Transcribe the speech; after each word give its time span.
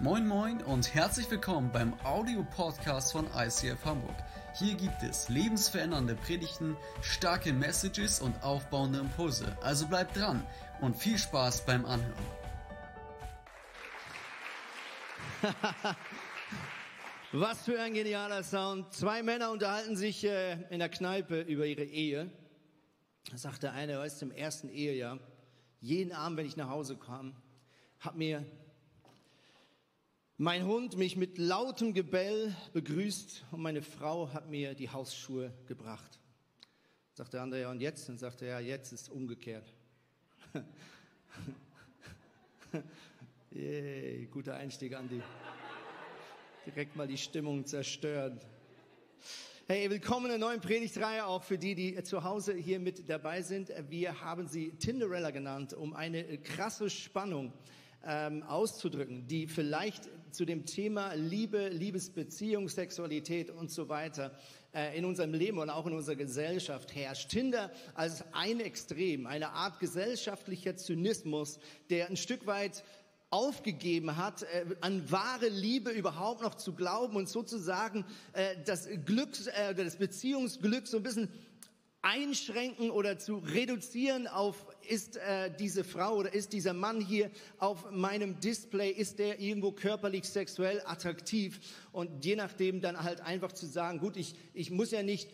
Moin 0.00 0.28
Moin 0.28 0.62
und 0.62 0.94
herzlich 0.94 1.28
willkommen 1.28 1.72
beim 1.72 1.92
Audio-Podcast 2.04 3.10
von 3.10 3.26
ICF 3.36 3.84
Hamburg. 3.84 4.14
Hier 4.54 4.76
gibt 4.76 5.02
es 5.02 5.28
lebensverändernde 5.28 6.14
Predigten, 6.14 6.76
starke 7.02 7.52
Messages 7.52 8.20
und 8.20 8.40
aufbauende 8.44 9.00
Impulse. 9.00 9.58
Also 9.60 9.88
bleibt 9.88 10.16
dran 10.16 10.46
und 10.80 10.96
viel 10.96 11.18
Spaß 11.18 11.66
beim 11.66 11.84
Anhören. 11.84 12.14
Was 17.32 17.64
für 17.64 17.80
ein 17.80 17.92
genialer 17.92 18.44
Sound. 18.44 18.92
Zwei 18.94 19.24
Männer 19.24 19.50
unterhalten 19.50 19.96
sich 19.96 20.22
äh, 20.22 20.62
in 20.70 20.78
der 20.78 20.90
Kneipe 20.90 21.40
über 21.40 21.66
ihre 21.66 21.82
Ehe. 21.82 22.30
Da 23.32 23.36
sagt 23.36 23.64
der 23.64 23.72
eine, 23.72 23.94
er 23.94 24.04
ist 24.04 24.22
im 24.22 24.30
ersten 24.30 24.68
Ehejahr. 24.68 25.18
Jeden 25.80 26.12
Abend, 26.12 26.36
wenn 26.38 26.46
ich 26.46 26.56
nach 26.56 26.68
Hause 26.68 26.96
kam, 26.96 27.34
hat 27.98 28.14
mir 28.14 28.46
mein 30.38 30.64
Hund 30.64 30.96
mich 30.96 31.16
mit 31.16 31.36
lautem 31.36 31.92
Gebell 31.92 32.54
begrüßt 32.72 33.44
und 33.50 33.60
meine 33.60 33.82
Frau 33.82 34.32
hat 34.32 34.48
mir 34.48 34.74
die 34.74 34.88
Hausschuhe 34.88 35.52
gebracht. 35.66 36.18
Sagt 37.12 37.34
der 37.34 37.42
andere, 37.42 37.60
ja, 37.62 37.70
und 37.70 37.80
jetzt? 37.80 38.08
Dann 38.08 38.16
sagt 38.16 38.42
er, 38.42 38.60
ja, 38.60 38.60
jetzt 38.60 38.92
ist 38.92 39.10
umgekehrt. 39.10 39.74
Yay, 43.50 44.26
guter 44.30 44.54
Einstieg, 44.54 44.94
Andi 44.94 45.20
direkt 46.66 46.96
mal 46.96 47.06
die 47.06 47.16
Stimmung 47.16 47.64
zerstört. 47.64 48.46
Hey, 49.66 49.88
willkommen 49.88 50.26
in 50.26 50.32
der 50.32 50.38
neuen 50.38 50.60
Predigtreihe, 50.60 51.24
auch 51.24 51.42
für 51.42 51.56
die, 51.56 51.74
die 51.74 52.02
zu 52.02 52.24
Hause 52.24 52.54
hier 52.54 52.78
mit 52.78 53.08
dabei 53.08 53.40
sind. 53.40 53.72
Wir 53.88 54.20
haben 54.20 54.46
sie 54.46 54.72
Tinderella 54.72 55.30
genannt, 55.30 55.72
um 55.72 55.94
eine 55.94 56.36
krasse 56.38 56.90
Spannung 56.90 57.54
ähm, 58.04 58.42
auszudrücken, 58.42 59.26
die 59.26 59.46
vielleicht 59.46 60.10
zu 60.32 60.44
dem 60.44 60.66
Thema 60.66 61.14
Liebe, 61.14 61.68
Liebesbeziehung, 61.68 62.68
Sexualität 62.68 63.50
und 63.50 63.70
so 63.70 63.88
weiter 63.88 64.36
äh, 64.74 64.96
in 64.98 65.04
unserem 65.04 65.32
Leben 65.34 65.58
und 65.58 65.70
auch 65.70 65.86
in 65.86 65.92
unserer 65.92 66.16
Gesellschaft 66.16 66.94
herrscht. 66.94 67.30
Tinder 67.30 67.70
als 67.94 68.24
ein 68.32 68.60
Extrem, 68.60 69.26
eine 69.26 69.50
Art 69.50 69.80
gesellschaftlicher 69.80 70.76
Zynismus, 70.76 71.58
der 71.90 72.08
ein 72.08 72.16
Stück 72.16 72.46
weit 72.46 72.84
aufgegeben 73.30 74.16
hat, 74.16 74.42
äh, 74.42 74.64
an 74.80 75.10
wahre 75.10 75.48
Liebe 75.48 75.90
überhaupt 75.90 76.42
noch 76.42 76.54
zu 76.54 76.72
glauben 76.74 77.16
und 77.16 77.28
sozusagen 77.28 78.04
äh, 78.32 78.56
das 78.64 78.88
Glück, 79.04 79.30
äh, 79.54 79.74
das 79.74 79.96
Beziehungsglück 79.96 80.86
so 80.86 80.96
ein 80.96 81.02
bisschen 81.02 81.28
einschränken 82.00 82.90
oder 82.90 83.18
zu 83.18 83.38
reduzieren 83.38 84.28
auf, 84.28 84.66
ist 84.88 85.16
äh, 85.16 85.50
diese 85.58 85.84
Frau 85.84 86.16
oder 86.16 86.32
ist 86.32 86.52
dieser 86.52 86.72
Mann 86.72 87.00
hier 87.00 87.30
auf 87.58 87.90
meinem 87.90 88.40
Display, 88.40 88.90
ist 88.90 89.18
der 89.18 89.40
irgendwo 89.40 89.72
körperlich, 89.72 90.24
sexuell 90.24 90.82
attraktiv 90.84 91.60
und 91.92 92.24
je 92.24 92.36
nachdem 92.36 92.80
dann 92.80 93.02
halt 93.02 93.20
einfach 93.20 93.52
zu 93.52 93.66
sagen, 93.66 93.98
gut, 93.98 94.16
ich, 94.16 94.34
ich 94.54 94.70
muss 94.70 94.90
ja 94.90 95.02
nicht 95.02 95.30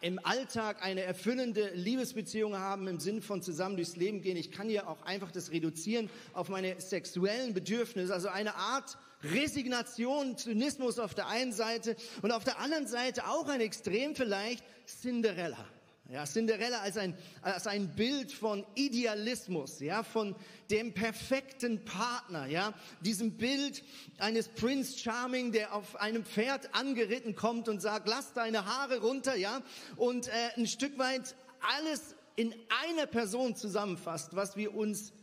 im 0.00 0.18
Alltag 0.24 0.82
eine 0.82 1.02
erfüllende 1.02 1.70
Liebesbeziehung 1.74 2.56
haben, 2.56 2.88
im 2.88 3.00
Sinn 3.00 3.20
von 3.20 3.42
zusammen 3.42 3.76
durchs 3.76 3.96
Leben 3.96 4.22
gehen. 4.22 4.36
Ich 4.36 4.50
kann 4.50 4.70
ja 4.70 4.86
auch 4.86 5.02
einfach 5.02 5.30
das 5.30 5.50
reduzieren 5.50 6.08
auf 6.32 6.48
meine 6.48 6.80
sexuellen 6.80 7.52
Bedürfnisse, 7.52 8.12
also 8.12 8.28
eine 8.28 8.54
Art 8.54 8.96
Resignation, 9.22 10.36
Zynismus 10.36 10.98
auf 10.98 11.14
der 11.14 11.28
einen 11.28 11.52
Seite 11.52 11.96
und 12.22 12.30
auf 12.30 12.44
der 12.44 12.58
anderen 12.58 12.86
Seite 12.86 13.26
auch 13.26 13.48
ein 13.48 13.60
Extrem 13.60 14.14
vielleicht 14.14 14.64
Cinderella. 14.86 15.64
Ja, 16.10 16.26
Cinderella 16.26 16.80
als 16.80 16.98
ein, 16.98 17.16
als 17.40 17.66
ein 17.66 17.88
Bild 17.96 18.30
von 18.30 18.66
Idealismus, 18.74 19.80
ja, 19.80 20.02
von 20.02 20.36
dem 20.70 20.92
perfekten 20.92 21.82
Partner, 21.86 22.46
ja, 22.46 22.74
diesem 23.00 23.38
Bild 23.38 23.82
eines 24.18 24.48
Prince 24.48 24.98
Charming, 24.98 25.50
der 25.52 25.74
auf 25.74 25.96
einem 25.96 26.26
Pferd 26.26 26.74
angeritten 26.74 27.34
kommt 27.34 27.70
und 27.70 27.80
sagt, 27.80 28.06
lass 28.06 28.34
deine 28.34 28.66
Haare 28.66 29.00
runter, 29.00 29.34
ja, 29.34 29.62
und 29.96 30.28
äh, 30.28 30.32
ein 30.56 30.66
Stück 30.66 30.98
weit 30.98 31.34
alles 31.74 32.16
in 32.36 32.54
einer 32.84 33.06
Person 33.06 33.56
zusammenfasst, 33.56 34.36
was 34.36 34.56
wir 34.56 34.74
uns 34.74 35.14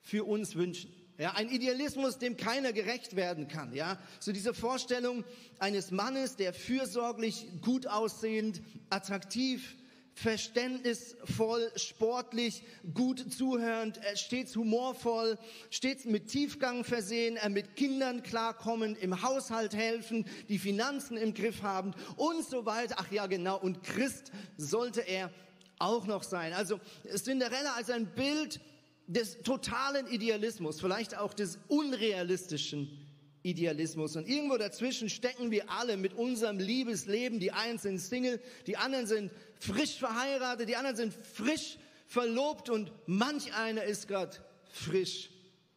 für 0.00 0.24
uns 0.24 0.54
wünschen. 0.54 0.94
Ja, 1.18 1.32
ein 1.32 1.50
Idealismus, 1.50 2.18
dem 2.18 2.36
keiner 2.36 2.72
gerecht 2.72 3.16
werden 3.16 3.48
kann. 3.48 3.74
Ja, 3.74 3.98
so 4.20 4.30
diese 4.32 4.54
Vorstellung 4.54 5.24
eines 5.58 5.90
Mannes, 5.90 6.36
der 6.36 6.54
fürsorglich, 6.54 7.46
gut 7.62 7.86
aussehend, 7.88 8.62
attraktiv, 8.88 9.76
verständnisvoll, 10.14 11.70
sportlich, 11.76 12.62
gut 12.94 13.32
zuhörend, 13.32 14.00
stets 14.14 14.56
humorvoll, 14.56 15.38
stets 15.70 16.04
mit 16.04 16.28
Tiefgang 16.28 16.84
versehen, 16.84 17.38
mit 17.52 17.76
Kindern 17.76 18.22
klarkommen, 18.22 18.96
im 18.96 19.22
Haushalt 19.22 19.74
helfen, 19.74 20.26
die 20.48 20.58
Finanzen 20.58 21.16
im 21.16 21.34
Griff 21.34 21.62
haben 21.62 21.94
und 22.16 22.44
so 22.44 22.66
weiter. 22.66 22.96
Ach 22.98 23.10
ja, 23.10 23.26
genau. 23.26 23.58
Und 23.58 23.82
Christ 23.82 24.32
sollte 24.56 25.00
er 25.00 25.30
auch 25.78 26.06
noch 26.06 26.22
sein. 26.22 26.52
Also 26.52 26.78
Cinderella 27.14 27.74
als 27.76 27.90
ein 27.90 28.06
Bild 28.14 28.60
des 29.06 29.42
totalen 29.42 30.06
Idealismus, 30.06 30.80
vielleicht 30.80 31.16
auch 31.16 31.34
des 31.34 31.58
unrealistischen 31.68 33.09
Idealismus. 33.42 34.16
Und 34.16 34.28
irgendwo 34.28 34.56
dazwischen 34.56 35.08
stecken 35.08 35.50
wir 35.50 35.70
alle 35.70 35.96
mit 35.96 36.14
unserem 36.14 36.58
Liebesleben. 36.58 37.40
Die 37.40 37.52
einen 37.52 37.78
sind 37.78 37.98
Single, 37.98 38.40
die 38.66 38.76
anderen 38.76 39.06
sind 39.06 39.32
frisch 39.58 39.98
verheiratet, 39.98 40.68
die 40.68 40.76
anderen 40.76 40.96
sind 40.96 41.14
frisch 41.14 41.78
verlobt 42.06 42.68
und 42.68 42.92
manch 43.06 43.54
einer 43.54 43.84
ist 43.84 44.08
gerade 44.08 44.36
frisch 44.72 45.30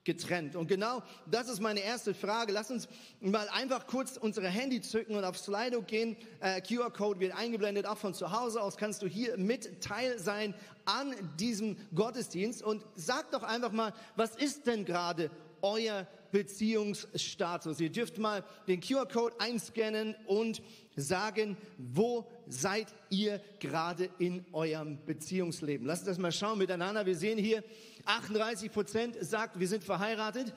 getrennt. 0.04 0.56
Und 0.56 0.68
genau 0.68 1.02
das 1.26 1.48
ist 1.48 1.62
meine 1.62 1.80
erste 1.80 2.14
Frage. 2.14 2.52
Lass 2.52 2.72
uns 2.72 2.88
mal 3.22 3.48
einfach 3.50 3.88
kurz 3.88 4.18
unsere 4.18 4.48
Handy 4.50 4.82
zücken 4.82 5.16
und 5.16 5.24
auf 5.24 5.38
Slido 5.38 5.82
gehen. 5.82 6.18
Äh, 6.42 6.62
QR-Code 6.62 7.20
wird 7.20 7.36
eingeblendet, 7.36 7.86
auch 7.86 7.98
von 7.98 8.14
zu 8.14 8.32
Hause 8.32 8.62
aus 8.62 8.76
kannst 8.76 9.02
du 9.02 9.08
hier 9.08 9.38
mit 9.38 9.82
Teil 9.82 10.20
sein 10.20 10.54
an 10.86 11.14
diesem 11.40 11.78
Gottesdienst. 11.96 12.62
Und 12.62 12.84
sag 12.96 13.32
doch 13.32 13.44
einfach 13.44 13.72
mal, 13.72 13.94
was 14.16 14.36
ist 14.36 14.68
denn 14.68 14.84
gerade 14.86 15.32
euer 15.62 16.08
Beziehungsstatus. 16.34 17.80
Ihr 17.80 17.92
dürft 17.92 18.18
mal 18.18 18.44
den 18.68 18.82
QR-Code 18.82 19.36
einscannen 19.40 20.16
und 20.26 20.64
sagen, 20.96 21.56
wo 21.78 22.28
seid 22.48 22.88
ihr 23.12 23.40
gerade 23.60 24.10
in 24.18 24.44
eurem 24.52 24.98
Beziehungsleben. 25.06 25.86
Lasst 25.86 26.08
das 26.08 26.18
mal 26.18 26.32
schauen 26.32 26.58
miteinander. 26.58 27.06
Wir 27.06 27.16
sehen 27.16 27.38
hier, 27.38 27.64
38 28.06 28.72
Prozent 28.72 29.16
sagt, 29.22 29.60
wir 29.60 29.68
sind 29.68 29.84
verheiratet. 29.84 30.56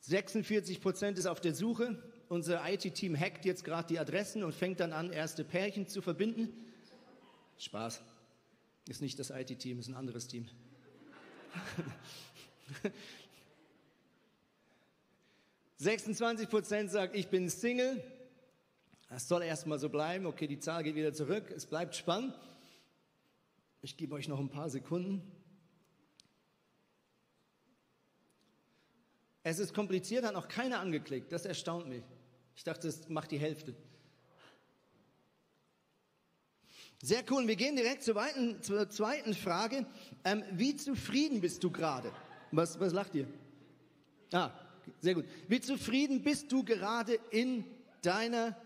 46 0.00 0.80
Prozent 0.80 1.18
ist 1.18 1.26
auf 1.26 1.40
der 1.40 1.54
Suche. 1.54 2.02
Unser 2.30 2.62
IT-Team 2.66 3.20
hackt 3.20 3.44
jetzt 3.44 3.64
gerade 3.64 3.88
die 3.88 3.98
Adressen 3.98 4.42
und 4.42 4.54
fängt 4.54 4.80
dann 4.80 4.94
an, 4.94 5.12
erste 5.12 5.44
Pärchen 5.44 5.88
zu 5.88 6.00
verbinden. 6.00 6.48
Spaß. 7.58 8.00
Ist 8.88 9.02
nicht 9.02 9.18
das 9.18 9.28
IT-Team, 9.28 9.78
ist 9.78 9.88
ein 9.88 9.94
anderes 9.94 10.26
Team. 10.26 10.48
26 15.78 16.48
Prozent 16.48 16.90
sagt, 16.90 17.14
ich 17.14 17.28
bin 17.28 17.48
Single. 17.48 18.02
Das 19.08 19.28
soll 19.28 19.42
erstmal 19.42 19.78
so 19.78 19.88
bleiben. 19.88 20.26
Okay, 20.26 20.46
die 20.46 20.58
Zahl 20.58 20.82
geht 20.82 20.96
wieder 20.96 21.12
zurück. 21.12 21.50
Es 21.54 21.66
bleibt 21.66 21.94
spannend. 21.94 22.34
Ich 23.82 23.96
gebe 23.96 24.14
euch 24.14 24.26
noch 24.26 24.40
ein 24.40 24.48
paar 24.48 24.68
Sekunden. 24.68 25.22
Es 29.44 29.60
ist 29.60 29.74
kompliziert, 29.74 30.24
hat 30.24 30.34
noch 30.34 30.48
keiner 30.48 30.80
angeklickt. 30.80 31.30
Das 31.30 31.44
erstaunt 31.44 31.86
mich. 31.86 32.02
Ich 32.56 32.64
dachte, 32.64 32.88
es 32.88 33.08
macht 33.08 33.30
die 33.30 33.38
Hälfte. 33.38 33.76
Sehr 37.00 37.22
cool. 37.30 37.46
Wir 37.46 37.54
gehen 37.54 37.76
direkt 37.76 38.02
zur, 38.02 38.16
weiten, 38.16 38.60
zur 38.62 38.88
zweiten 38.88 39.34
Frage. 39.34 39.86
Ähm, 40.24 40.42
wie 40.50 40.74
zufrieden 40.74 41.40
bist 41.40 41.62
du 41.62 41.70
gerade? 41.70 42.10
Was, 42.52 42.78
was 42.78 42.92
lacht 42.92 43.14
ihr? 43.14 43.26
Ah, 44.32 44.50
sehr 45.00 45.14
gut. 45.14 45.24
Wie 45.48 45.60
zufrieden 45.60 46.22
bist 46.22 46.50
du 46.52 46.64
gerade 46.64 47.18
in 47.30 47.64
deiner... 48.02 48.56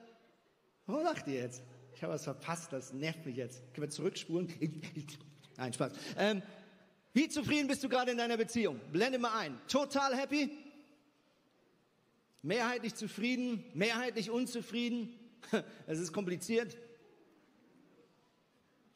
Wo 0.87 0.99
lacht 1.00 1.27
ihr 1.29 1.35
jetzt? 1.35 1.62
Ich 1.94 2.03
habe 2.03 2.15
was 2.15 2.25
verpasst, 2.25 2.73
das 2.73 2.93
nervt 2.93 3.27
mich 3.27 3.37
jetzt. 3.37 3.62
Können 3.75 3.87
wir 3.87 3.91
zurückspulen? 3.91 4.53
Nein, 5.56 5.73
Spaß. 5.73 5.93
Ähm, 6.17 6.43
wie 7.12 7.29
zufrieden 7.29 7.69
bist 7.69 7.82
du 7.85 7.88
gerade 7.88 8.12
in 8.12 8.19
deiner 8.19 8.37
Beziehung? 8.37 8.81
Blende 8.93 9.19
mal 9.19 9.38
ein. 9.38 9.61
Total 9.69 10.17
happy? 10.17 10.50
Mehrheitlich 12.43 12.94
zufrieden? 12.94 13.65
Mehrheitlich 13.75 14.31
unzufrieden? 14.31 15.15
Es 15.87 15.99
ist 15.99 16.12
kompliziert. 16.12 16.76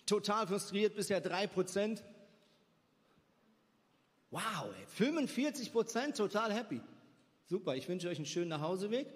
Total 0.06 0.46
frustriert, 0.46 0.94
bisher 0.94 1.20
drei 1.20 1.46
Prozent. 1.46 2.04
Wow, 4.31 4.75
ey, 4.79 4.87
45 4.87 5.73
Prozent 5.73 6.17
total 6.17 6.53
happy. 6.53 6.81
Super, 7.47 7.76
ich 7.76 7.88
wünsche 7.88 8.09
euch 8.09 8.17
einen 8.17 8.26
schönen 8.26 8.49
Nachhauseweg. 8.49 9.06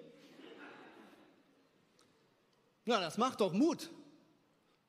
Na, 2.85 2.99
das 2.99 3.17
macht 3.17 3.41
doch 3.41 3.53
Mut. 3.53 3.89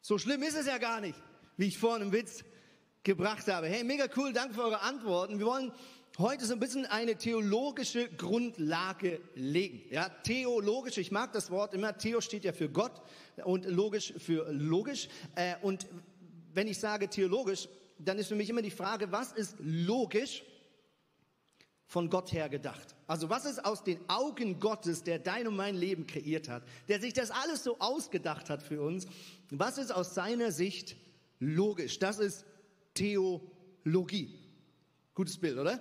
So 0.01 0.19
schlimm 0.19 0.43
ist 0.43 0.57
es 0.57 0.67
ja 0.67 0.79
gar 0.79 1.01
nicht, 1.01 1.21
wie 1.57 1.67
ich 1.67 1.79
vorhin 1.79 2.07
im 2.07 2.13
Witz 2.13 2.45
gebracht 3.03 3.47
habe. 3.49 3.67
Hey, 3.67 3.85
mega 3.85 4.07
cool, 4.17 4.33
danke 4.33 4.55
für 4.55 4.65
eure 4.65 4.81
Antworten. 4.81 5.39
Wir 5.39 5.47
wollen 5.47 5.73
heute 6.19 6.45
so 6.45 6.53
ein 6.53 6.61
bisschen 6.61 6.87
eine 6.87 7.17
theologische 7.17 8.09
Grundlage 8.09 9.21
legen. 9.35 9.83
Ja, 9.91 10.09
theologisch, 10.09 10.99
ich 10.99 11.11
mag 11.11 11.33
das 11.33 11.51
Wort 11.51 11.75
immer, 11.75 11.97
Theo 11.97 12.21
steht 12.21 12.45
ja 12.45 12.53
für 12.53 12.69
Gott 12.69 13.03
und 13.45 13.65
logisch 13.67 14.15
für 14.19 14.51
logisch. 14.53 15.09
Äh, 15.35 15.55
und 15.63 15.87
wenn 16.53 16.69
ich 16.69 16.79
sage 16.79 17.09
theologisch, 17.09 17.69
dann 18.05 18.19
ist 18.19 18.29
für 18.29 18.35
mich 18.35 18.49
immer 18.49 18.62
die 18.62 18.70
Frage, 18.70 19.12
was 19.12 19.32
ist 19.32 19.56
logisch 19.58 20.43
von 21.87 22.08
Gott 22.08 22.32
her 22.32 22.49
gedacht? 22.49 22.94
Also 23.06 23.29
was 23.29 23.44
ist 23.44 23.64
aus 23.64 23.82
den 23.82 23.99
Augen 24.08 24.61
Gottes, 24.61 25.02
der 25.02 25.19
dein 25.19 25.49
und 25.49 25.56
mein 25.56 25.75
Leben 25.75 26.06
kreiert 26.06 26.49
hat, 26.49 26.62
der 26.88 27.00
sich 27.00 27.12
das 27.12 27.31
alles 27.31 27.64
so 27.64 27.79
ausgedacht 27.79 28.49
hat 28.49 28.62
für 28.62 28.81
uns, 28.81 29.06
was 29.50 29.79
ist 29.79 29.91
aus 29.91 30.14
seiner 30.14 30.52
Sicht 30.52 30.97
logisch? 31.41 31.99
Das 31.99 32.19
ist 32.19 32.44
Theologie. 32.94 34.38
Gutes 35.14 35.38
Bild, 35.38 35.58
oder? 35.58 35.81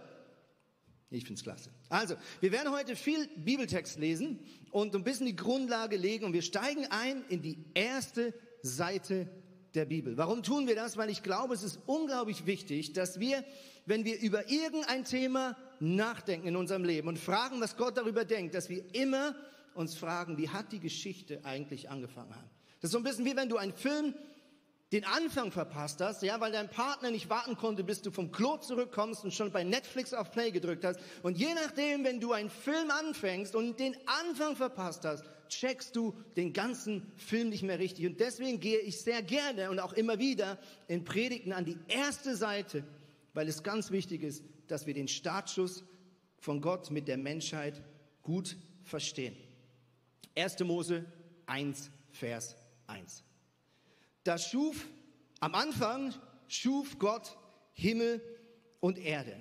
Ich 1.12 1.24
finde 1.24 1.40
es 1.40 1.44
klasse. 1.44 1.72
Also, 1.90 2.16
wir 2.40 2.52
werden 2.52 2.72
heute 2.72 2.96
viel 2.96 3.28
Bibeltext 3.36 3.98
lesen 3.98 4.40
und 4.72 4.96
ein 4.96 5.04
bisschen 5.04 5.26
die 5.26 5.36
Grundlage 5.36 5.98
legen 5.98 6.26
und 6.26 6.34
wir 6.34 6.44
steigen 6.44 6.86
ein 6.90 7.24
in 7.30 7.42
die 7.42 7.66
erste 7.74 8.34
Seite 8.62 9.28
der 9.76 9.86
Bibel. 9.86 10.18
Warum 10.18 10.44
tun 10.44 10.68
wir 10.68 10.76
das? 10.76 10.98
Weil 10.98 11.10
ich 11.10 11.24
glaube, 11.24 11.54
es 11.54 11.64
ist 11.64 11.80
unglaublich 11.86 12.46
wichtig, 12.46 12.94
dass 12.94 13.20
wir, 13.20 13.44
wenn 13.86 14.06
wir 14.06 14.20
über 14.20 14.50
irgendein 14.50 15.04
Thema 15.06 15.58
nachdenken 15.80 16.48
in 16.48 16.56
unserem 16.56 16.84
Leben 16.84 17.08
und 17.08 17.20
fragen, 17.20 17.62
was 17.62 17.78
Gott 17.78 17.98
darüber 17.98 18.26
denkt, 18.26 18.56
dass 18.56 18.70
wir 18.70 18.84
immer 18.94 19.36
uns 19.74 19.96
fragen, 19.96 20.38
wie 20.38 20.50
hat 20.50 20.72
die 20.72 20.80
Geschichte 20.80 21.40
eigentlich 21.44 21.90
angefangen? 21.90 22.34
Das 22.82 22.90
ist 22.90 22.92
so 22.92 22.98
ein 22.98 23.04
bisschen 23.04 23.26
wie 23.26 23.36
wenn 23.36 23.50
du 23.50 23.58
einen 23.58 23.74
Film 23.74 24.14
den 24.92 25.06
Anfang 25.06 25.52
verpasst 25.52 26.02
hast, 26.02 26.24
ja, 26.24 26.40
weil 26.42 26.52
dein 26.52 26.70
Partner 26.70 27.12
nicht 27.12 27.30
warten 27.30 27.56
konnte, 27.56 27.84
bis 27.84 28.02
du 28.02 28.10
vom 28.10 28.32
Klo 28.32 28.58
zurückkommst 28.58 29.24
und 29.24 29.34
schon 29.34 29.52
bei 29.52 29.64
Netflix 29.64 30.14
auf 30.14 30.32
Play 30.32 30.50
gedrückt 30.52 30.84
hast. 30.84 31.00
Und 31.22 31.38
je 31.38 31.54
nachdem, 31.54 32.04
wenn 32.04 32.20
du 32.20 32.34
einen 32.34 32.50
Film 32.50 32.90
anfängst 32.90 33.54
und 33.54 33.80
den 33.80 33.96
Anfang 34.08 34.56
verpasst 34.56 35.06
hast, 35.06 35.24
checkst 35.48 35.96
du 35.96 36.16
den 36.36 36.54
ganzen 36.54 37.12
Film 37.18 37.50
nicht 37.50 37.64
mehr 37.64 37.78
richtig. 37.78 38.08
Und 38.08 38.20
deswegen 38.20 38.60
gehe 38.60 38.80
ich 38.80 39.00
sehr 39.02 39.22
gerne 39.22 39.70
und 39.70 39.80
auch 39.80 39.94
immer 39.94 40.18
wieder 40.18 40.58
in 40.88 41.04
Predigten 41.04 41.54
an 41.54 41.66
die 41.66 41.78
erste 41.88 42.36
Seite, 42.36 42.84
weil 43.34 43.48
es 43.48 43.62
ganz 43.62 43.92
wichtig 43.92 44.24
ist, 44.24 44.44
dass 44.68 44.88
wir 44.88 44.94
den 44.96 45.08
Startschuss 45.08 45.84
von 46.40 46.62
Gott 46.62 46.90
mit 46.90 47.08
der 47.08 47.18
Menschheit 47.18 47.82
gut 48.24 48.58
verstehen. 48.84 49.36
1. 50.36 50.60
Mose 50.62 51.06
1, 51.46 51.92
Vers 52.12 52.56
1. 52.88 53.29
Da 54.30 54.38
schuf, 54.38 54.88
am 55.40 55.56
Anfang 55.56 56.14
schuf 56.48 57.00
Gott 57.00 57.36
Himmel 57.74 58.22
und 58.80 59.00
Erde. 59.00 59.36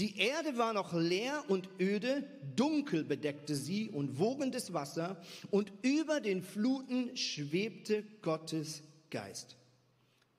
Die 0.00 0.18
Erde 0.18 0.58
war 0.58 0.72
noch 0.72 0.92
leer 0.94 1.44
und 1.46 1.68
öde, 1.78 2.28
dunkel 2.56 3.04
bedeckte 3.04 3.54
sie 3.54 3.88
und 3.88 4.18
wogendes 4.18 4.72
Wasser, 4.72 5.22
und 5.52 5.72
über 5.82 6.20
den 6.20 6.42
Fluten 6.42 7.16
schwebte 7.16 8.02
Gottes 8.20 8.82
Geist. 9.10 9.56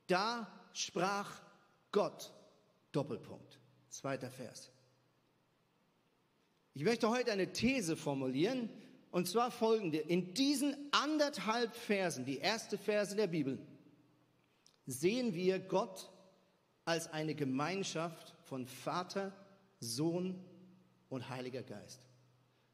Da 0.08 0.52
sprach 0.74 1.42
Gott, 1.94 2.34
Doppelpunkt, 2.92 3.58
zweiter 3.88 4.32
Vers. 4.32 4.70
Ich 6.74 6.84
möchte 6.84 7.10
heute 7.10 7.32
eine 7.32 7.54
These 7.54 7.96
formulieren, 7.96 8.68
und 9.12 9.30
zwar 9.30 9.50
folgende. 9.50 10.00
In 10.00 10.34
diesen 10.34 10.76
anderthalb 10.92 11.74
Versen, 11.74 12.26
die 12.26 12.40
erste 12.40 12.78
Verse 12.78 13.16
der 13.16 13.28
Bibel, 13.28 13.66
sehen 14.86 15.34
wir 15.34 15.60
Gott 15.60 16.12
als 16.86 17.12
eine 17.12 17.36
Gemeinschaft 17.36 18.36
von 18.44 18.68
Vater, 18.68 19.34
Sohn 19.80 20.44
und 21.10 21.30
Heiliger 21.30 21.64
Geist. 21.64 22.08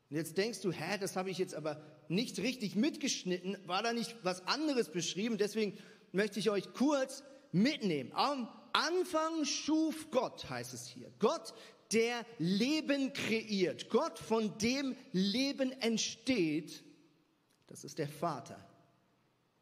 Und 0.10 0.18
jetzt 0.18 0.38
denkst 0.38 0.62
du, 0.62 0.72
hä, 0.72 0.98
das 1.00 1.16
habe 1.16 1.30
ich 1.30 1.38
jetzt 1.38 1.54
aber 1.54 1.82
nicht 2.08 2.40
richtig 2.40 2.76
mitgeschnitten, 2.76 3.58
war 3.68 3.84
da 3.84 3.94
nicht 3.94 4.16
was 4.24 4.46
anderes 4.48 4.90
beschrieben? 4.90 5.38
Deswegen 5.38 5.78
möchte 6.12 6.40
ich 6.40 6.50
euch 6.50 6.74
kurz 6.74 7.24
mitnehmen. 7.52 8.12
Am 8.14 8.50
Anfang 8.74 9.46
schuf 9.46 10.10
Gott, 10.10 10.50
heißt 10.50 10.74
es 10.74 10.88
hier. 10.88 11.12
Gott, 11.20 11.54
der 11.92 12.26
Leben 12.38 13.14
kreiert. 13.14 13.90
Gott, 13.90 14.18
von 14.20 14.58
dem 14.58 14.96
Leben 15.12 15.72
entsteht. 15.72 16.84
Das 17.68 17.84
ist 17.84 18.00
der 18.00 18.08
Vater. 18.08 18.69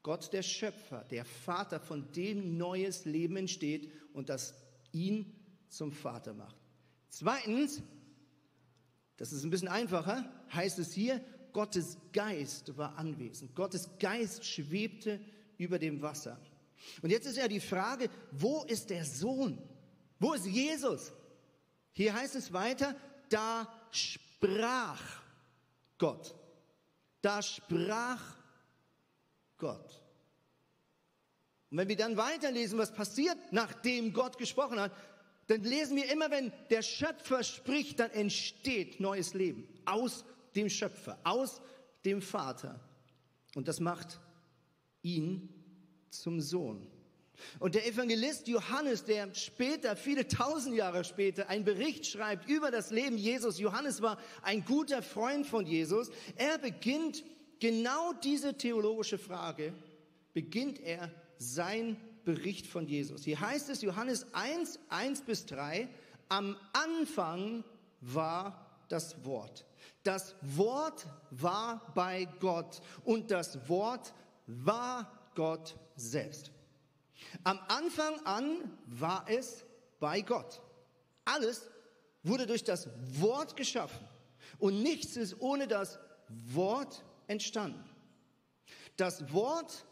Gott 0.08 0.32
der 0.32 0.42
Schöpfer, 0.42 1.04
der 1.12 1.26
Vater, 1.26 1.82
von 1.82 2.10
dem 2.14 2.56
neues 2.58 3.04
Leben 3.04 3.36
entsteht 3.36 3.92
und 4.14 4.30
das 4.30 4.54
ihn 4.94 5.36
zum 5.68 5.92
Vater 5.92 6.34
macht. 6.34 6.56
Zweitens, 7.10 7.82
das 9.18 9.34
ist 9.34 9.44
ein 9.44 9.50
bisschen 9.50 9.68
einfacher, 9.68 10.24
heißt 10.54 10.80
es 10.80 10.94
hier, 10.94 11.20
Gottes 11.52 11.98
Geist 12.14 12.78
war 12.78 12.98
anwesend. 12.98 13.54
Gottes 13.54 13.90
Geist 14.00 14.46
schwebte 14.46 15.20
über 15.58 15.78
dem 15.78 16.02
Wasser. 16.02 16.40
Und 17.02 17.10
jetzt 17.10 17.28
ist 17.28 17.36
ja 17.36 17.50
die 17.50 17.60
Frage, 17.60 18.10
wo 18.32 18.64
ist 18.64 18.90
der 18.90 19.04
Sohn? 19.04 19.62
Wo 20.20 20.32
ist 20.32 20.46
Jesus? 20.46 21.12
Hier 21.92 22.14
heißt 22.14 22.36
es 22.36 22.54
weiter, 22.54 22.96
da 23.28 23.68
sprach 23.92 25.02
Gott. 25.98 26.34
Da 27.22 27.42
sprach 27.42 28.37
Gott. 29.58 30.02
Und 31.70 31.78
wenn 31.78 31.90
wir 31.90 31.98
dann 31.98 32.18
weiterlesen, 32.18 32.78
was 32.78 32.94
passiert, 32.94 33.38
nachdem 33.52 34.14
Gott 34.14 34.38
gesprochen 34.38 34.80
hat, 34.80 34.92
dann 35.48 35.64
lesen 35.64 35.96
wir 35.96 36.12
immer, 36.12 36.30
wenn 36.30 36.52
der 36.70 36.82
Schöpfer 36.82 37.44
spricht, 37.44 38.00
dann 38.00 38.12
entsteht 38.12 39.00
neues 39.00 39.34
Leben 39.34 39.68
aus 39.86 40.26
dem 40.56 40.70
Schöpfer, 40.70 41.18
aus 41.24 41.62
dem 42.06 42.22
Vater. 42.22 42.80
Und 43.56 43.68
das 43.68 43.80
macht 43.80 44.20
ihn 45.02 45.50
zum 46.10 46.42
Sohn. 46.42 46.88
Und 47.60 47.76
der 47.76 47.86
Evangelist 47.86 48.48
Johannes, 48.48 49.04
der 49.06 49.34
später, 49.36 49.96
viele 49.96 50.28
tausend 50.28 50.76
Jahre 50.76 51.04
später, 51.04 51.50
einen 51.50 51.64
Bericht 51.64 52.06
schreibt 52.06 52.50
über 52.50 52.72
das 52.72 52.90
Leben 52.90 53.18
Jesus, 53.18 53.60
Johannes 53.60 54.02
war 54.02 54.18
ein 54.42 54.66
guter 54.66 55.02
Freund 55.04 55.46
von 55.46 55.66
Jesus, 55.66 56.10
er 56.36 56.58
beginnt 56.58 57.24
genau 57.60 58.14
diese 58.14 58.58
theologische 58.58 59.18
Frage, 59.18 59.74
beginnt 60.34 60.80
er 60.80 61.12
sein 61.38 61.98
Bericht 62.24 62.68
von 62.68 62.88
Jesus. 62.88 63.24
Hier 63.24 63.40
heißt 63.40 63.70
es 63.70 63.82
Johannes 63.82 64.28
1, 64.34 64.80
1 64.90 65.22
bis 65.22 65.46
3, 65.46 65.88
am 66.30 66.58
Anfang 66.74 67.64
war 68.02 68.84
das 68.90 69.24
Wort. 69.26 69.66
Das 70.04 70.36
Wort 70.42 71.06
war 71.32 71.92
bei 71.96 72.28
Gott 72.40 72.82
und 73.04 73.32
das 73.32 73.68
Wort 73.70 74.14
war 74.46 75.12
Gott 75.36 75.76
selbst. 75.96 76.52
Am 77.44 77.60
Anfang 77.68 78.20
an 78.26 78.78
war 78.86 79.26
es 79.28 79.66
bei 80.00 80.22
Gott. 80.22 80.62
Alles 81.26 81.70
wurde 82.24 82.46
durch 82.46 82.64
das 82.64 82.90
Wort 83.20 83.56
geschaffen 83.56 84.06
und 84.60 84.82
nichts 84.82 85.18
ist 85.18 85.40
ohne 85.40 85.68
das 85.68 86.00
Wort 86.30 87.04
entstanden. 87.28 87.84
Das 88.96 89.32
Wort 89.32 89.86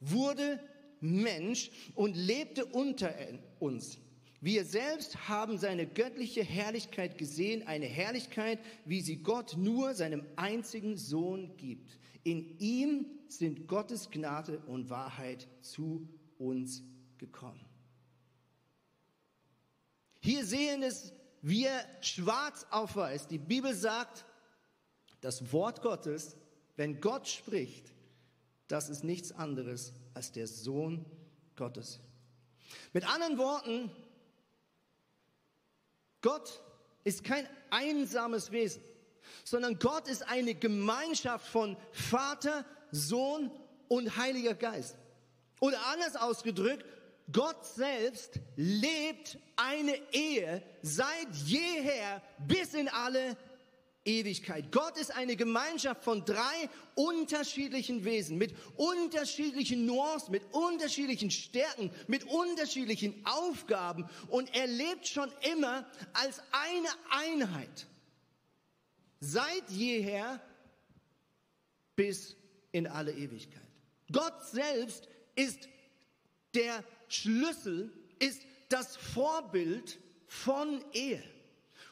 wurde 0.00 0.60
Mensch 1.00 1.70
und 1.94 2.16
lebte 2.16 2.64
unter 2.64 3.14
uns. 3.58 3.98
Wir 4.40 4.64
selbst 4.64 5.28
haben 5.28 5.58
seine 5.58 5.86
göttliche 5.86 6.42
Herrlichkeit 6.42 7.18
gesehen, 7.18 7.66
eine 7.66 7.86
Herrlichkeit, 7.86 8.58
wie 8.84 9.00
sie 9.00 9.22
Gott 9.22 9.56
nur 9.56 9.94
seinem 9.94 10.24
einzigen 10.36 10.96
Sohn 10.96 11.56
gibt. 11.56 11.98
In 12.22 12.58
ihm 12.58 13.06
sind 13.28 13.66
Gottes 13.66 14.10
Gnade 14.10 14.58
und 14.66 14.90
Wahrheit 14.90 15.48
zu 15.62 16.08
uns 16.38 16.82
gekommen. 17.18 17.64
Hier 20.20 20.44
sehen 20.44 20.82
es 20.82 21.12
wir 21.42 21.70
schwarz 22.00 22.66
auf 22.70 22.96
weiß. 22.96 23.28
Die 23.28 23.38
Bibel 23.38 23.72
sagt, 23.72 24.24
das 25.20 25.52
Wort 25.52 25.80
Gottes 25.80 26.36
wenn 26.76 27.00
Gott 27.00 27.28
spricht, 27.28 27.92
das 28.68 28.88
ist 28.88 29.04
nichts 29.04 29.32
anderes 29.32 29.92
als 30.14 30.32
der 30.32 30.46
Sohn 30.46 31.04
Gottes. 31.56 32.00
Mit 32.92 33.08
anderen 33.08 33.38
Worten, 33.38 33.90
Gott 36.20 36.60
ist 37.04 37.22
kein 37.24 37.48
einsames 37.70 38.50
Wesen, 38.50 38.82
sondern 39.44 39.78
Gott 39.78 40.08
ist 40.08 40.26
eine 40.28 40.54
Gemeinschaft 40.54 41.46
von 41.46 41.76
Vater, 41.92 42.64
Sohn 42.90 43.50
und 43.88 44.16
Heiliger 44.16 44.54
Geist. 44.54 44.96
Oder 45.60 45.78
anders 45.86 46.16
ausgedrückt, 46.16 46.84
Gott 47.32 47.64
selbst 47.64 48.40
lebt 48.56 49.38
eine 49.56 49.96
Ehe 50.12 50.62
seit 50.82 51.34
jeher 51.44 52.22
bis 52.46 52.74
in 52.74 52.88
alle 52.88 53.36
Ewigkeit. 54.06 54.70
Gott 54.72 54.96
ist 54.96 55.14
eine 55.14 55.36
Gemeinschaft 55.36 56.02
von 56.04 56.24
drei 56.24 56.70
unterschiedlichen 56.94 58.04
Wesen, 58.04 58.38
mit 58.38 58.54
unterschiedlichen 58.76 59.84
Nuancen, 59.84 60.32
mit 60.32 60.42
unterschiedlichen 60.52 61.30
Stärken, 61.30 61.90
mit 62.06 62.24
unterschiedlichen 62.24 63.14
Aufgaben 63.26 64.08
und 64.28 64.54
er 64.54 64.66
lebt 64.66 65.06
schon 65.06 65.30
immer 65.52 65.86
als 66.12 66.40
eine 66.52 66.88
Einheit. 67.10 67.86
Seit 69.20 69.68
jeher 69.70 70.40
bis 71.96 72.36
in 72.72 72.86
alle 72.86 73.12
Ewigkeit. 73.12 73.62
Gott 74.12 74.44
selbst 74.46 75.08
ist 75.34 75.68
der 76.54 76.84
Schlüssel, 77.08 77.92
ist 78.18 78.42
das 78.68 78.96
Vorbild 78.96 79.98
von 80.26 80.84
Ehe. 80.92 81.22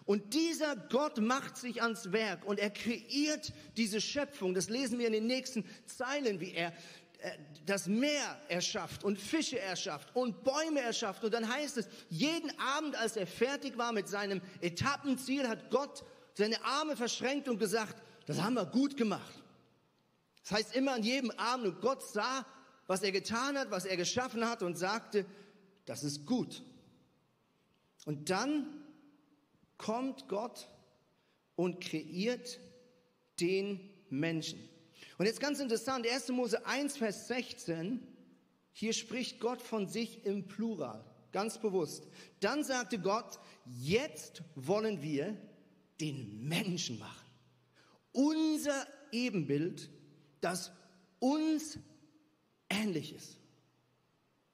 Und 0.07 0.35
dieser 0.35 0.77
Gott 0.77 1.19
macht 1.19 1.57
sich 1.57 1.83
ans 1.83 2.13
Werk 2.13 2.45
und 2.45 2.59
er 2.59 2.71
kreiert 2.71 3.53
diese 3.77 4.01
Schöpfung. 4.01 4.55
Das 4.55 4.69
lesen 4.69 4.99
wir 4.99 5.07
in 5.07 5.15
den 5.15 5.27
nächsten 5.27 5.65
Zeilen, 5.87 6.41
wie 6.41 6.53
er 6.53 6.75
äh, 7.21 7.31
das 7.65 7.87
Meer 7.87 8.39
erschafft 8.49 9.03
und 9.03 9.19
Fische 9.19 9.59
erschafft 9.59 10.15
und 10.15 10.45
Bäume 10.45 10.81
erschafft. 10.81 11.25
Und 11.25 11.33
dann 11.33 11.49
heißt 11.49 11.79
es, 11.79 11.89
jeden 12.11 12.51
Abend, 12.59 12.97
als 12.97 13.17
er 13.17 13.27
fertig 13.27 13.79
war 13.79 13.93
mit 13.93 14.09
seinem 14.09 14.43
Etappenziel, 14.61 15.49
hat 15.49 15.71
Gott 15.71 16.05
seine 16.35 16.63
Arme 16.65 16.97
verschränkt 16.97 17.49
und 17.49 17.59
gesagt, 17.59 18.03
das 18.27 18.43
haben 18.43 18.55
wir 18.55 18.67
gut 18.67 18.99
gemacht. 18.99 19.43
Das 20.43 20.53
heißt 20.53 20.77
immer 20.77 20.93
an 20.93 21.03
jedem 21.03 21.31
Abend, 21.31 21.67
und 21.67 21.81
Gott 21.81 22.03
sah, 22.03 22.45
was 22.87 23.03
er 23.03 23.13
getan 23.13 23.57
hat, 23.57 23.71
was 23.71 23.87
er 23.87 23.97
geschaffen 23.97 24.47
hat 24.47 24.63
und 24.63 24.77
sagte, 24.77 25.25
das 25.87 26.05
ist 26.05 26.27
gut. 26.27 26.63
Und 28.05 28.29
dann 28.29 28.84
kommt 29.79 30.29
Gott 30.29 30.69
und 31.57 31.81
kreiert 31.81 32.59
den 33.41 33.81
Menschen. 34.11 34.69
Und 35.19 35.27
jetzt 35.27 35.41
ganz 35.41 35.61
interessant, 35.61 36.07
1. 36.07 36.29
Mose 36.31 36.65
1, 36.67 36.97
Vers 36.97 37.29
16, 37.29 38.07
hier 38.73 38.93
spricht 38.93 39.41
Gott 39.41 39.63
von 39.63 39.87
sich 39.89 40.25
im 40.25 40.49
Plural, 40.49 41.05
ganz 41.33 41.59
bewusst. 41.59 42.09
Dann 42.41 42.65
sagte 42.65 42.99
Gott, 42.99 43.39
jetzt 43.65 44.43
wollen 44.57 45.03
wir 45.03 45.37
den 46.01 46.49
Menschen 46.49 46.99
machen. 46.99 47.27
Unser 48.13 48.87
Ebenbild, 49.13 49.91
das 50.41 50.73
uns 51.21 51.79
ähnlich 52.69 53.15
ist. 53.15 53.39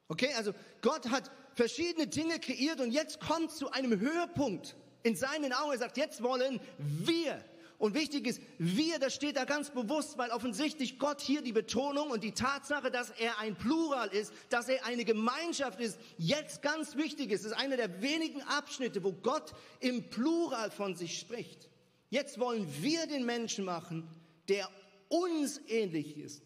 Okay, 0.08 0.32
also 0.36 0.52
Gott 0.82 1.08
hat 1.08 1.30
verschiedene 1.54 2.06
Dinge 2.06 2.38
kreiert 2.38 2.80
und 2.80 2.90
jetzt 2.90 3.20
kommt 3.20 3.52
zu 3.52 3.70
einem 3.70 3.98
Höhepunkt 3.98 4.76
in 5.02 5.16
seinen 5.16 5.52
Augen. 5.52 5.72
Er 5.72 5.78
sagt, 5.78 5.96
jetzt 5.96 6.22
wollen 6.22 6.60
wir. 6.78 7.42
Und 7.80 7.94
wichtig 7.94 8.26
ist, 8.26 8.42
wir, 8.58 8.98
das 8.98 9.14
steht 9.14 9.38
da 9.38 9.46
ganz 9.46 9.70
bewusst, 9.70 10.18
weil 10.18 10.30
offensichtlich 10.32 10.98
Gott 10.98 11.22
hier 11.22 11.40
die 11.40 11.52
Betonung 11.52 12.10
und 12.10 12.22
die 12.22 12.32
Tatsache, 12.32 12.90
dass 12.90 13.08
er 13.08 13.38
ein 13.38 13.56
Plural 13.56 14.08
ist, 14.08 14.34
dass 14.50 14.68
er 14.68 14.84
eine 14.84 15.06
Gemeinschaft 15.06 15.80
ist, 15.80 15.98
jetzt 16.18 16.60
ganz 16.60 16.94
wichtig 16.96 17.30
ist. 17.30 17.40
Es 17.40 17.52
ist 17.52 17.58
einer 17.58 17.78
der 17.78 18.02
wenigen 18.02 18.42
Abschnitte, 18.42 19.02
wo 19.02 19.12
Gott 19.12 19.54
im 19.80 20.10
Plural 20.10 20.70
von 20.70 20.94
sich 20.94 21.18
spricht. 21.18 21.70
Jetzt 22.10 22.38
wollen 22.38 22.68
wir 22.82 23.06
den 23.06 23.24
Menschen 23.24 23.64
machen, 23.64 24.06
der 24.50 24.68
uns 25.08 25.58
ähnlich 25.66 26.18
ist. 26.18 26.42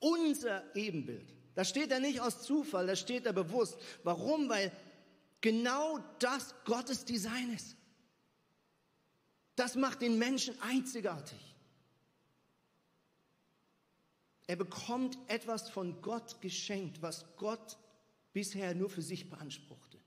Unser 0.00 0.64
Ebenbild. 0.74 1.32
Das 1.54 1.68
steht 1.68 1.92
da 1.92 2.00
nicht 2.00 2.20
aus 2.20 2.42
Zufall, 2.42 2.88
das 2.88 2.98
steht 2.98 3.26
da 3.26 3.30
bewusst. 3.30 3.78
Warum? 4.02 4.48
Weil 4.48 4.72
genau 5.40 6.00
das 6.18 6.56
Gottes 6.64 7.04
Design 7.04 7.52
ist. 7.54 7.76
Das 9.56 9.76
macht 9.76 10.02
den 10.02 10.18
Menschen 10.18 10.60
einzigartig. 10.60 11.54
Er 14.46 14.56
bekommt 14.56 15.18
etwas 15.28 15.70
von 15.70 16.02
Gott 16.02 16.40
geschenkt, 16.40 17.00
was 17.02 17.24
Gott 17.36 17.78
bisher 18.32 18.74
nur 18.74 18.90
für 18.90 19.02
sich 19.02 19.30
beanspruchte. 19.30 19.98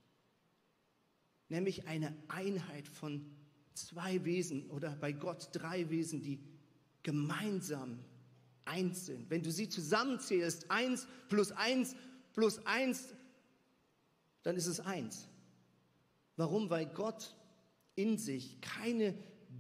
Nämlich 1.50 1.88
eine 1.88 2.16
Einheit 2.28 2.88
von 2.88 3.26
zwei 3.74 4.24
Wesen 4.26 4.70
oder 4.72 4.96
bei 4.96 5.12
Gott 5.12 5.50
drei 5.52 5.90
Wesen, 5.90 6.22
die 6.22 6.44
gemeinsam 7.04 8.04
eins 8.66 9.06
sind. 9.06 9.30
Wenn 9.30 9.44
du 9.44 9.52
sie 9.52 9.70
zusammenzählst, 9.70 10.72
eins 10.72 11.08
plus 11.30 11.52
eins 11.52 11.96
plus 12.34 12.66
eins, 12.66 13.14
dann 14.44 14.58
ist 14.58 14.68
es 14.68 14.80
eins. 14.80 15.28
Warum? 16.36 16.70
Weil 16.70 16.88
Gott 16.88 17.36
in 17.96 18.18
sich 18.18 18.60
keine 18.62 19.16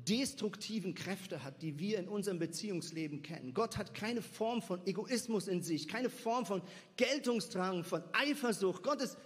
destruktiven 0.07 0.93
Kräfte 0.93 1.43
hat, 1.43 1.61
die 1.61 1.79
wir 1.79 1.99
in 1.99 2.07
unserem 2.07 2.39
Beziehungsleben 2.39 3.21
kennen. 3.21 3.53
Gott 3.53 3.77
hat 3.77 3.93
keine 3.93 4.21
Form 4.21 4.61
von 4.61 4.85
Egoismus 4.85 5.47
in 5.47 5.61
sich, 5.61 5.87
keine 5.87 6.09
Form 6.09 6.45
von 6.45 6.61
Geltungsdrang, 6.97 7.83
von 7.83 8.03
Eifersucht. 8.13 8.83
Gott 8.83 9.01
ist 9.01 9.17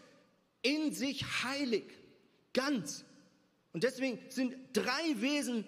in 0.62 0.93
sich 0.93 1.43
heilig, 1.43 1.83
ganz. 2.53 3.05
Und 3.74 3.83
deswegen 3.83 4.19
sind 4.29 4.55
drei 4.74 5.21
Wesen 5.21 5.65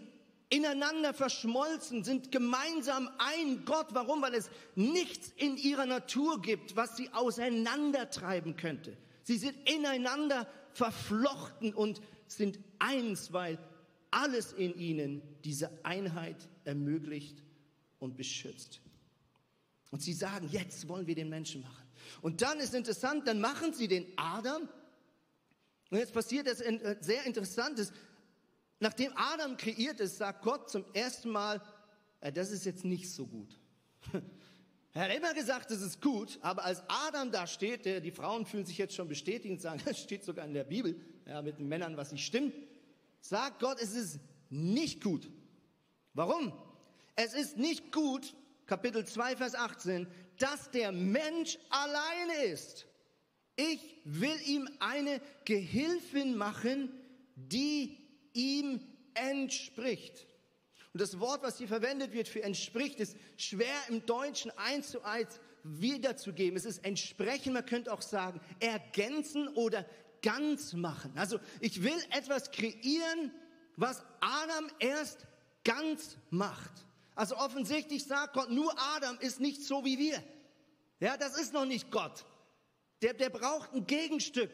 ineinander 0.50 1.14
verschmolzen, 1.14 2.04
sind 2.04 2.32
gemeinsam 2.32 3.10
ein 3.18 3.64
Gott. 3.66 3.88
Warum? 3.92 4.22
Weil 4.22 4.34
es 4.34 4.50
nichts 4.76 5.32
in 5.38 5.58
ihrer 5.58 5.86
Natur 5.86 6.42
gibt, 6.42 6.76
was 6.76 6.98
sie 6.98 7.10
auseinandertreiben 7.14 8.58
könnte. 8.58 8.98
Sie 9.24 9.38
sind 9.38 9.56
ineinander 9.70 10.48
verflochten 10.74 11.74
und 11.74 12.02
sind 12.28 12.60
eins, 12.80 13.32
weil 13.32 13.60
alles 14.12 14.52
in 14.52 14.78
ihnen 14.78 15.22
diese 15.44 15.84
Einheit 15.84 16.50
ermöglicht 16.66 17.44
und 18.00 18.18
beschützt. 18.18 18.82
Und 19.90 20.02
sie 20.02 20.14
sagen, 20.14 20.48
jetzt 20.52 20.88
wollen 20.88 21.08
wir 21.08 21.16
den 21.16 21.30
Menschen 21.30 21.62
machen. 21.62 21.86
Und 22.22 22.42
dann 22.42 22.60
ist 22.60 22.74
interessant, 22.74 23.28
dann 23.28 23.40
machen 23.40 23.74
sie 23.74 23.88
den 23.88 24.06
Adam. 24.18 24.68
Und 25.90 25.98
jetzt 25.98 26.14
passiert 26.14 26.48
das 26.48 26.62
äh, 26.62 26.98
sehr 27.00 27.26
Interessantes. 27.26 27.92
Nachdem 28.80 29.12
Adam 29.16 29.58
kreiert 29.58 30.00
ist, 30.00 30.18
sagt 30.18 30.44
Gott 30.44 30.70
zum 30.70 30.86
ersten 30.94 31.30
Mal, 31.30 31.62
äh, 32.22 32.32
das 32.32 32.52
ist 32.52 32.66
jetzt 32.66 32.86
nicht 32.86 33.10
so 33.12 33.26
gut. 33.26 33.58
Er 34.94 35.04
hat 35.04 35.16
immer 35.16 35.34
gesagt, 35.34 35.72
es 35.72 35.82
ist 35.82 36.02
gut, 36.02 36.38
aber 36.42 36.66
als 36.66 36.84
Adam 36.90 37.32
da 37.32 37.48
steht, 37.48 37.86
die 37.86 38.12
Frauen 38.12 38.46
fühlen 38.46 38.66
sich 38.66 38.78
jetzt 38.78 38.94
schon 38.94 39.08
bestätigt 39.08 39.50
und 39.50 39.62
sagen, 39.62 39.82
das 39.86 39.98
steht 39.98 40.26
sogar 40.26 40.46
in 40.46 40.54
der 40.54 40.66
Bibel, 40.66 41.00
ja, 41.26 41.42
mit 41.42 41.60
den 41.60 41.70
Männern, 41.70 41.96
was 41.96 42.12
nicht 42.12 42.26
stimmt 42.26 42.54
sagt 43.22 43.60
Gott, 43.60 43.78
es 43.82 43.94
ist 43.94 44.20
nicht 44.50 45.02
gut. 45.02 45.32
Warum? 46.14 46.52
Es 47.16 47.34
ist 47.34 47.58
nicht 47.58 47.92
gut, 47.92 48.36
Kapitel 48.66 49.06
2, 49.06 49.38
Vers 49.38 49.56
18, 49.56 50.08
dass 50.38 50.70
der 50.72 50.92
Mensch 50.92 51.58
alleine 51.70 52.46
ist. 52.46 52.88
Ich 53.56 54.02
will 54.06 54.36
ihm 54.46 54.68
eine 54.80 55.22
Gehilfin 55.46 56.36
machen, 56.36 56.92
die 57.36 57.98
ihm 58.34 58.82
entspricht. 59.14 60.26
Und 60.94 61.02
das 61.02 61.20
Wort, 61.20 61.44
was 61.44 61.58
hier 61.58 61.68
verwendet 61.68 62.12
wird 62.12 62.28
für 62.28 62.44
entspricht, 62.44 63.00
ist 63.00 63.16
schwer 63.38 63.76
im 63.88 64.06
Deutschen 64.06 64.52
eins 64.58 64.90
zu 64.92 65.04
eins 65.04 65.40
wiederzugeben. 65.64 66.58
Es 66.58 66.66
ist 66.66 66.84
entsprechen, 66.84 67.54
man 67.54 67.66
könnte 67.66 67.94
auch 67.94 68.02
sagen 68.02 68.42
ergänzen 68.60 69.48
oder 69.50 69.86
ganz 70.22 70.74
machen. 70.74 71.12
Also 71.16 71.40
ich 71.60 71.84
will 71.84 71.98
etwas 72.12 72.52
kreieren, 72.52 73.32
was 73.76 74.04
Adam 74.20 74.70
erst 74.80 75.26
ganz 75.64 76.18
macht. 76.30 76.72
Also 77.16 77.38
offensichtlich 77.38 78.06
sagt 78.06 78.34
Gott, 78.34 78.50
nur 78.50 78.74
Adam 78.96 79.18
ist 79.20 79.40
nicht 79.40 79.64
so 79.64 79.84
wie 79.84 79.98
wir. 79.98 80.24
Ja, 81.00 81.18
das 81.18 81.38
ist 81.40 81.54
noch 81.54 81.66
nicht 81.66 81.92
Gott. 81.92 82.26
Der, 83.02 83.14
der 83.14 83.30
braucht 83.30 83.74
ein 83.74 83.88
Gegenstück, 83.88 84.52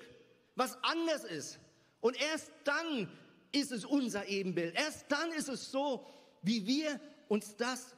was 0.55 0.77
anders 0.83 1.23
ist. 1.23 1.59
Und 1.99 2.19
erst 2.21 2.51
dann 2.63 3.09
ist 3.51 3.71
es 3.71 3.85
unser 3.85 4.27
Ebenbild. 4.27 4.75
Erst 4.75 5.05
dann 5.09 5.31
ist 5.31 5.49
es 5.49 5.71
so, 5.71 6.05
wie 6.41 6.65
wir 6.65 6.99
uns 7.27 7.55
das 7.57 7.95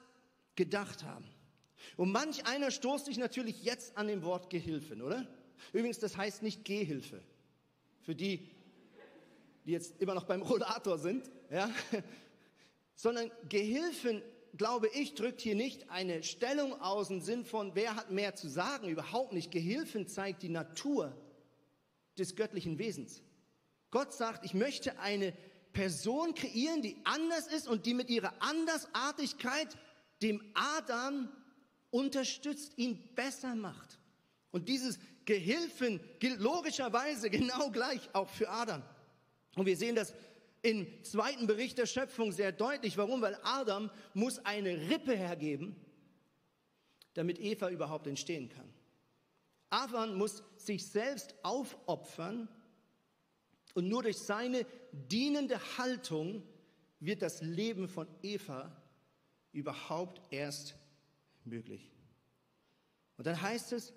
gedacht 0.55 1.03
haben. 1.03 1.25
Und 1.95 2.11
manch 2.11 2.45
einer 2.47 2.71
stoßt 2.71 3.05
sich 3.05 3.17
natürlich 3.17 3.63
jetzt 3.63 3.95
an 3.97 4.07
dem 4.07 4.23
Wort 4.23 4.49
Gehilfen, 4.49 5.01
oder? 5.01 5.27
Übrigens, 5.71 5.99
das 5.99 6.17
heißt 6.17 6.41
nicht 6.41 6.65
Gehilfe 6.65 7.21
für 8.09 8.15
die, 8.15 8.49
die 9.65 9.71
jetzt 9.71 10.01
immer 10.01 10.15
noch 10.15 10.23
beim 10.23 10.41
Rollator 10.41 10.97
sind, 10.97 11.29
ja, 11.51 11.69
sondern 12.95 13.29
Gehilfen, 13.49 14.23
glaube 14.57 14.87
ich, 14.87 15.13
drückt 15.13 15.41
hier 15.41 15.53
nicht 15.53 15.91
eine 15.91 16.23
Stellung 16.23 16.73
aus 16.81 17.11
im 17.11 17.21
Sinn 17.21 17.45
von, 17.45 17.75
wer 17.75 17.95
hat 17.95 18.09
mehr 18.09 18.33
zu 18.33 18.49
sagen, 18.49 18.89
überhaupt 18.89 19.31
nicht. 19.31 19.51
Gehilfen 19.51 20.07
zeigt 20.07 20.41
die 20.41 20.49
Natur 20.49 21.15
des 22.17 22.35
göttlichen 22.35 22.79
Wesens. 22.79 23.21
Gott 23.91 24.11
sagt, 24.11 24.43
ich 24.43 24.55
möchte 24.55 24.97
eine 24.97 25.31
Person 25.71 26.33
kreieren, 26.33 26.81
die 26.81 26.97
anders 27.03 27.45
ist 27.45 27.67
und 27.67 27.85
die 27.85 27.93
mit 27.93 28.09
ihrer 28.09 28.33
Andersartigkeit 28.41 29.77
dem 30.23 30.41
Adam 30.55 31.29
unterstützt, 31.91 32.75
ihn 32.75 33.13
besser 33.13 33.53
macht. 33.53 33.99
Und 34.49 34.67
dieses 34.67 34.97
Gehilfen 35.25 35.99
gilt 36.19 36.39
logischerweise 36.39 37.29
genau 37.29 37.69
gleich 37.71 38.09
auch 38.13 38.29
für 38.29 38.49
Adam. 38.49 38.83
Und 39.55 39.65
wir 39.65 39.77
sehen 39.77 39.95
das 39.95 40.13
im 40.61 40.87
zweiten 41.03 41.47
Bericht 41.47 41.77
der 41.77 41.85
Schöpfung 41.85 42.31
sehr 42.31 42.51
deutlich. 42.51 42.97
Warum? 42.97 43.21
Weil 43.21 43.37
Adam 43.43 43.89
muss 44.13 44.39
eine 44.45 44.89
Rippe 44.89 45.15
hergeben, 45.15 45.75
damit 47.13 47.39
Eva 47.39 47.69
überhaupt 47.69 48.07
entstehen 48.07 48.49
kann. 48.49 48.67
Adam 49.69 50.17
muss 50.17 50.43
sich 50.57 50.85
selbst 50.87 51.35
aufopfern 51.43 52.49
und 53.73 53.87
nur 53.87 54.03
durch 54.03 54.17
seine 54.17 54.65
dienende 54.91 55.59
Haltung 55.77 56.43
wird 56.99 57.21
das 57.21 57.41
Leben 57.41 57.87
von 57.87 58.07
Eva 58.21 58.75
überhaupt 59.51 60.21
erst 60.31 60.75
möglich. 61.45 61.91
Und 63.17 63.27
dann 63.27 63.41
heißt 63.41 63.73
es, 63.73 63.93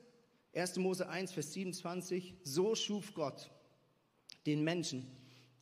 1. 0.55 0.77
Mose 0.77 1.09
1, 1.09 1.33
Vers 1.33 1.53
27, 1.55 2.35
so 2.43 2.75
schuf 2.75 3.15
Gott 3.15 3.51
den 4.47 4.63
Menschen 4.63 5.07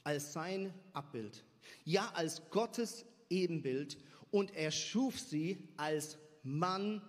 als 0.02 0.32
sein 0.32 0.73
Abbild, 0.92 1.44
ja 1.85 2.11
als 2.14 2.42
Gottes 2.50 3.04
Ebenbild 3.28 3.99
und 4.30 4.54
er 4.54 4.70
schuf 4.70 5.18
sie 5.18 5.68
als 5.76 6.18
Mann 6.42 7.02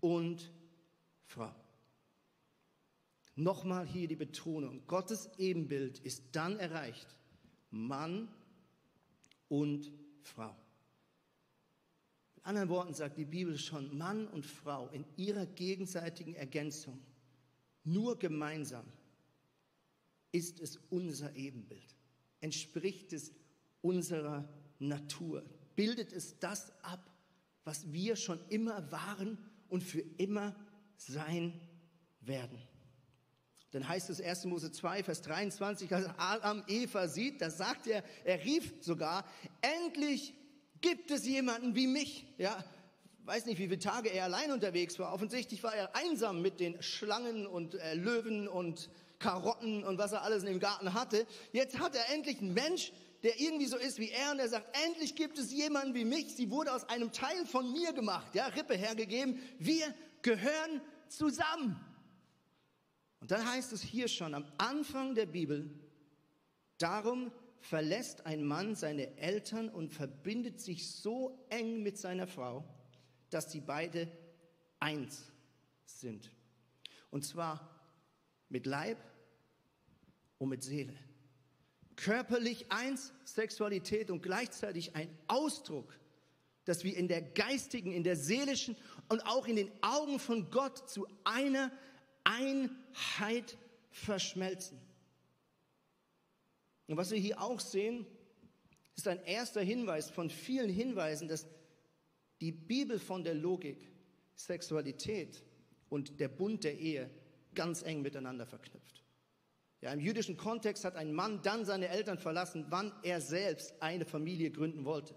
und 0.00 0.52
Frau. 1.24 1.54
Nochmal 3.36 3.86
hier 3.86 4.06
die 4.06 4.16
Betonung, 4.16 4.86
Gottes 4.86 5.28
Ebenbild 5.38 5.98
ist 5.98 6.24
dann 6.32 6.58
erreicht, 6.58 7.16
Mann 7.70 8.28
und 9.48 9.90
Frau. 10.22 10.54
Mit 12.36 12.46
anderen 12.46 12.68
Worten 12.68 12.94
sagt 12.94 13.18
die 13.18 13.24
Bibel 13.24 13.58
schon, 13.58 13.96
Mann 13.98 14.28
und 14.28 14.46
Frau 14.46 14.88
in 14.90 15.04
ihrer 15.16 15.46
gegenseitigen 15.46 16.36
Ergänzung, 16.36 17.00
nur 17.84 18.18
gemeinsam 18.18 18.86
ist 20.32 20.60
es 20.60 20.78
unser 20.90 21.36
Ebenbild 21.36 21.94
entspricht 22.44 23.12
es 23.14 23.32
unserer 23.80 24.46
Natur? 24.78 25.42
Bildet 25.74 26.12
es 26.12 26.38
das 26.38 26.72
ab, 26.82 27.10
was 27.64 27.90
wir 27.90 28.16
schon 28.16 28.38
immer 28.50 28.92
waren 28.92 29.38
und 29.68 29.82
für 29.82 30.04
immer 30.18 30.54
sein 30.96 31.58
werden? 32.20 32.60
Dann 33.70 33.88
heißt 33.88 34.10
es 34.10 34.20
1. 34.20 34.44
Mose 34.44 34.70
2, 34.70 35.02
Vers 35.02 35.22
23, 35.22 35.92
als 35.92 36.06
Adam 36.18 36.62
Eva 36.68 37.08
sieht, 37.08 37.40
da 37.40 37.50
sagt 37.50 37.86
er, 37.88 38.04
er 38.24 38.44
rief 38.44 38.74
sogar, 38.80 39.26
endlich 39.62 40.34
gibt 40.80 41.10
es 41.10 41.26
jemanden 41.26 41.74
wie 41.74 41.86
mich. 41.86 42.26
Ja, 42.36 42.62
weiß 43.24 43.46
nicht, 43.46 43.58
wie 43.58 43.68
viele 43.68 43.78
Tage 43.78 44.10
er 44.10 44.24
allein 44.24 44.52
unterwegs 44.52 44.98
war. 44.98 45.12
Offensichtlich 45.12 45.62
war 45.62 45.74
er 45.74 45.94
einsam 45.96 46.42
mit 46.42 46.60
den 46.60 46.82
Schlangen 46.82 47.46
und 47.46 47.74
äh, 47.74 47.94
Löwen 47.94 48.48
und 48.48 48.90
Karotten 49.18 49.84
und 49.84 49.98
was 49.98 50.12
er 50.12 50.22
alles 50.22 50.42
in 50.42 50.50
dem 50.50 50.60
Garten 50.60 50.92
hatte. 50.92 51.26
Jetzt 51.52 51.78
hat 51.78 51.94
er 51.94 52.12
endlich 52.12 52.38
einen 52.40 52.52
Mensch, 52.52 52.92
der 53.22 53.40
irgendwie 53.40 53.66
so 53.66 53.78
ist 53.78 53.98
wie 53.98 54.10
er 54.10 54.32
und 54.32 54.38
er 54.38 54.48
sagt, 54.48 54.76
endlich 54.84 55.14
gibt 55.14 55.38
es 55.38 55.50
jemanden 55.50 55.94
wie 55.94 56.04
mich. 56.04 56.34
Sie 56.34 56.50
wurde 56.50 56.72
aus 56.72 56.88
einem 56.88 57.10
Teil 57.12 57.46
von 57.46 57.72
mir 57.72 57.92
gemacht, 57.94 58.34
ja, 58.34 58.46
Rippe 58.48 58.74
hergegeben. 58.74 59.40
Wir 59.58 59.94
gehören 60.20 60.82
zusammen. 61.08 61.80
Und 63.20 63.30
dann 63.30 63.50
heißt 63.50 63.72
es 63.72 63.80
hier 63.80 64.08
schon 64.08 64.34
am 64.34 64.44
Anfang 64.58 65.14
der 65.14 65.24
Bibel, 65.24 65.70
darum 66.76 67.32
verlässt 67.60 68.26
ein 68.26 68.44
Mann 68.44 68.74
seine 68.74 69.16
Eltern 69.16 69.70
und 69.70 69.88
verbindet 69.88 70.60
sich 70.60 70.90
so 70.90 71.46
eng 71.48 71.82
mit 71.82 71.96
seiner 71.96 72.26
Frau, 72.26 72.68
dass 73.30 73.50
sie 73.50 73.60
beide 73.60 74.10
eins 74.80 75.32
sind. 75.84 76.30
Und 77.10 77.24
zwar 77.24 77.70
mit 78.48 78.66
Leib 78.66 78.98
und 80.38 80.48
mit 80.48 80.62
Seele. 80.62 80.94
Körperlich 81.96 82.70
eins, 82.70 83.12
Sexualität 83.24 84.10
und 84.10 84.22
gleichzeitig 84.22 84.96
ein 84.96 85.08
Ausdruck, 85.28 85.98
dass 86.64 86.82
wir 86.82 86.96
in 86.96 87.08
der 87.08 87.22
geistigen, 87.22 87.92
in 87.92 88.04
der 88.04 88.16
seelischen 88.16 88.76
und 89.08 89.26
auch 89.26 89.46
in 89.46 89.56
den 89.56 89.70
Augen 89.82 90.18
von 90.18 90.50
Gott 90.50 90.88
zu 90.88 91.06
einer 91.24 91.70
Einheit 92.24 93.58
verschmelzen. 93.90 94.80
Und 96.86 96.96
was 96.96 97.10
wir 97.10 97.18
hier 97.18 97.40
auch 97.40 97.60
sehen, 97.60 98.06
ist 98.96 99.08
ein 99.08 99.22
erster 99.24 99.62
Hinweis 99.62 100.10
von 100.10 100.30
vielen 100.30 100.70
Hinweisen, 100.70 101.28
dass 101.28 101.46
die 102.40 102.52
Bibel 102.52 102.98
von 102.98 103.24
der 103.24 103.34
Logik, 103.34 103.90
Sexualität 104.34 105.42
und 105.88 106.18
der 106.20 106.28
Bund 106.28 106.64
der 106.64 106.78
Ehe 106.78 107.10
ganz 107.54 107.82
eng 107.82 108.02
miteinander 108.02 108.46
verknüpft. 108.46 109.04
Ja, 109.80 109.92
Im 109.92 110.00
jüdischen 110.00 110.36
Kontext 110.36 110.84
hat 110.84 110.96
ein 110.96 111.12
Mann 111.12 111.42
dann 111.42 111.64
seine 111.64 111.88
Eltern 111.88 112.18
verlassen, 112.18 112.66
wann 112.70 112.92
er 113.02 113.20
selbst 113.20 113.74
eine 113.82 114.04
Familie 114.04 114.50
gründen 114.50 114.84
wollte. 114.84 115.14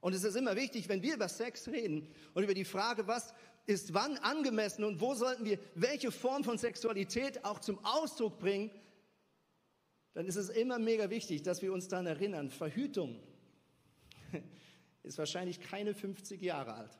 Und 0.00 0.12
es 0.12 0.24
ist 0.24 0.34
immer 0.34 0.56
wichtig, 0.56 0.88
wenn 0.88 1.02
wir 1.02 1.14
über 1.14 1.28
Sex 1.28 1.68
reden 1.68 2.08
und 2.34 2.42
über 2.42 2.54
die 2.54 2.64
Frage, 2.64 3.06
was 3.06 3.32
ist 3.66 3.94
wann 3.94 4.16
angemessen 4.18 4.82
und 4.82 5.00
wo 5.00 5.14
sollten 5.14 5.44
wir 5.44 5.58
welche 5.76 6.10
Form 6.10 6.42
von 6.42 6.58
Sexualität 6.58 7.44
auch 7.44 7.60
zum 7.60 7.78
Ausdruck 7.84 8.40
bringen, 8.40 8.72
dann 10.14 10.26
ist 10.26 10.36
es 10.36 10.48
immer 10.48 10.80
mega 10.80 11.08
wichtig, 11.08 11.42
dass 11.42 11.62
wir 11.62 11.72
uns 11.72 11.86
daran 11.88 12.06
erinnern, 12.06 12.50
Verhütung 12.50 13.20
ist 15.02 15.18
wahrscheinlich 15.18 15.60
keine 15.60 15.94
50 15.94 16.40
Jahre 16.40 16.74
alt. 16.74 16.98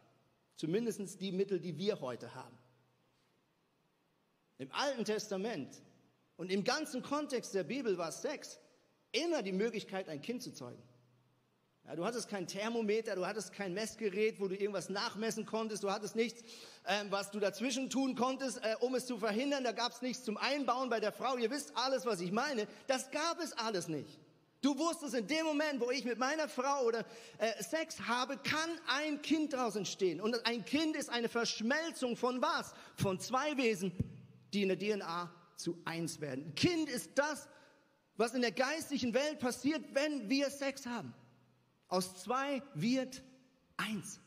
Zumindest 0.56 1.20
die 1.20 1.32
Mittel, 1.32 1.60
die 1.60 1.78
wir 1.78 2.00
heute 2.00 2.34
haben. 2.34 2.56
Im 4.58 4.70
Alten 4.72 5.04
Testament 5.04 5.82
und 6.36 6.50
im 6.50 6.64
ganzen 6.64 7.02
Kontext 7.02 7.54
der 7.54 7.64
Bibel 7.64 7.98
war 7.98 8.12
Sex 8.12 8.60
immer 9.12 9.42
die 9.42 9.52
Möglichkeit, 9.52 10.08
ein 10.08 10.22
Kind 10.22 10.42
zu 10.42 10.52
zeugen. 10.52 10.82
Ja, 11.84 11.96
du 11.96 12.04
hattest 12.04 12.28
kein 12.28 12.46
Thermometer, 12.46 13.16
du 13.16 13.26
hattest 13.26 13.52
kein 13.52 13.74
Messgerät, 13.74 14.38
wo 14.38 14.46
du 14.46 14.54
irgendwas 14.54 14.88
nachmessen 14.88 15.46
konntest, 15.46 15.82
du 15.82 15.90
hattest 15.90 16.14
nichts, 16.14 16.42
ähm, 16.86 17.08
was 17.10 17.32
du 17.32 17.40
dazwischen 17.40 17.90
tun 17.90 18.14
konntest, 18.14 18.58
äh, 18.58 18.76
um 18.80 18.94
es 18.94 19.06
zu 19.06 19.18
verhindern. 19.18 19.64
Da 19.64 19.72
gab 19.72 19.92
es 19.92 20.00
nichts 20.00 20.22
zum 20.22 20.36
Einbauen 20.36 20.90
bei 20.90 21.00
der 21.00 21.10
Frau. 21.10 21.36
Ihr 21.36 21.50
wisst 21.50 21.76
alles, 21.76 22.06
was 22.06 22.20
ich 22.20 22.30
meine. 22.30 22.68
Das 22.86 23.10
gab 23.10 23.40
es 23.40 23.52
alles 23.54 23.88
nicht. 23.88 24.20
Du 24.62 24.79
wusstest, 24.79 25.14
in 25.14 25.27
dem 25.27 25.44
Moment, 25.44 25.81
wo 25.81 25.90
ich 25.90 26.05
mit 26.05 26.18
meiner 26.18 26.48
Frau 26.48 26.87
oder 26.87 27.05
äh, 27.38 27.62
Sex 27.62 28.01
habe, 28.03 28.37
kann 28.38 28.70
ein 28.87 29.20
Kind 29.20 29.53
daraus 29.53 29.75
entstehen. 29.75 30.20
Und 30.20 30.46
ein 30.46 30.64
Kind 30.64 30.94
ist 30.94 31.11
eine 31.11 31.29
Verschmelzung 31.29 32.16
von 32.16 32.40
was? 32.40 32.72
Von 32.94 33.18
zwei 33.18 33.57
Wesen, 33.57 33.92
die 34.55 34.62
in 34.62 34.68
der 34.68 34.79
DNA 34.79 35.35
zu 35.57 35.83
eins 35.85 36.20
werden. 36.20 36.46
Ein 36.46 36.55
Kind 36.55 36.88
ist 36.88 37.11
das, 37.16 37.48
was 38.16 38.35
in 38.35 38.40
der 38.40 38.53
geistlichen 38.53 39.12
Welt 39.14 39.40
passiert, 39.40 39.85
wenn 39.94 40.31
wir 40.31 40.48
Sex 40.48 40.87
haben. 40.87 41.12
Aus 41.88 42.22
zwei 42.22 42.62
wird 42.75 43.20
eins. 43.77 44.20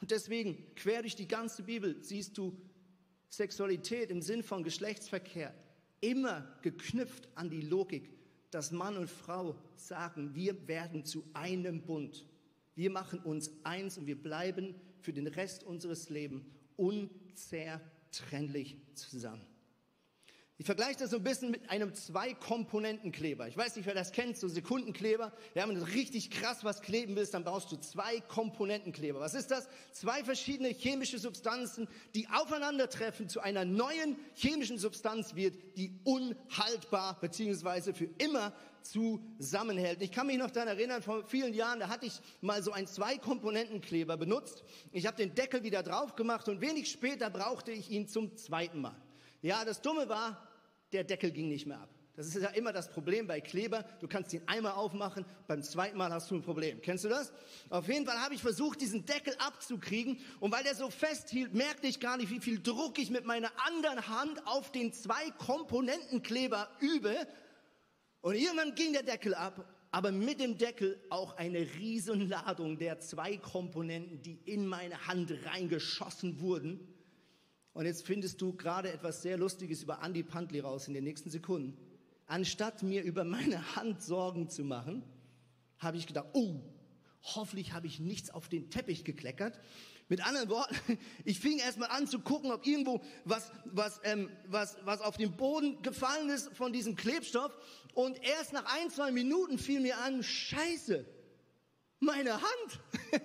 Und 0.00 0.10
deswegen, 0.10 0.74
quer 0.76 1.02
durch 1.02 1.14
die 1.14 1.28
ganze 1.28 1.62
Bibel, 1.62 2.02
siehst 2.02 2.38
du 2.38 2.58
Sexualität 3.28 4.10
im 4.10 4.22
Sinn 4.22 4.42
von 4.42 4.64
Geschlechtsverkehr 4.64 5.54
immer 6.04 6.46
geknüpft 6.62 7.28
an 7.34 7.50
die 7.50 7.62
Logik, 7.62 8.10
dass 8.50 8.70
Mann 8.70 8.96
und 8.96 9.10
Frau 9.10 9.56
sagen, 9.74 10.34
wir 10.34 10.68
werden 10.68 11.04
zu 11.04 11.24
einem 11.32 11.82
Bund. 11.82 12.26
Wir 12.74 12.90
machen 12.90 13.18
uns 13.20 13.50
eins 13.64 13.98
und 13.98 14.06
wir 14.06 14.20
bleiben 14.20 14.74
für 15.00 15.12
den 15.12 15.26
Rest 15.26 15.64
unseres 15.64 16.10
Lebens 16.10 16.44
unzertrennlich 16.76 18.76
zusammen. 18.94 19.46
Ich 20.56 20.66
vergleiche 20.66 21.00
das 21.00 21.10
so 21.10 21.16
ein 21.16 21.24
bisschen 21.24 21.50
mit 21.50 21.68
einem 21.68 21.92
Zwei-Komponenten-Kleber. 21.94 23.48
Ich 23.48 23.56
weiß 23.56 23.74
nicht, 23.74 23.86
wer 23.86 23.94
das 23.94 24.12
kennt, 24.12 24.38
so 24.38 24.46
Sekundenkleber. 24.46 25.32
Ja, 25.56 25.68
wenn 25.68 25.74
du 25.74 25.82
richtig 25.82 26.30
krass 26.30 26.62
was 26.62 26.80
kleben 26.80 27.16
willst, 27.16 27.34
dann 27.34 27.42
brauchst 27.42 27.72
du 27.72 27.76
zwei 27.76 28.20
Komponentenkleber. 28.20 29.18
Was 29.18 29.34
ist 29.34 29.50
das? 29.50 29.68
Zwei 29.90 30.22
verschiedene 30.22 30.68
chemische 30.68 31.18
Substanzen, 31.18 31.88
die 32.14 32.28
aufeinandertreffen 32.28 33.28
zu 33.28 33.40
einer 33.40 33.64
neuen 33.64 34.16
chemischen 34.34 34.78
Substanz 34.78 35.34
wird, 35.34 35.56
die 35.76 35.98
unhaltbar 36.04 37.18
beziehungsweise 37.20 37.92
für 37.92 38.08
immer 38.18 38.52
zusammenhält. 38.82 40.02
Ich 40.02 40.12
kann 40.12 40.28
mich 40.28 40.38
noch 40.38 40.52
daran 40.52 40.68
erinnern, 40.68 41.02
vor 41.02 41.26
vielen 41.26 41.52
Jahren, 41.52 41.80
da 41.80 41.88
hatte 41.88 42.06
ich 42.06 42.20
mal 42.42 42.62
so 42.62 42.70
einen 42.70 42.86
Zwei-Komponentenkleber 42.86 44.16
benutzt. 44.16 44.62
Ich 44.92 45.06
habe 45.06 45.16
den 45.16 45.34
Deckel 45.34 45.64
wieder 45.64 45.82
drauf 45.82 46.14
gemacht 46.14 46.48
und 46.48 46.60
wenig 46.60 46.92
später 46.92 47.28
brauchte 47.28 47.72
ich 47.72 47.90
ihn 47.90 48.06
zum 48.06 48.36
zweiten 48.36 48.80
Mal. 48.80 49.03
Ja, 49.44 49.62
das 49.62 49.82
Dumme 49.82 50.08
war, 50.08 50.48
der 50.90 51.04
Deckel 51.04 51.30
ging 51.30 51.48
nicht 51.48 51.66
mehr 51.66 51.78
ab. 51.78 51.90
Das 52.16 52.28
ist 52.28 52.42
ja 52.42 52.48
immer 52.48 52.72
das 52.72 52.88
Problem 52.88 53.26
bei 53.26 53.42
Kleber. 53.42 53.84
Du 54.00 54.08
kannst 54.08 54.32
ihn 54.32 54.40
einmal 54.46 54.72
aufmachen, 54.72 55.26
beim 55.46 55.62
zweiten 55.62 55.98
Mal 55.98 56.10
hast 56.10 56.30
du 56.30 56.36
ein 56.36 56.40
Problem. 56.40 56.80
Kennst 56.80 57.04
du 57.04 57.10
das? 57.10 57.30
Auf 57.68 57.86
jeden 57.86 58.06
Fall 58.06 58.16
habe 58.20 58.32
ich 58.32 58.40
versucht, 58.40 58.80
diesen 58.80 59.04
Deckel 59.04 59.34
abzukriegen. 59.36 60.18
Und 60.40 60.50
weil 60.50 60.64
der 60.64 60.74
so 60.74 60.88
festhielt, 60.88 61.52
merkte 61.52 61.86
ich 61.86 62.00
gar 62.00 62.16
nicht, 62.16 62.30
wie 62.30 62.40
viel 62.40 62.62
Druck 62.62 62.98
ich 62.98 63.10
mit 63.10 63.26
meiner 63.26 63.50
anderen 63.66 64.08
Hand 64.08 64.40
auf 64.46 64.72
den 64.72 64.94
zwei 64.94 65.30
Komponentenkleber 65.32 66.66
übe. 66.80 67.14
Und 68.22 68.36
irgendwann 68.36 68.74
ging 68.74 68.94
der 68.94 69.02
Deckel 69.02 69.34
ab, 69.34 69.68
aber 69.90 70.10
mit 70.10 70.40
dem 70.40 70.56
Deckel 70.56 70.98
auch 71.10 71.36
eine 71.36 71.58
Riesenladung 71.58 72.78
der 72.78 72.98
zwei 73.00 73.36
Komponenten, 73.36 74.22
die 74.22 74.40
in 74.46 74.66
meine 74.66 75.06
Hand 75.06 75.34
reingeschossen 75.44 76.40
wurden. 76.40 76.93
Und 77.74 77.86
jetzt 77.86 78.06
findest 78.06 78.40
du 78.40 78.54
gerade 78.54 78.92
etwas 78.92 79.22
sehr 79.22 79.36
Lustiges 79.36 79.82
über 79.82 80.00
Andy 80.02 80.22
Pantli 80.22 80.60
raus 80.60 80.86
in 80.88 80.94
den 80.94 81.04
nächsten 81.04 81.28
Sekunden. 81.28 81.76
anstatt 82.26 82.82
mir 82.82 83.02
über 83.02 83.24
meine 83.24 83.76
Hand 83.76 84.02
Sorgen 84.02 84.48
zu 84.48 84.64
machen, 84.64 85.04
habe 85.78 85.98
ich 85.98 86.06
gedacht, 86.06 86.28
oh, 86.32 86.60
hoffentlich 87.22 87.72
habe 87.72 87.86
ich 87.86 88.00
nichts 88.00 88.30
auf 88.30 88.48
den 88.48 88.70
Teppich 88.70 89.04
gekleckert. 89.04 89.60
Mit 90.08 90.24
anderen 90.26 90.48
Worten, 90.48 90.76
ich 91.24 91.40
fing 91.40 91.58
erstmal 91.58 91.90
an 91.90 92.06
zu 92.06 92.20
gucken, 92.20 92.52
ob 92.52 92.66
irgendwo 92.66 93.02
was, 93.24 93.50
was, 93.66 94.00
ähm, 94.04 94.30
was, 94.46 94.78
was 94.84 95.00
auf 95.00 95.16
den 95.16 95.36
Boden 95.36 95.82
gefallen 95.82 96.30
ist 96.30 96.54
von 96.56 96.72
diesem 96.72 96.94
Klebstoff. 96.94 97.52
Und 97.92 98.22
erst 98.22 98.52
nach 98.52 98.64
ein, 98.76 98.88
zwei 98.88 99.10
Minuten 99.10 99.58
fiel 99.58 99.80
mir 99.80 99.98
an, 99.98 100.22
scheiße, 100.22 101.04
meine 102.00 102.34
Hand. 102.34 102.80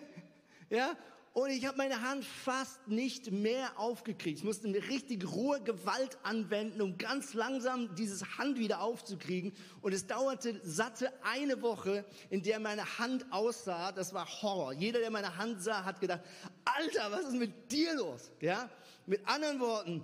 ja, 0.70 0.98
und 1.34 1.52
ich 1.52 1.65
habe 1.65 1.78
meine 1.78 2.02
Hand 2.02 2.26
fast 2.26 2.88
nicht 2.88 3.32
mehr 3.32 3.78
aufgekriegt. 3.80 4.39
Ich 4.39 4.44
musste 4.44 4.68
eine 4.68 4.78
richtig 4.89 5.32
rohe 5.32 5.62
Gewalt 5.62 6.18
anwenden, 6.24 6.82
um 6.82 6.98
ganz 6.98 7.34
langsam 7.34 7.94
dieses 7.96 8.38
Hand 8.38 8.58
wieder 8.58 8.82
aufzukriegen. 8.82 9.54
Und 9.82 9.94
es 9.94 10.08
dauerte 10.08 10.60
satte 10.63 11.13
eine 11.24 11.62
Woche, 11.62 12.04
in 12.30 12.42
der 12.42 12.60
meine 12.60 12.98
Hand 12.98 13.26
aussah. 13.32 13.92
Das 13.92 14.13
war 14.13 14.28
Horror. 14.42 14.74
Jeder, 14.74 15.00
der 15.00 15.12
meine 15.12 15.38
Hand 15.38 15.62
sah, 15.62 15.86
hat 15.86 16.02
gedacht, 16.02 16.22
Alter, 16.65 17.12
was 17.12 17.26
ist 17.26 17.36
mit 17.36 17.72
dir 17.72 17.96
los? 17.96 18.32
Ja? 18.42 18.70
Mit 19.06 19.28
anderen 19.28 19.60
Worten, 19.60 20.04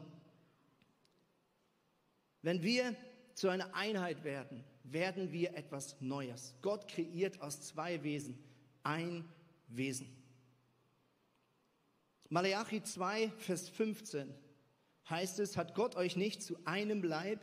wenn 2.44 2.62
wir 2.62 2.96
zu 3.34 3.50
einer 3.50 3.74
Einheit 3.76 4.24
werden, 4.24 4.64
werden 4.84 5.32
wir 5.32 5.56
etwas 5.56 6.00
Neues. 6.00 6.54
Gott 6.62 6.88
kreiert 6.88 7.42
aus 7.42 7.62
zwei 7.62 8.04
Wesen 8.04 8.38
ein 8.84 9.26
Wesen. 9.68 10.08
Malachi 12.36 12.84
2, 12.84 13.32
Vers 13.38 13.70
15 13.70 14.30
heißt 15.10 15.40
es, 15.40 15.56
hat 15.56 15.74
Gott 15.74 15.96
euch 15.96 16.18
nicht 16.18 16.44
zu 16.44 16.58
einem 16.66 17.02
Leib 17.02 17.40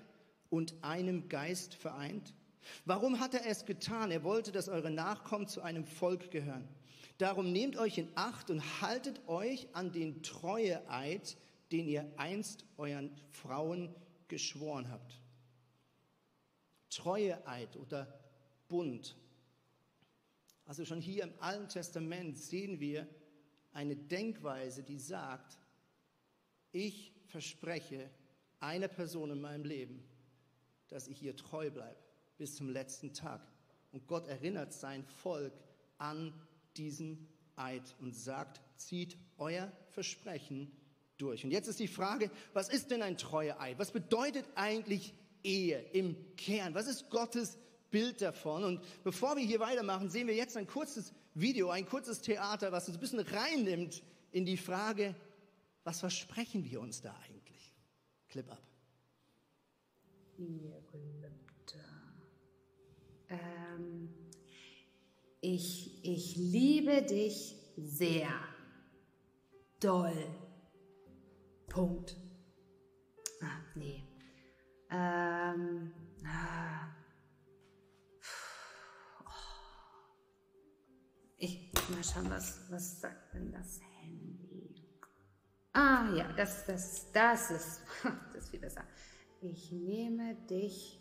und 0.51 0.75
einem 0.85 1.31
Geist 1.31 1.73
vereint? 1.73 2.35
Warum 2.85 3.19
hat 3.19 3.33
er 3.33 3.47
es 3.47 3.65
getan? 3.65 4.11
Er 4.11 4.23
wollte, 4.23 4.53
dass 4.53 4.69
eure 4.69 4.91
Nachkommen 4.91 5.49
zu 5.49 5.63
einem 5.63 5.87
Volk 5.87 6.31
gehören. 6.31 6.69
Darum 7.17 7.53
nehmt 7.53 7.79
euch 7.79 7.97
in 7.97 8.11
Acht 8.17 8.51
und 8.51 8.83
haltet 8.83 9.27
euch 9.29 9.67
an 9.73 9.93
den 9.93 10.23
Treueeid, 10.23 11.39
den 11.73 11.89
ihr 11.89 12.13
einst 12.19 12.67
euren 12.77 13.17
Frauen 13.31 13.95
geschworen 14.29 14.91
habt. 14.91 15.23
Treueeid 16.91 17.79
oder 17.79 18.21
Bund. 18.69 19.17
Also 20.67 20.85
schon 20.85 21.01
hier 21.01 21.23
im 21.23 21.33
Alten 21.39 21.71
Testament 21.71 22.37
sehen 22.37 22.79
wir, 22.79 23.09
eine 23.73 23.97
Denkweise, 23.97 24.83
die 24.83 24.99
sagt, 24.99 25.59
ich 26.73 27.13
verspreche 27.27 28.11
einer 28.61 28.89
Person 28.89 29.31
in 29.31 29.41
meinem 29.41 29.65
Leben, 29.65 30.03
dass 30.89 31.09
ich 31.09 31.23
ihr 31.23 31.37
treu 31.37 31.71
bleibe 31.71 31.97
bis 32.39 32.57
zum 32.57 32.69
letzten 32.69 33.13
Tag. 33.13 33.41
Und 33.93 34.07
Gott 34.07 34.27
erinnert 34.27 34.73
sein 34.73 35.05
Volk 35.05 35.53
an 35.99 36.33
diesen 36.77 37.29
Eid 37.57 37.95
und 38.01 38.15
sagt, 38.15 38.61
zieht 38.77 39.17
euer 39.37 39.71
Versprechen 39.91 40.71
durch. 41.19 41.45
Und 41.45 41.51
jetzt 41.51 41.69
ist 41.69 41.79
die 41.79 41.89
Frage, 41.89 42.31
was 42.53 42.69
ist 42.69 42.91
denn 42.91 43.03
ein 43.03 43.17
treuer 43.17 43.61
Eid? 43.61 43.79
Was 43.79 43.93
bedeutet 43.93 44.47
eigentlich 44.55 45.15
Ehe 45.43 45.81
im 45.93 46.17
Kern? 46.37 46.75
Was 46.75 46.87
ist 46.87 47.11
Gottes 47.11 47.59
Bild 47.91 48.23
davon? 48.23 48.65
Und 48.65 48.81
bevor 49.05 49.37
wir 49.37 49.45
hier 49.45 49.61
weitermachen, 49.61 50.11
sehen 50.11 50.27
wir 50.27 50.35
jetzt 50.35 50.57
ein 50.57 50.67
kurzes 50.67 51.13
Video, 51.35 51.71
ein 51.71 51.87
kurzes 51.87 52.21
Theater, 52.21 52.73
was 52.73 52.89
uns 52.89 52.99
ein 52.99 53.01
bisschen 53.01 53.21
reinnimmt 53.21 54.03
in 54.33 54.45
die 54.45 54.59
Frage, 54.59 55.15
was 55.83 56.01
versprechen 56.01 56.65
wir 56.71 56.81
uns 56.81 57.01
da 57.01 57.15
eigentlich? 57.27 57.73
Clip 58.29 58.51
ab. 58.51 58.63
Ihr 60.37 60.83
Gelübde. 60.91 61.85
Ähm, 63.29 64.11
ich, 65.41 66.05
ich 66.05 66.37
liebe 66.37 67.03
dich 67.03 67.57
sehr. 67.77 68.31
Doll. 69.81 70.27
Punkt. 71.69 72.17
Ah, 73.41 73.61
nee. 73.75 74.05
Ähm, 74.91 75.93
ah. 76.27 76.73
Ich 81.45 81.73
mal 81.93 82.05
schauen, 82.05 82.31
was, 82.31 82.61
was 82.71 83.01
sagt 83.01 83.35
denn 83.35 83.53
das 83.53 83.81
Handy? 84.01 84.75
Ah 85.73 86.13
ja, 86.15 86.33
das, 86.33 86.67
das, 86.67 87.13
das 87.13 87.51
ist, 87.51 87.81
das 88.33 88.45
ist 88.45 88.51
viel 88.51 88.61
besser. 88.61 88.85
Ich 89.41 89.73
nehme 89.73 90.35
dich, 90.49 91.01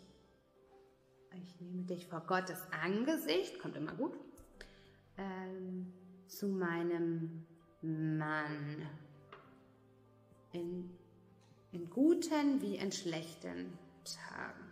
ich 1.34 1.62
nehme 1.62 1.84
dich 1.84 2.08
vor 2.08 2.22
Gottes 2.22 2.60
Angesicht, 2.72 3.60
kommt 3.60 3.76
immer 3.76 3.94
gut, 3.94 4.18
ähm, 5.18 5.94
zu 6.28 6.48
meinem 6.48 7.46
Mann. 7.82 8.88
In, 10.54 10.90
in 11.72 11.90
guten 11.90 12.62
wie 12.62 12.76
in 12.76 12.92
schlechten 12.92 13.78
Tagen. 14.04 14.72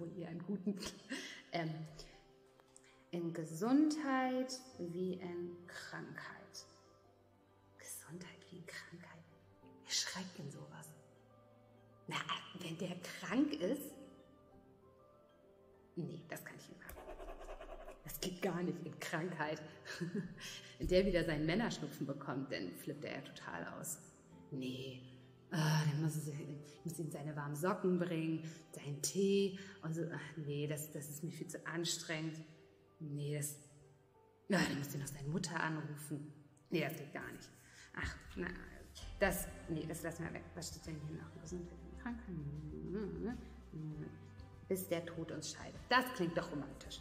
wohl 0.00 0.10
eher 0.18 0.30
in 0.30 0.42
guten, 0.42 0.74
ähm, 1.52 1.74
in 3.10 3.32
Gesundheit 3.32 4.58
wie 4.78 5.14
in 5.14 5.56
Krankheit. 5.66 6.66
Gesundheit 7.78 8.38
wie 8.50 8.58
in 8.58 8.66
Krankheit. 8.66 9.24
Wer 9.84 9.92
schreibt 9.92 10.38
denn 10.38 10.50
sowas? 10.50 10.88
Na, 12.06 12.16
wenn 12.60 12.78
der 12.78 12.96
krank 13.00 13.52
ist? 13.54 13.92
Nee, 15.96 16.22
das 16.28 16.44
kann 16.44 16.56
ich 16.56 16.68
nicht 16.68 16.80
machen. 16.80 16.96
Das 18.04 18.20
geht 18.20 18.42
gar 18.42 18.62
nicht 18.62 18.84
in 18.84 18.98
Krankheit. 19.00 19.60
wenn 20.78 20.88
der 20.88 21.06
wieder 21.06 21.24
seinen 21.24 21.46
Männerschnupfen 21.46 22.06
bekommt, 22.06 22.52
dann 22.52 22.70
flippt 22.72 23.04
er 23.04 23.16
ja 23.16 23.20
total 23.22 23.66
aus. 23.78 23.98
Nee, 24.50 25.00
dann 25.50 26.02
muss, 26.02 26.16
ich, 26.16 26.84
muss 26.84 26.98
ihm 26.98 27.10
seine 27.10 27.34
warmen 27.34 27.56
Socken 27.56 27.98
bringen, 27.98 28.44
seinen 28.72 29.02
Tee 29.02 29.58
und 29.82 29.94
so. 29.94 30.02
Ach, 30.12 30.36
nee, 30.36 30.66
das, 30.66 30.92
das 30.92 31.08
ist 31.08 31.24
mir 31.24 31.32
viel 31.32 31.48
zu 31.48 31.66
anstrengend. 31.66 32.40
Nee, 33.00 33.36
das. 33.36 33.56
Ja, 34.48 34.58
dann 34.58 34.78
muss 34.78 34.94
ich 34.94 35.00
noch 35.00 35.06
seine 35.06 35.28
Mutter 35.28 35.58
anrufen. 35.60 36.32
Nee, 36.70 36.82
das 36.82 36.96
geht 36.96 37.12
gar 37.12 37.30
nicht. 37.32 37.48
Ach, 37.96 38.16
na, 38.36 38.46
das. 39.18 39.48
Nee, 39.68 39.86
das 39.86 40.02
lassen 40.02 40.24
wir 40.24 40.34
weg. 40.34 40.44
Was 40.54 40.68
steht 40.68 40.86
denn 40.86 41.00
hier 41.06 41.16
noch? 41.16 41.42
Gesundheit 41.42 41.78
und 41.84 41.98
Krankheit. 42.00 43.38
Bis 44.68 44.86
der 44.88 45.04
Tod 45.04 45.32
uns 45.32 45.52
scheidet. 45.52 45.80
Das 45.88 46.04
klingt 46.14 46.36
doch 46.38 46.50
romantisch. 46.52 47.00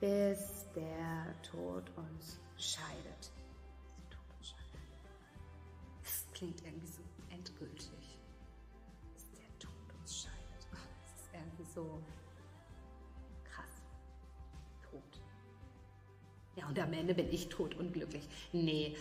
Bis 0.00 0.66
der 0.74 1.32
Tod 1.42 1.90
uns 1.96 2.40
scheidet. 2.56 3.32
Das 6.02 6.26
klingt 6.34 6.60
irgendwie 6.64 6.88
so 6.88 7.03
endgültig, 7.54 8.18
dass 9.14 9.30
der 9.32 9.58
Tod 9.58 9.94
uns 10.00 10.22
scheidet. 10.22 10.66
Das 10.70 11.20
ist 11.20 11.30
irgendwie 11.32 11.64
so 11.72 12.02
krass. 13.44 13.82
Tot. 14.82 15.20
Ja, 16.56 16.66
und 16.68 16.78
am 16.78 16.92
Ende 16.92 17.14
bin 17.14 17.32
ich 17.32 17.48
tot 17.48 17.74
unglücklich. 17.74 18.28
Nee, 18.52 18.96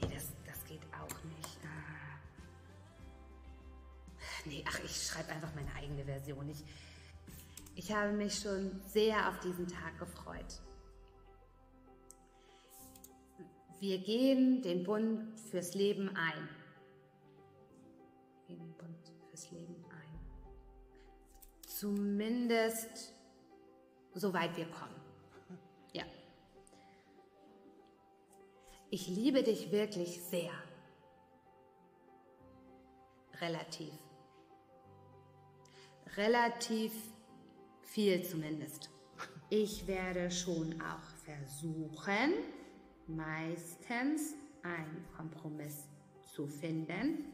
nee 0.00 0.08
das, 0.14 0.32
das 0.46 0.64
geht 0.66 0.82
auch 0.92 1.24
nicht. 1.24 1.58
Ah. 1.64 2.18
Nee, 4.44 4.64
ach, 4.68 4.80
ich 4.84 5.06
schreibe 5.06 5.30
einfach 5.30 5.54
meine 5.54 5.74
eigene 5.74 6.04
Version. 6.04 6.48
Ich, 6.48 6.62
ich 7.74 7.92
habe 7.92 8.12
mich 8.12 8.38
schon 8.38 8.80
sehr 8.86 9.28
auf 9.28 9.40
diesen 9.40 9.66
Tag 9.66 9.98
gefreut. 9.98 10.60
Wir 13.80 13.98
gehen 13.98 14.62
den 14.62 14.84
Bund 14.84 15.38
fürs 15.50 15.74
Leben 15.74 16.10
ein 16.16 16.48
Zumindest 21.80 23.12
soweit 24.12 24.56
wir 24.56 24.66
kommen. 24.66 24.94
Ja. 25.92 26.04
Ich 28.90 29.08
liebe 29.08 29.42
dich 29.42 29.72
wirklich 29.72 30.22
sehr. 30.22 30.52
Relativ. 33.40 33.92
Relativ 36.16 36.92
viel 37.82 38.24
zumindest. 38.24 38.90
Ich 39.50 39.88
werde 39.88 40.30
schon 40.30 40.80
auch 40.80 41.08
versuchen, 41.24 42.34
meistens 43.08 44.34
einen 44.62 45.08
Kompromiss 45.16 45.88
zu 46.22 46.46
finden, 46.46 47.24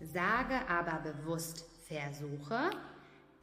sage 0.00 0.66
aber 0.70 1.00
bewusst 1.12 1.75
versuche, 1.88 2.70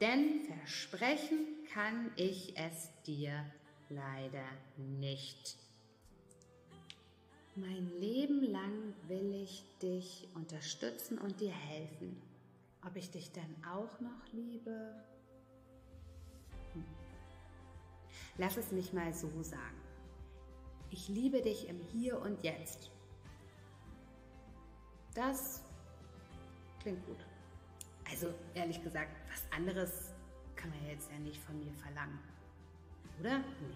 denn 0.00 0.44
versprechen 0.44 1.46
kann 1.72 2.10
ich 2.16 2.56
es 2.56 2.90
dir 3.06 3.44
leider 3.88 4.46
nicht. 4.76 5.56
Mein 7.56 7.88
Leben 8.00 8.42
lang 8.42 8.94
will 9.06 9.34
ich 9.42 9.64
dich 9.80 10.28
unterstützen 10.34 11.18
und 11.18 11.40
dir 11.40 11.52
helfen. 11.52 12.20
Ob 12.84 12.96
ich 12.96 13.10
dich 13.10 13.30
dann 13.32 13.56
auch 13.64 14.00
noch 14.00 14.32
liebe? 14.32 14.94
Hm. 16.72 16.84
Lass 18.36 18.56
es 18.56 18.72
mich 18.72 18.92
mal 18.92 19.14
so 19.14 19.30
sagen. 19.42 19.80
Ich 20.90 21.08
liebe 21.08 21.40
dich 21.40 21.68
im 21.68 21.80
Hier 21.92 22.20
und 22.20 22.42
Jetzt. 22.44 22.90
Das 25.14 25.62
klingt 26.80 27.06
gut. 27.06 27.24
Also 28.10 28.32
ehrlich 28.54 28.82
gesagt, 28.82 29.10
was 29.30 29.42
anderes 29.56 30.12
kann 30.56 30.70
man 30.70 30.86
jetzt 30.88 31.10
ja 31.10 31.18
nicht 31.18 31.40
von 31.42 31.58
mir 31.58 31.72
verlangen. 31.74 32.18
Oder? 33.20 33.38
Nee. 33.38 33.74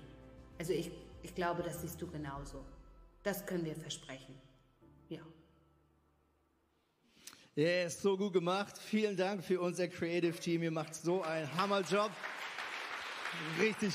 Also 0.58 0.72
ich, 0.72 0.90
ich 1.22 1.34
glaube, 1.34 1.62
das 1.62 1.80
siehst 1.80 2.00
du 2.00 2.06
genauso. 2.06 2.64
Das 3.22 3.44
können 3.44 3.64
wir 3.64 3.76
versprechen. 3.76 4.34
Ja. 5.08 5.20
Ja, 7.54 7.84
ist 7.84 8.02
so 8.02 8.16
gut 8.16 8.32
gemacht. 8.32 8.78
Vielen 8.78 9.16
Dank 9.16 9.44
für 9.44 9.60
unser 9.60 9.88
Creative 9.88 10.38
Team. 10.38 10.62
Ihr 10.62 10.70
macht 10.70 10.94
so 10.94 11.22
einen 11.22 11.52
Hammerjob. 11.56 12.10
Richtig, 13.60 13.94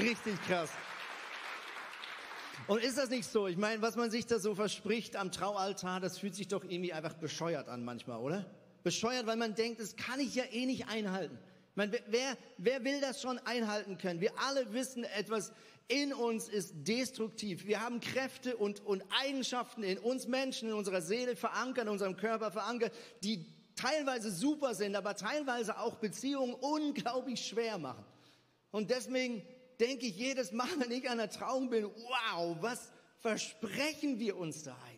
richtig 0.00 0.40
krass. 0.46 0.70
Und 2.66 2.82
ist 2.82 2.96
das 2.96 3.10
nicht 3.10 3.26
so? 3.26 3.46
Ich 3.46 3.56
meine, 3.56 3.82
was 3.82 3.96
man 3.96 4.10
sich 4.10 4.26
da 4.26 4.38
so 4.38 4.54
verspricht 4.54 5.16
am 5.16 5.30
Traualtar, 5.30 6.00
das 6.00 6.18
fühlt 6.18 6.34
sich 6.34 6.48
doch 6.48 6.64
irgendwie 6.64 6.92
einfach 6.92 7.14
bescheuert 7.14 7.68
an 7.68 7.84
manchmal, 7.84 8.20
oder? 8.20 8.46
Bescheuert, 8.84 9.26
weil 9.26 9.36
man 9.36 9.56
denkt, 9.56 9.80
das 9.80 9.96
kann 9.96 10.20
ich 10.20 10.36
ja 10.36 10.44
eh 10.52 10.66
nicht 10.66 10.86
einhalten. 10.86 11.36
Meine, 11.74 11.98
wer, 12.06 12.38
wer 12.58 12.84
will 12.84 13.00
das 13.00 13.20
schon 13.20 13.38
einhalten 13.40 13.98
können? 13.98 14.20
Wir 14.20 14.38
alle 14.38 14.72
wissen, 14.72 15.02
etwas 15.02 15.52
in 15.88 16.14
uns 16.14 16.48
ist 16.48 16.72
destruktiv. 16.86 17.66
Wir 17.66 17.80
haben 17.80 18.00
Kräfte 18.00 18.56
und, 18.56 18.80
und 18.86 19.02
Eigenschaften 19.24 19.82
in 19.82 19.98
uns 19.98 20.28
Menschen, 20.28 20.68
in 20.68 20.74
unserer 20.74 21.02
Seele 21.02 21.34
verankert, 21.34 21.84
in 21.84 21.90
unserem 21.90 22.16
Körper 22.16 22.52
verankert, 22.52 22.92
die 23.22 23.44
teilweise 23.74 24.30
super 24.30 24.74
sind, 24.74 24.94
aber 24.94 25.16
teilweise 25.16 25.78
auch 25.78 25.96
Beziehungen 25.96 26.54
unglaublich 26.54 27.44
schwer 27.44 27.78
machen. 27.78 28.04
Und 28.70 28.90
deswegen 28.90 29.42
denke 29.80 30.06
ich 30.06 30.16
jedes 30.16 30.52
Mal, 30.52 30.68
wenn 30.78 30.90
ich 30.90 31.08
an 31.10 31.18
der 31.18 31.30
Trauung 31.30 31.70
bin, 31.70 31.84
wow, 31.84 32.56
was 32.60 32.92
versprechen 33.18 34.20
wir 34.20 34.36
uns 34.36 34.62
da 34.62 34.76
eigentlich? 34.84 34.93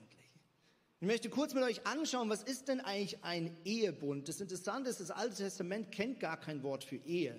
Ich 0.99 1.07
möchte 1.07 1.29
kurz 1.29 1.53
mit 1.53 1.63
euch 1.63 1.87
anschauen, 1.87 2.31
was 2.31 2.43
ist 2.43 2.69
denn 2.69 2.81
eigentlich 2.81 3.23
ein 3.23 3.55
Ehebund? 3.67 4.29
Das 4.29 4.41
Interessante 4.41 4.89
ist, 4.89 4.99
das 4.99 5.11
Alte 5.11 5.37
Testament 5.37 5.93
kennt 5.93 6.21
gar 6.21 6.41
kein 6.41 6.63
Wort 6.63 6.85
für 6.85 6.97
Ehe. 6.97 7.39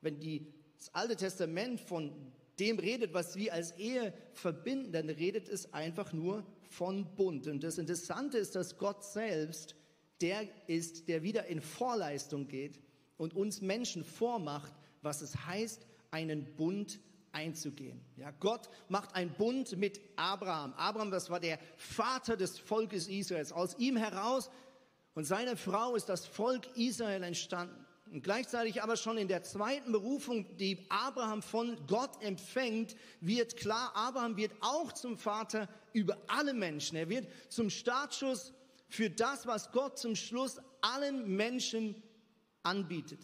Wenn 0.00 0.20
die, 0.20 0.46
das 0.78 0.94
Alte 0.94 1.14
Testament 1.14 1.80
von 1.80 2.12
dem 2.58 2.78
redet, 2.78 3.12
was 3.12 3.36
wir 3.36 3.52
als 3.52 3.72
Ehe 3.72 4.14
verbinden, 4.32 4.92
dann 4.92 5.10
redet 5.10 5.50
es 5.50 5.74
einfach 5.74 6.14
nur 6.14 6.46
von 6.70 7.14
Bund. 7.14 7.46
Und 7.46 7.62
das 7.62 7.76
Interessante 7.76 8.38
ist, 8.38 8.54
dass 8.54 8.78
Gott 8.78 9.04
selbst 9.04 9.74
der 10.22 10.48
ist, 10.66 11.06
der 11.08 11.22
wieder 11.22 11.44
in 11.46 11.60
Vorleistung 11.60 12.48
geht 12.48 12.80
und 13.18 13.34
uns 13.34 13.60
Menschen 13.60 14.02
vormacht, 14.02 14.72
was 15.02 15.20
es 15.20 15.44
heißt, 15.46 15.86
einen 16.10 16.56
Bund 16.56 17.00
einzugehen. 17.34 18.00
Ja, 18.16 18.30
Gott 18.30 18.70
macht 18.88 19.14
einen 19.14 19.32
Bund 19.32 19.76
mit 19.76 20.00
Abraham. 20.16 20.72
Abraham, 20.74 21.10
das 21.10 21.28
war 21.28 21.40
der 21.40 21.58
Vater 21.76 22.36
des 22.36 22.58
Volkes 22.58 23.08
Israels. 23.08 23.52
Aus 23.52 23.76
ihm 23.78 23.96
heraus 23.96 24.50
und 25.14 25.24
seiner 25.24 25.56
Frau 25.56 25.94
ist 25.94 26.08
das 26.08 26.26
Volk 26.26 26.66
Israel 26.76 27.22
entstanden. 27.22 27.84
Und 28.10 28.22
gleichzeitig 28.22 28.82
aber 28.82 28.96
schon 28.96 29.18
in 29.18 29.28
der 29.28 29.42
zweiten 29.42 29.90
Berufung, 29.90 30.56
die 30.56 30.86
Abraham 30.88 31.42
von 31.42 31.84
Gott 31.86 32.22
empfängt, 32.22 32.94
wird 33.20 33.56
klar, 33.56 33.92
Abraham 33.94 34.36
wird 34.36 34.52
auch 34.60 34.92
zum 34.92 35.18
Vater 35.18 35.68
über 35.92 36.18
alle 36.28 36.54
Menschen. 36.54 36.96
Er 36.96 37.08
wird 37.08 37.26
zum 37.48 37.70
Startschuss 37.70 38.52
für 38.88 39.10
das, 39.10 39.46
was 39.46 39.72
Gott 39.72 39.98
zum 39.98 40.14
Schluss 40.14 40.60
allen 40.80 41.34
Menschen 41.34 42.02
anbietet. 42.62 43.20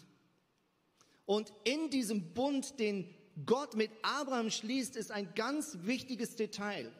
Und 1.25 1.53
in 1.63 1.89
diesem 1.89 2.33
Bund, 2.33 2.79
den 2.79 3.13
Gott 3.45 3.75
mit 3.75 3.91
Abraham 4.01 4.49
schließt, 4.49 4.95
ist 4.95 5.11
ein 5.11 5.33
ganz 5.35 5.77
wichtiges 5.83 6.35
Detail. 6.35 6.91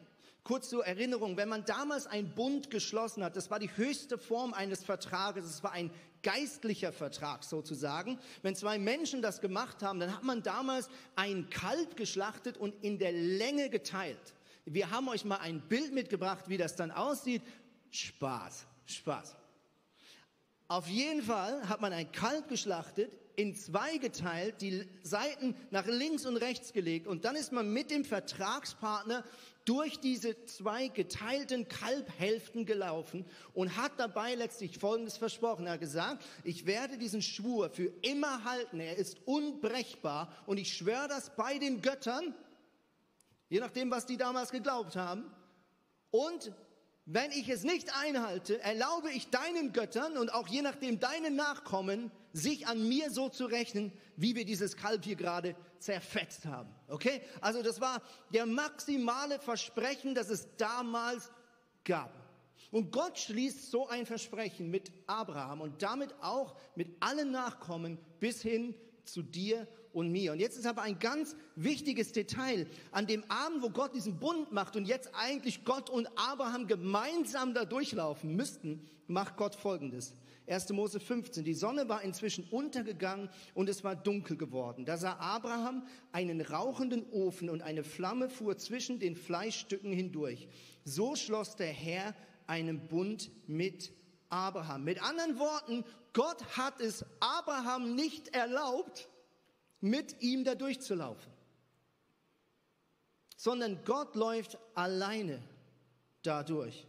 Kurz 0.44 0.70
zur 0.70 0.84
Erinnerung, 0.84 1.36
wenn 1.36 1.48
man 1.48 1.64
damals 1.64 2.06
einen 2.06 2.34
Bund 2.34 2.68
geschlossen 2.68 3.22
hat, 3.22 3.36
das 3.36 3.50
war 3.50 3.60
die 3.60 3.76
höchste 3.76 4.18
Form 4.18 4.52
eines 4.54 4.82
Vertrages, 4.82 5.44
es 5.44 5.62
war 5.62 5.72
ein 5.72 5.92
geistlicher 6.22 6.92
Vertrag 6.92 7.44
sozusagen. 7.44 8.18
Wenn 8.42 8.56
zwei 8.56 8.78
Menschen 8.78 9.22
das 9.22 9.40
gemacht 9.40 9.82
haben, 9.82 10.00
dann 10.00 10.12
hat 10.12 10.24
man 10.24 10.42
damals 10.42 10.88
ein 11.14 11.48
Kalb 11.50 11.96
geschlachtet 11.96 12.56
und 12.56 12.74
in 12.82 12.98
der 12.98 13.12
Länge 13.12 13.70
geteilt. 13.70 14.34
Wir 14.64 14.90
haben 14.90 15.08
euch 15.08 15.24
mal 15.24 15.38
ein 15.38 15.60
Bild 15.68 15.92
mitgebracht, 15.92 16.48
wie 16.48 16.56
das 16.56 16.74
dann 16.76 16.90
aussieht. 16.90 17.42
Spaß, 17.90 18.66
Spaß. 18.86 19.36
Auf 20.68 20.88
jeden 20.88 21.22
Fall 21.22 21.68
hat 21.68 21.80
man 21.80 21.92
ein 21.92 22.10
Kalb 22.10 22.48
geschlachtet, 22.48 23.12
in 23.36 23.54
zwei 23.54 23.96
geteilt, 23.98 24.60
die 24.60 24.84
Seiten 25.02 25.54
nach 25.70 25.86
links 25.86 26.26
und 26.26 26.36
rechts 26.36 26.72
gelegt 26.72 27.06
und 27.06 27.24
dann 27.24 27.36
ist 27.36 27.52
man 27.52 27.72
mit 27.72 27.90
dem 27.90 28.04
Vertragspartner 28.04 29.24
durch 29.64 30.00
diese 30.00 30.44
zwei 30.46 30.88
geteilten 30.88 31.68
Kalbhälften 31.68 32.66
gelaufen 32.66 33.24
und 33.54 33.76
hat 33.76 33.92
dabei 33.96 34.34
letztlich 34.34 34.78
Folgendes 34.78 35.16
versprochen. 35.16 35.66
Er 35.66 35.74
hat 35.74 35.80
gesagt, 35.80 36.24
ich 36.44 36.66
werde 36.66 36.98
diesen 36.98 37.22
Schwur 37.22 37.70
für 37.70 37.92
immer 38.02 38.44
halten. 38.44 38.80
Er 38.80 38.96
ist 38.96 39.18
unbrechbar 39.24 40.32
und 40.46 40.58
ich 40.58 40.74
schwöre 40.74 41.08
das 41.08 41.34
bei 41.36 41.58
den 41.58 41.80
Göttern, 41.80 42.34
je 43.48 43.60
nachdem, 43.60 43.90
was 43.90 44.06
die 44.06 44.16
damals 44.16 44.50
geglaubt 44.50 44.96
haben. 44.96 45.30
Und 46.10 46.52
wenn 47.04 47.30
ich 47.30 47.48
es 47.48 47.64
nicht 47.64 47.96
einhalte, 47.96 48.60
erlaube 48.60 49.10
ich 49.10 49.28
deinen 49.30 49.72
Göttern 49.72 50.16
und 50.16 50.32
auch 50.32 50.48
je 50.48 50.62
nachdem 50.62 51.00
deinen 51.00 51.36
Nachkommen, 51.36 52.10
sich 52.32 52.66
an 52.66 52.88
mir 52.88 53.10
so 53.10 53.28
zu 53.28 53.46
rechnen, 53.46 53.92
wie 54.16 54.34
wir 54.34 54.44
dieses 54.44 54.76
Kalb 54.76 55.04
hier 55.04 55.16
gerade 55.16 55.54
zerfetzt 55.78 56.46
haben. 56.46 56.70
Okay? 56.88 57.20
Also 57.40 57.62
das 57.62 57.80
war 57.80 58.02
der 58.32 58.46
maximale 58.46 59.38
Versprechen, 59.38 60.14
das 60.14 60.30
es 60.30 60.48
damals 60.56 61.30
gab. 61.84 62.12
Und 62.70 62.90
Gott 62.90 63.18
schließt 63.18 63.70
so 63.70 63.88
ein 63.88 64.06
Versprechen 64.06 64.70
mit 64.70 64.90
Abraham 65.06 65.60
und 65.60 65.82
damit 65.82 66.14
auch 66.22 66.56
mit 66.74 66.88
allen 67.00 67.30
Nachkommen 67.30 67.98
bis 68.18 68.40
hin 68.40 68.74
zu 69.04 69.22
dir 69.22 69.68
und 69.92 70.10
mir. 70.10 70.32
Und 70.32 70.40
jetzt 70.40 70.56
ist 70.56 70.66
aber 70.66 70.82
ein 70.82 70.98
ganz 70.98 71.36
wichtiges 71.54 72.12
Detail. 72.12 72.66
An 72.90 73.06
dem 73.06 73.24
Abend, 73.30 73.62
wo 73.62 73.68
Gott 73.68 73.94
diesen 73.94 74.18
Bund 74.18 74.52
macht 74.52 74.76
und 74.76 74.86
jetzt 74.86 75.10
eigentlich 75.14 75.64
Gott 75.64 75.90
und 75.90 76.08
Abraham 76.16 76.66
gemeinsam 76.66 77.52
da 77.52 77.66
durchlaufen 77.66 78.34
müssten, 78.36 78.88
macht 79.06 79.36
Gott 79.36 79.54
Folgendes. 79.54 80.14
1. 80.46 80.70
Mose 80.70 80.98
15. 80.98 81.44
Die 81.44 81.54
Sonne 81.54 81.88
war 81.88 82.02
inzwischen 82.02 82.44
untergegangen 82.50 83.30
und 83.54 83.68
es 83.68 83.84
war 83.84 83.94
dunkel 83.94 84.36
geworden. 84.36 84.84
Da 84.84 84.96
sah 84.96 85.16
Abraham 85.18 85.86
einen 86.10 86.40
rauchenden 86.40 87.08
Ofen 87.10 87.48
und 87.48 87.62
eine 87.62 87.84
Flamme 87.84 88.28
fuhr 88.28 88.58
zwischen 88.58 88.98
den 88.98 89.16
Fleischstücken 89.16 89.92
hindurch. 89.92 90.48
So 90.84 91.14
schloss 91.14 91.56
der 91.56 91.72
Herr 91.72 92.14
einen 92.46 92.88
Bund 92.88 93.30
mit 93.46 93.92
Abraham. 94.28 94.84
Mit 94.84 95.02
anderen 95.02 95.38
Worten, 95.38 95.84
Gott 96.12 96.42
hat 96.56 96.80
es 96.80 97.04
Abraham 97.20 97.94
nicht 97.94 98.34
erlaubt, 98.34 99.08
mit 99.80 100.22
ihm 100.22 100.44
da 100.44 100.54
durchzulaufen, 100.54 101.32
sondern 103.36 103.84
Gott 103.84 104.14
läuft 104.14 104.58
alleine 104.74 105.42
dadurch 106.22 106.86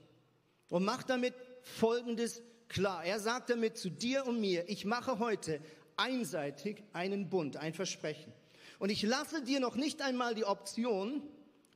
und 0.69 0.85
macht 0.85 1.09
damit 1.09 1.33
Folgendes 1.61 2.41
klar. 2.73 3.05
Er 3.05 3.19
sagt 3.19 3.49
damit 3.49 3.77
zu 3.77 3.89
dir 3.89 4.25
und 4.25 4.41
mir, 4.41 4.67
ich 4.67 4.83
mache 4.83 5.19
heute 5.19 5.61
einseitig 5.95 6.83
einen 6.91 7.29
Bund, 7.29 7.55
ein 7.57 7.73
Versprechen. 7.73 8.33
Und 8.79 8.89
ich 8.89 9.03
lasse 9.03 9.43
dir 9.43 9.59
noch 9.59 9.75
nicht 9.75 10.01
einmal 10.01 10.35
die 10.35 10.43
Option, 10.43 11.21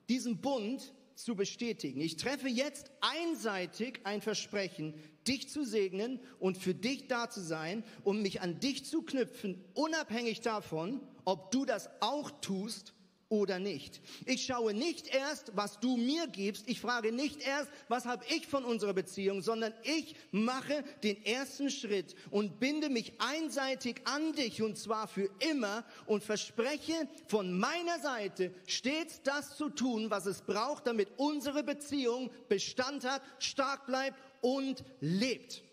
diesen 0.09 0.41
Bund 0.41 0.93
zu 1.15 1.35
bestätigen. 1.35 2.01
Ich 2.01 2.17
treffe 2.17 2.47
jetzt 2.47 2.91
einseitig 3.01 4.01
ein 4.03 4.21
Versprechen, 4.21 4.93
dich 5.27 5.49
zu 5.49 5.63
segnen 5.63 6.19
und 6.39 6.57
für 6.57 6.73
dich 6.73 7.07
da 7.07 7.29
zu 7.29 7.41
sein, 7.41 7.83
um 8.03 8.21
mich 8.21 8.41
an 8.41 8.59
dich 8.59 8.85
zu 8.85 9.03
knüpfen, 9.03 9.63
unabhängig 9.73 10.41
davon, 10.41 11.01
ob 11.25 11.51
du 11.51 11.65
das 11.65 11.89
auch 12.01 12.31
tust 12.41 12.93
oder 13.29 13.59
nicht. 13.59 14.01
Ich 14.25 14.45
schaue 14.45 14.73
nicht 14.73 15.13
erst, 15.13 15.51
was 15.55 15.79
du 15.79 15.97
mir 15.97 16.27
gibst. 16.27 16.67
Ich 16.67 16.79
frage 16.79 17.11
nicht 17.11 17.41
erst, 17.41 17.69
was 17.89 18.05
habe 18.05 18.23
ich 18.29 18.47
von 18.47 18.63
unserer 18.63 18.93
Beziehung, 18.93 19.41
sondern 19.41 19.73
ich 19.83 20.15
mache 20.31 20.83
den 21.03 21.23
ersten 21.25 21.69
Schritt 21.69 22.15
und 22.31 22.59
binde 22.59 22.89
mich 22.89 23.13
einseitig 23.19 24.01
an 24.05 24.33
dich 24.33 24.61
und 24.61 24.77
zwar 24.77 25.07
für 25.07 25.29
immer 25.51 25.83
und 26.05 26.23
verspreche 26.23 27.07
von 27.27 27.57
meiner 27.57 27.99
Seite 27.99 28.53
stets 28.65 29.21
das 29.23 29.57
zu 29.57 29.69
tun, 29.69 30.09
was 30.09 30.25
es 30.25 30.41
braucht, 30.41 30.87
damit 30.87 31.09
unsere 31.17 31.63
Beziehung 31.63 32.31
Bestand 32.47 33.03
hat, 33.03 33.21
stark 33.39 33.87
bleibt 33.87 34.17
und 34.41 34.83
lebt. 35.01 35.63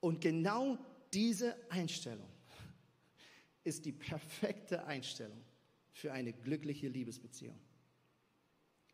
Und 0.00 0.20
genau 0.20 0.76
diese 1.12 1.56
Einstellung 1.70 2.33
ist 3.64 3.84
die 3.84 3.92
perfekte 3.92 4.84
Einstellung 4.84 5.42
für 5.92 6.12
eine 6.12 6.32
glückliche 6.32 6.88
Liebesbeziehung. 6.88 7.58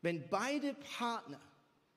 Wenn 0.03 0.29
beide 0.29 0.75
Partner 0.75 1.41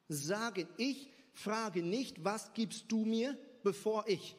sagen, 0.10 0.68
ich 0.78 1.10
frage 1.32 1.82
nicht, 1.82 2.24
was 2.24 2.54
gibst 2.54 2.92
du 2.92 3.06
mir, 3.06 3.38
bevor 3.64 4.08
ich, 4.08 4.36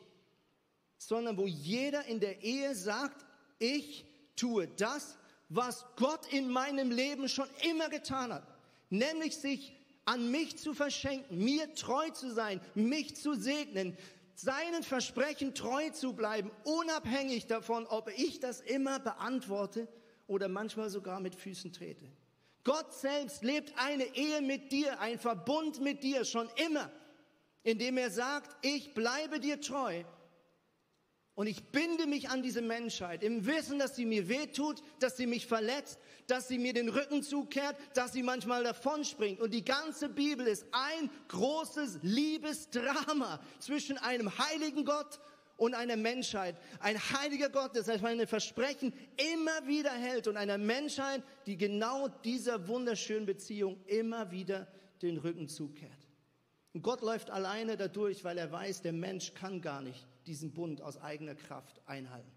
sondern 0.99 1.37
wo 1.37 1.47
jeder 1.47 2.05
in 2.07 2.21
der 2.21 2.43
Ehe 2.43 2.75
sagt, 2.75 3.25
ich 3.59 4.05
tue 4.37 4.69
das, 4.69 5.17
was 5.49 5.85
Gott 5.97 6.33
in 6.33 6.49
meinem 6.51 6.91
Leben 6.91 7.29
schon 7.29 7.49
immer 7.71 7.89
getan 7.89 8.33
hat, 8.33 8.47
nämlich 8.91 9.37
sich 9.37 9.73
an 10.05 10.31
mich 10.31 10.59
zu 10.59 10.75
verschenken, 10.75 11.39
mir 11.39 11.75
treu 11.75 12.11
zu 12.11 12.33
sein, 12.33 12.61
mich 12.75 13.17
zu 13.17 13.35
segnen, 13.35 13.97
seinen 14.39 14.83
Versprechen 14.83 15.55
treu 15.55 15.91
zu 15.91 16.15
bleiben, 16.15 16.51
unabhängig 16.65 17.47
davon, 17.47 17.87
ob 17.87 18.11
ich 18.17 18.41
das 18.41 18.61
immer 18.61 18.99
beantworte 18.99 19.89
oder 20.27 20.49
manchmal 20.49 20.91
sogar 20.91 21.21
mit 21.21 21.35
Füßen 21.35 21.73
trete. 21.73 22.07
Gott 22.65 22.93
selbst 22.95 23.45
lebt 23.45 23.75
eine 23.77 24.05
Ehe 24.17 24.41
mit 24.41 24.73
dir, 24.73 24.99
ein 25.01 25.19
Verbund 25.19 25.81
mit 25.81 26.03
dir 26.03 26.25
schon 26.25 26.49
immer, 26.67 26.91
indem 27.63 27.99
er 27.99 28.11
sagt, 28.11 28.57
ich 28.63 28.95
bleibe 28.95 29.39
dir 29.39 29.61
treu 29.61 30.05
und 31.35 31.49
ich 31.49 31.65
binde 31.65 32.07
mich 32.07 32.29
an 32.29 32.43
diese 32.43 32.63
Menschheit 32.63 33.23
im 33.25 33.45
Wissen, 33.45 33.79
dass 33.81 33.97
sie 33.97 34.07
mir 34.07 34.29
wehtut, 34.29 34.81
dass 35.01 35.17
sie 35.17 35.27
mich 35.27 35.47
verletzt, 35.47 35.99
dass 36.29 36.47
sie 36.47 36.59
mir 36.59 36.73
den 36.73 36.89
Rücken 36.89 37.23
zukehrt, 37.23 37.77
dass 37.95 38.13
sie 38.13 38.23
manchmal 38.23 38.63
davonspringt. 38.63 39.41
Und 39.41 39.53
die 39.53 39.65
ganze 39.65 40.09
Bibel 40.09 40.47
ist 40.47 40.65
ein 40.71 41.11
großes 41.29 41.99
Liebesdrama 42.03 43.41
zwischen 43.59 43.99
einem 43.99 44.31
heiligen 44.39 44.85
Gott 44.85 45.19
und 45.57 45.75
einer 45.75 45.97
Menschheit. 45.97 46.57
Ein 46.79 46.99
heiliger 46.99 47.49
Gott, 47.49 47.75
das 47.75 47.89
heißt, 47.89 48.03
meine 48.03 48.29
Versprechen 48.29 48.93
immer 49.35 49.67
wieder 49.67 49.93
hält 49.93 50.29
und 50.29 50.37
einer 50.37 50.59
Menschheit, 50.59 51.23
die 51.47 51.57
genau 51.57 52.07
dieser 52.23 52.69
wunderschönen 52.69 53.27
Beziehung 53.27 53.83
immer 53.87 54.31
wieder 54.31 54.69
den 55.03 55.17
Rücken 55.17 55.49
zukehrt. 55.49 55.91
Und 56.73 56.83
Gott 56.83 57.03
läuft 57.03 57.31
alleine 57.31 57.77
dadurch, 57.77 58.23
weil 58.23 58.39
er 58.39 58.53
weiß, 58.53 58.83
der 58.83 58.93
Mensch 58.93 59.35
kann 59.35 59.61
gar 59.61 59.81
nicht 59.81 60.07
diesen 60.27 60.53
Bund 60.53 60.81
aus 60.83 61.01
eigener 61.01 61.35
Kraft 61.35 61.81
einhalten. 61.87 62.31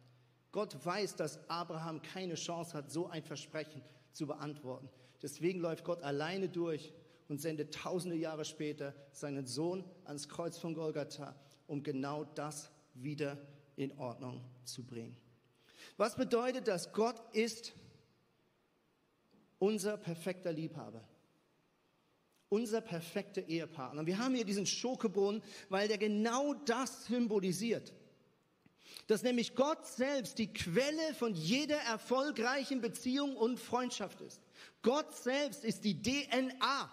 Gott 0.52 0.86
weiß, 0.86 1.16
dass 1.16 1.50
Abraham 1.50 2.02
keine 2.02 2.36
Chance 2.36 2.74
hat, 2.74 2.92
so 2.92 3.08
ein 3.08 3.24
Versprechen 3.24 3.82
zu 4.14 4.28
beantworten. 4.28 4.90
Deswegen 5.22 5.60
läuft 5.60 5.84
Gott 5.84 6.02
alleine 6.04 6.50
durch 6.50 6.94
und 7.28 7.42
sendet 7.42 7.74
tausende 7.74 8.16
Jahre 8.16 8.46
später 8.46 8.96
seinen 9.12 9.46
Sohn 9.46 9.84
ans 10.06 10.30
Kreuz 10.30 10.58
von 10.58 10.74
Golgatha, 10.74 11.36
um 11.68 11.84
genau 11.84 12.24
das 12.24 12.72
wieder 12.94 13.38
in 13.76 13.98
Ordnung 13.98 14.42
zu 14.64 14.84
bringen. 14.84 15.18
Was 15.98 16.16
bedeutet 16.16 16.68
das? 16.68 16.94
Gott 16.94 17.22
ist 17.34 17.74
unser 19.60 19.98
perfekter 19.98 20.52
Liebhaber. 20.52 21.04
Unser 22.50 22.82
perfekter 22.82 23.48
Ehepartner. 23.48 24.06
Wir 24.06 24.18
haben 24.18 24.36
hier 24.36 24.46
diesen 24.46 24.66
Schokebrunnen, 24.66 25.42
weil 25.70 25.88
der 25.88 25.98
genau 25.98 26.54
das 26.54 27.06
symbolisiert 27.06 27.94
dass 29.08 29.24
nämlich 29.24 29.56
Gott 29.56 29.86
selbst 29.86 30.38
die 30.38 30.52
Quelle 30.52 31.14
von 31.18 31.34
jeder 31.34 31.78
erfolgreichen 31.78 32.82
Beziehung 32.82 33.38
und 33.38 33.58
Freundschaft 33.58 34.20
ist. 34.20 34.42
Gott 34.82 35.16
selbst 35.16 35.64
ist 35.64 35.86
die 35.86 36.02
DNA, 36.02 36.92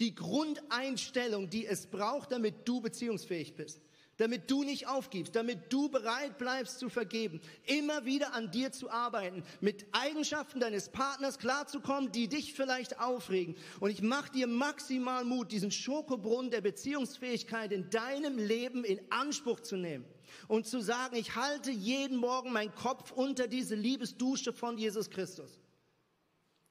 die 0.00 0.14
Grundeinstellung, 0.14 1.48
die 1.48 1.66
es 1.66 1.86
braucht, 1.86 2.32
damit 2.32 2.68
du 2.68 2.80
beziehungsfähig 2.82 3.56
bist 3.56 3.80
damit 4.20 4.50
du 4.50 4.64
nicht 4.64 4.86
aufgibst, 4.86 5.34
damit 5.34 5.72
du 5.72 5.88
bereit 5.88 6.36
bleibst 6.36 6.78
zu 6.78 6.90
vergeben, 6.90 7.40
immer 7.64 8.04
wieder 8.04 8.34
an 8.34 8.50
dir 8.50 8.70
zu 8.70 8.90
arbeiten, 8.90 9.42
mit 9.60 9.86
Eigenschaften 9.92 10.60
deines 10.60 10.90
Partners 10.90 11.38
klarzukommen, 11.38 12.12
die 12.12 12.28
dich 12.28 12.52
vielleicht 12.52 13.00
aufregen. 13.00 13.56
Und 13.80 13.90
ich 13.90 14.02
mache 14.02 14.30
dir 14.30 14.46
maximal 14.46 15.24
Mut, 15.24 15.52
diesen 15.52 15.70
Schokobrunnen 15.70 16.50
der 16.50 16.60
Beziehungsfähigkeit 16.60 17.72
in 17.72 17.88
deinem 17.88 18.36
Leben 18.36 18.84
in 18.84 19.00
Anspruch 19.10 19.60
zu 19.60 19.76
nehmen 19.76 20.04
und 20.48 20.66
zu 20.66 20.80
sagen, 20.80 21.16
ich 21.16 21.34
halte 21.34 21.70
jeden 21.70 22.18
Morgen 22.18 22.52
meinen 22.52 22.74
Kopf 22.74 23.12
unter 23.12 23.48
diese 23.48 23.74
Liebesdusche 23.74 24.52
von 24.52 24.76
Jesus 24.76 25.08
Christus. 25.08 25.60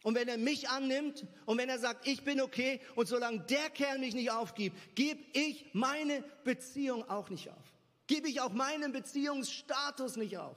Und 0.04 0.16
wenn 0.16 0.28
er 0.28 0.38
mich 0.38 0.70
annimmt 0.70 1.26
und 1.46 1.58
wenn 1.58 1.70
er 1.70 1.80
sagt, 1.80 2.08
ich 2.08 2.24
bin 2.24 2.40
okay 2.40 2.80
und 2.96 3.08
solange 3.08 3.42
der 3.42 3.70
Kerl 3.70 4.00
mich 4.00 4.16
nicht 4.16 4.32
aufgibt, 4.32 4.78
gebe 4.96 5.20
ich 5.34 5.66
meine 5.74 6.24
Beziehung 6.44 7.08
auch 7.10 7.30
nicht 7.30 7.50
auf. 7.50 7.76
Gebe 8.08 8.30
ich 8.30 8.40
auch 8.40 8.54
meinen 8.54 8.92
Beziehungsstatus 8.94 10.16
nicht 10.16 10.38
auf. 10.38 10.56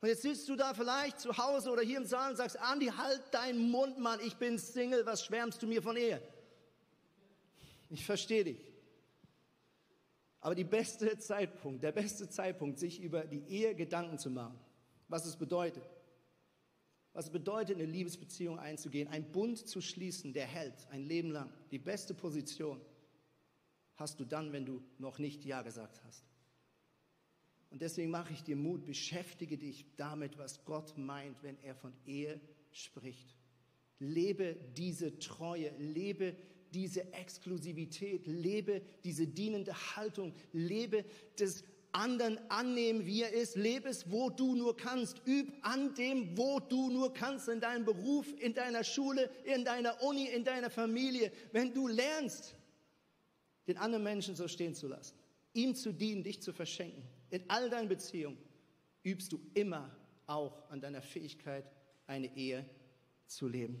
Und 0.00 0.08
jetzt 0.08 0.22
sitzt 0.22 0.48
du 0.48 0.56
da 0.56 0.74
vielleicht 0.74 1.18
zu 1.18 1.36
Hause 1.36 1.70
oder 1.70 1.82
hier 1.82 1.96
im 1.96 2.04
Saal 2.04 2.30
und 2.30 2.36
sagst, 2.36 2.58
Andi, 2.60 2.86
halt 2.86 3.22
deinen 3.32 3.70
Mund, 3.70 3.98
Mann, 3.98 4.20
ich 4.20 4.36
bin 4.36 4.58
Single, 4.58 5.06
was 5.06 5.24
schwärmst 5.24 5.62
du 5.62 5.66
mir 5.66 5.82
von 5.82 5.96
Ehe? 5.96 6.20
Ich 7.88 8.04
verstehe 8.04 8.44
dich. 8.44 8.60
Aber 10.40 10.54
die 10.54 10.64
beste 10.64 11.18
Zeitpunkt, 11.18 11.82
der 11.82 11.92
beste 11.92 12.28
Zeitpunkt, 12.28 12.78
sich 12.78 13.00
über 13.00 13.24
die 13.24 13.42
Ehe 13.48 13.74
Gedanken 13.74 14.18
zu 14.18 14.30
machen, 14.30 14.60
was 15.08 15.24
es 15.24 15.36
bedeutet, 15.36 15.82
was 17.16 17.30
bedeutet, 17.30 17.78
eine 17.78 17.86
Liebesbeziehung 17.86 18.58
einzugehen, 18.58 19.08
einen 19.08 19.32
Bund 19.32 19.66
zu 19.66 19.80
schließen, 19.80 20.34
der 20.34 20.46
hält 20.46 20.86
ein 20.90 21.02
Leben 21.02 21.30
lang. 21.30 21.50
Die 21.70 21.78
beste 21.78 22.12
Position 22.12 22.78
hast 23.94 24.20
du 24.20 24.26
dann, 24.26 24.52
wenn 24.52 24.66
du 24.66 24.82
noch 24.98 25.18
nicht 25.18 25.42
Ja 25.42 25.62
gesagt 25.62 26.04
hast. 26.04 26.22
Und 27.70 27.80
deswegen 27.80 28.10
mache 28.10 28.34
ich 28.34 28.42
dir 28.42 28.54
Mut, 28.54 28.84
beschäftige 28.84 29.56
dich 29.56 29.86
damit, 29.96 30.36
was 30.36 30.62
Gott 30.66 30.98
meint, 30.98 31.42
wenn 31.42 31.56
er 31.62 31.74
von 31.74 31.94
Ehe 32.04 32.38
spricht. 32.70 33.34
Lebe 33.98 34.54
diese 34.76 35.18
Treue, 35.18 35.70
lebe 35.78 36.36
diese 36.74 37.14
Exklusivität, 37.14 38.26
lebe 38.26 38.82
diese 39.04 39.26
dienende 39.26 39.72
Haltung, 39.96 40.34
lebe 40.52 41.06
das 41.38 41.64
anderen 41.92 42.38
annehmen, 42.50 43.06
wie 43.06 43.22
er 43.22 43.32
ist. 43.32 43.56
Lebe 43.56 43.88
es, 43.88 44.10
wo 44.10 44.30
du 44.30 44.54
nur 44.54 44.76
kannst. 44.76 45.20
Üb 45.26 45.52
an 45.62 45.94
dem, 45.94 46.36
wo 46.36 46.60
du 46.60 46.90
nur 46.90 47.12
kannst, 47.12 47.48
in 47.48 47.60
deinem 47.60 47.84
Beruf, 47.84 48.26
in 48.38 48.54
deiner 48.54 48.84
Schule, 48.84 49.30
in 49.44 49.64
deiner 49.64 50.02
Uni, 50.02 50.26
in 50.26 50.44
deiner 50.44 50.70
Familie. 50.70 51.32
Wenn 51.52 51.72
du 51.72 51.88
lernst, 51.88 52.54
den 53.66 53.78
anderen 53.78 54.04
Menschen 54.04 54.36
so 54.36 54.48
stehen 54.48 54.74
zu 54.74 54.88
lassen, 54.88 55.16
ihm 55.52 55.74
zu 55.74 55.92
dienen, 55.92 56.22
dich 56.22 56.42
zu 56.42 56.52
verschenken, 56.52 57.02
in 57.30 57.42
all 57.48 57.70
deinen 57.70 57.88
Beziehungen, 57.88 58.38
übst 59.02 59.32
du 59.32 59.40
immer 59.54 59.94
auch 60.26 60.68
an 60.70 60.80
deiner 60.80 61.02
Fähigkeit, 61.02 61.64
eine 62.06 62.36
Ehe 62.36 62.64
zu 63.26 63.48
leben. 63.48 63.80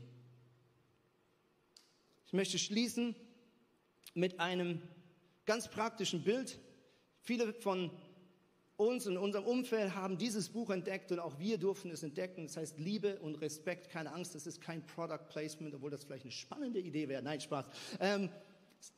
Ich 2.26 2.32
möchte 2.32 2.58
schließen 2.58 3.14
mit 4.14 4.40
einem 4.40 4.82
ganz 5.44 5.68
praktischen 5.68 6.24
Bild. 6.24 6.58
Viele 7.26 7.52
von 7.54 7.90
uns 8.76 9.06
in 9.06 9.16
unserem 9.16 9.46
Umfeld 9.46 9.96
haben 9.96 10.16
dieses 10.16 10.48
Buch 10.48 10.70
entdeckt 10.70 11.10
und 11.10 11.18
auch 11.18 11.40
wir 11.40 11.58
durften 11.58 11.90
es 11.90 12.04
entdecken. 12.04 12.46
Das 12.46 12.56
heißt 12.56 12.78
Liebe 12.78 13.18
und 13.18 13.34
Respekt, 13.40 13.90
keine 13.90 14.12
Angst, 14.12 14.36
das 14.36 14.46
ist 14.46 14.60
kein 14.60 14.86
Product 14.86 15.26
Placement, 15.28 15.74
obwohl 15.74 15.90
das 15.90 16.04
vielleicht 16.04 16.22
eine 16.22 16.30
spannende 16.30 16.78
Idee 16.78 17.08
wäre. 17.08 17.22
Nein, 17.22 17.40
Spaß. 17.40 17.66
Ähm, 17.98 18.28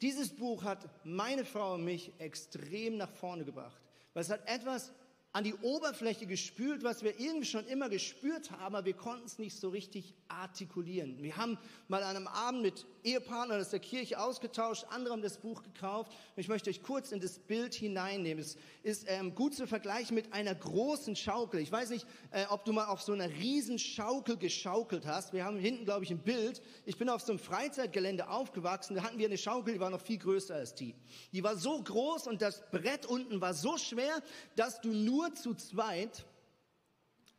dieses 0.03 0.29
Buch 0.29 0.62
hat 0.62 0.91
meine 1.05 1.47
Frau 1.47 1.77
und 1.77 1.85
mich 1.85 2.12
extrem 2.19 2.99
nach 2.99 3.11
vorne 3.11 3.47
gebracht, 3.47 3.81
weil 4.12 4.21
es 4.21 4.29
hat 4.29 4.47
etwas 4.47 4.93
an 5.38 5.44
die 5.44 5.55
Oberfläche 5.55 6.27
gespült, 6.27 6.83
was 6.83 7.05
wir 7.05 7.20
irgendwie 7.20 7.46
schon 7.46 7.64
immer 7.68 7.88
gespürt 7.88 8.51
haben, 8.51 8.74
aber 8.74 8.85
wir 8.85 8.94
konnten 8.94 9.24
es 9.24 9.38
nicht 9.38 9.57
so 9.57 9.68
richtig 9.68 10.12
artikulieren. 10.27 11.22
Wir 11.22 11.37
haben 11.37 11.57
mal 11.87 12.03
an 12.03 12.16
einem 12.16 12.27
Abend 12.27 12.62
mit 12.62 12.87
Ehepartnern 13.05 13.61
aus 13.61 13.70
der 13.70 13.79
Kirche 13.79 14.18
ausgetauscht, 14.18 14.87
andere 14.90 15.12
haben 15.12 15.22
das 15.22 15.38
Buch 15.38 15.62
gekauft. 15.62 16.11
Ich 16.35 16.48
möchte 16.48 16.70
euch 16.70 16.83
kurz 16.83 17.12
in 17.12 17.20
das 17.20 17.38
Bild 17.38 17.72
hineinnehmen. 17.72 18.42
Es 18.42 18.57
ist 18.83 19.05
ähm, 19.07 19.33
gut 19.37 19.55
zu 19.55 19.68
vergleichen 19.68 20.16
mit 20.16 20.33
einer 20.33 20.57
großen 20.57 21.14
Schaukel. 21.14 21.61
Ich 21.61 21.70
weiß 21.70 21.90
nicht, 21.90 22.05
äh, 22.33 22.44
ob 22.51 22.64
du 22.64 22.72
mal 22.72 22.87
auf 22.87 23.01
so 23.01 23.12
einer 23.12 23.31
riesen 23.31 23.79
Schaukel 23.79 24.38
geschaukelt 24.38 25.07
hast. 25.07 25.33
Wir 25.33 25.44
haben 25.44 25.61
hinten, 25.61 25.85
glaube 25.85 26.05
ich, 26.05 26.11
ein 26.11 26.18
Bild. 26.18 26.61
Ich 26.85 26.98
bin 26.98 27.09
auf 27.09 27.22
so 27.22 27.31
einem 27.31 27.38
Freizeitgelände 27.38 28.29
aufgewachsen. 28.29 28.96
Da 28.96 29.05
hatten 29.05 29.18
wir 29.18 29.29
eine 29.29 29.38
Schaukel, 29.38 29.74
die 29.74 29.81
war 29.81 29.90
noch 29.90 30.03
viel 30.03 30.18
größer 30.18 30.57
als 30.57 30.74
die. 30.74 30.96
Die 31.33 31.44
war 31.44 31.57
so 31.57 31.81
groß 31.81 32.27
und 32.27 32.42
das 32.42 32.68
Brett 32.72 33.07
unten 33.07 33.40
war 33.40 33.55
so 33.55 33.79
schwer, 33.79 34.20
dass 34.57 34.81
du 34.81 34.88
nur 34.88 35.28
zu 35.35 35.55
zweit 35.55 36.25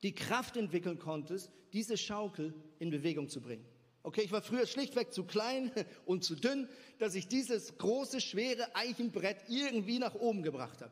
die 0.03 0.13
Kraft 0.13 0.57
entwickeln 0.57 0.99
konntest, 0.99 1.51
diese 1.73 1.97
Schaukel 1.97 2.53
in 2.79 2.89
Bewegung 2.89 3.29
zu 3.29 3.41
bringen. 3.41 3.65
Okay, 4.01 4.21
ich 4.21 4.31
war 4.31 4.41
früher 4.41 4.65
schlichtweg 4.65 5.13
zu 5.13 5.25
klein 5.25 5.71
und 6.05 6.23
zu 6.23 6.35
dünn, 6.35 6.67
dass 6.99 7.15
ich 7.15 7.27
dieses 7.27 7.77
große, 7.77 8.21
schwere 8.21 8.75
Eichenbrett 8.75 9.37
irgendwie 9.49 9.99
nach 9.99 10.15
oben 10.15 10.41
gebracht 10.41 10.81
habe. 10.81 10.91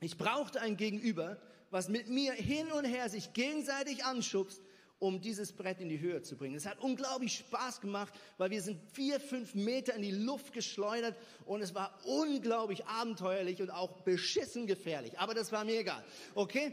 Ich 0.00 0.18
brauchte 0.18 0.60
ein 0.60 0.76
Gegenüber, 0.76 1.40
was 1.70 1.88
mit 1.88 2.08
mir 2.08 2.32
hin 2.32 2.70
und 2.72 2.84
her 2.84 3.08
sich 3.08 3.32
gegenseitig 3.32 4.04
anschubst, 4.04 4.62
um 5.04 5.20
dieses 5.20 5.52
Brett 5.52 5.80
in 5.80 5.88
die 5.88 6.00
Höhe 6.00 6.22
zu 6.22 6.36
bringen. 6.36 6.54
Es 6.54 6.64
hat 6.64 6.80
unglaublich 6.80 7.34
Spaß 7.34 7.80
gemacht, 7.80 8.14
weil 8.38 8.50
wir 8.50 8.62
sind 8.62 8.80
vier, 8.92 9.20
fünf 9.20 9.54
Meter 9.54 9.94
in 9.94 10.02
die 10.02 10.10
Luft 10.10 10.52
geschleudert 10.52 11.16
und 11.44 11.60
es 11.60 11.74
war 11.74 11.98
unglaublich 12.04 12.86
abenteuerlich 12.86 13.60
und 13.60 13.70
auch 13.70 14.00
beschissen 14.00 14.66
gefährlich. 14.66 15.18
Aber 15.18 15.34
das 15.34 15.52
war 15.52 15.64
mir 15.64 15.78
egal. 15.78 16.02
Okay? 16.34 16.72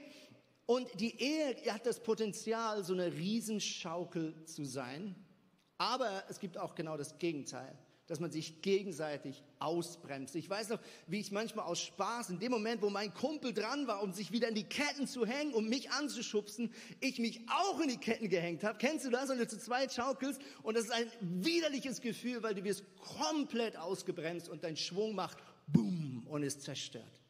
Und 0.66 0.88
die 1.00 1.22
Ehe 1.22 1.56
hat 1.74 1.86
das 1.86 2.02
Potenzial, 2.02 2.84
so 2.84 2.94
eine 2.94 3.12
Riesenschaukel 3.12 4.46
zu 4.46 4.64
sein, 4.64 5.16
Aber 5.82 6.24
es 6.30 6.40
gibt 6.40 6.60
auch 6.60 6.76
genau 6.76 6.96
das 6.96 7.18
Gegenteil 7.18 7.76
dass 8.12 8.20
man 8.20 8.30
sich 8.30 8.62
gegenseitig 8.62 9.42
ausbremst. 9.60 10.36
Ich 10.36 10.50
weiß 10.50 10.68
noch, 10.68 10.80
wie 11.08 11.22
ich 11.22 11.32
manchmal 11.32 11.64
aus 11.64 11.80
Spaß, 11.80 12.32
in 12.32 12.40
dem 12.40 12.52
Moment, 12.52 12.82
wo 12.82 12.90
mein 12.90 13.14
Kumpel 13.14 13.54
dran 13.54 13.88
war, 13.88 14.04
um 14.04 14.12
sich 14.12 14.34
wieder 14.34 14.50
in 14.50 14.54
die 14.56 14.66
Ketten 14.66 15.08
zu 15.08 15.26
hängen, 15.26 15.54
um 15.54 15.70
mich 15.70 15.92
anzuschubsen, 15.92 16.74
ich 17.00 17.20
mich 17.20 17.40
auch 17.48 17.80
in 17.80 17.88
die 17.88 17.96
Ketten 17.96 18.28
gehängt 18.28 18.66
habe. 18.66 18.78
Kennst 18.78 19.06
du 19.06 19.12
das? 19.12 19.30
Und 19.30 19.38
du 19.38 19.48
zu 19.48 19.58
zweit 19.58 19.94
schaukelst 19.94 20.42
und 20.62 20.76
das 20.76 20.84
ist 20.84 20.92
ein 20.92 21.10
widerliches 21.22 22.02
Gefühl, 22.02 22.44
weil 22.44 22.54
du 22.54 22.66
wirst 22.66 22.84
komplett 22.98 23.78
ausgebremst 23.78 24.50
und 24.50 24.66
dein 24.66 24.76
Schwung 24.76 25.16
macht 25.16 25.38
Boom 25.68 26.28
und 26.28 26.44
ist 26.44 26.64
zerstört. 26.64 27.21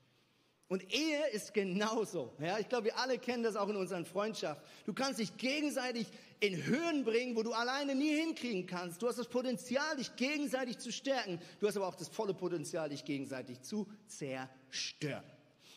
Und 0.72 0.94
Ehe 0.94 1.28
ist 1.34 1.54
genauso. 1.54 2.32
Ja, 2.40 2.58
ich 2.58 2.70
glaube, 2.70 2.86
wir 2.86 2.98
alle 2.98 3.20
kennen 3.20 3.44
das 3.44 3.58
auch 3.58 3.68
in 3.68 3.76
unseren 3.76 4.06
Freundschaften. 4.06 4.66
Du 4.86 4.94
kannst 4.94 5.20
dich 5.20 5.36
gegenseitig 5.36 6.08
in 6.40 6.64
Höhen 6.64 7.04
bringen, 7.04 7.36
wo 7.36 7.44
du 7.44 7.52
alleine 7.52 7.94
nie 7.94 8.16
hinkriegen 8.16 8.68
kannst. 8.68 9.02
Du 9.02 9.10
hast 9.10 9.20
das 9.20 9.28
Potenzial, 9.28 9.98
dich 9.98 10.16
gegenseitig 10.16 10.78
zu 10.78 10.94
stärken. 10.94 11.42
Du 11.60 11.68
hast 11.68 11.76
aber 11.76 11.90
auch 11.90 11.96
das 11.96 12.08
volle 12.08 12.34
Potenzial, 12.34 12.88
dich 12.88 13.04
gegenseitig 13.04 13.60
zu 13.64 13.86
zerstören. 14.08 15.26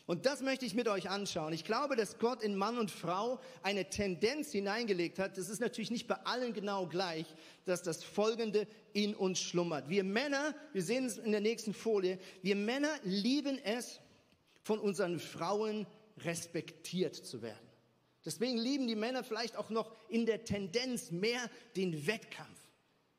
Und 0.05 0.25
das 0.25 0.41
möchte 0.41 0.65
ich 0.65 0.75
mit 0.75 0.87
euch 0.87 1.09
anschauen. 1.09 1.51
Ich 1.51 1.65
glaube, 1.65 1.97
dass 1.97 2.17
Gott 2.17 2.41
in 2.41 2.55
Mann 2.55 2.77
und 2.77 2.89
Frau 2.89 3.41
eine 3.63 3.89
Tendenz 3.89 4.53
hineingelegt 4.53 5.19
hat. 5.19 5.37
Das 5.37 5.49
ist 5.49 5.59
natürlich 5.59 5.91
nicht 5.91 6.07
bei 6.07 6.15
allen 6.23 6.53
genau 6.53 6.87
gleich, 6.87 7.25
dass 7.65 7.83
das 7.83 8.01
Folgende 8.01 8.65
in 8.93 9.13
uns 9.13 9.41
schlummert. 9.41 9.89
Wir 9.89 10.05
Männer, 10.05 10.55
wir 10.71 10.83
sehen 10.83 11.03
es 11.03 11.17
in 11.17 11.33
der 11.33 11.41
nächsten 11.41 11.73
Folie, 11.73 12.17
wir 12.43 12.55
Männer 12.55 12.91
lieben 13.03 13.59
es, 13.61 13.99
von 14.65 14.79
unseren 14.79 15.19
Frauen 15.19 15.85
respektiert 16.17 17.15
zu 17.15 17.43
werden. 17.43 17.69
Deswegen 18.25 18.57
lieben 18.57 18.87
die 18.87 18.95
Männer 18.95 19.23
vielleicht 19.23 19.57
auch 19.57 19.69
noch 19.69 19.95
in 20.09 20.25
der 20.25 20.43
Tendenz 20.43 21.11
mehr 21.11 21.51
den 21.75 22.07
Wettkampf. 22.07 22.59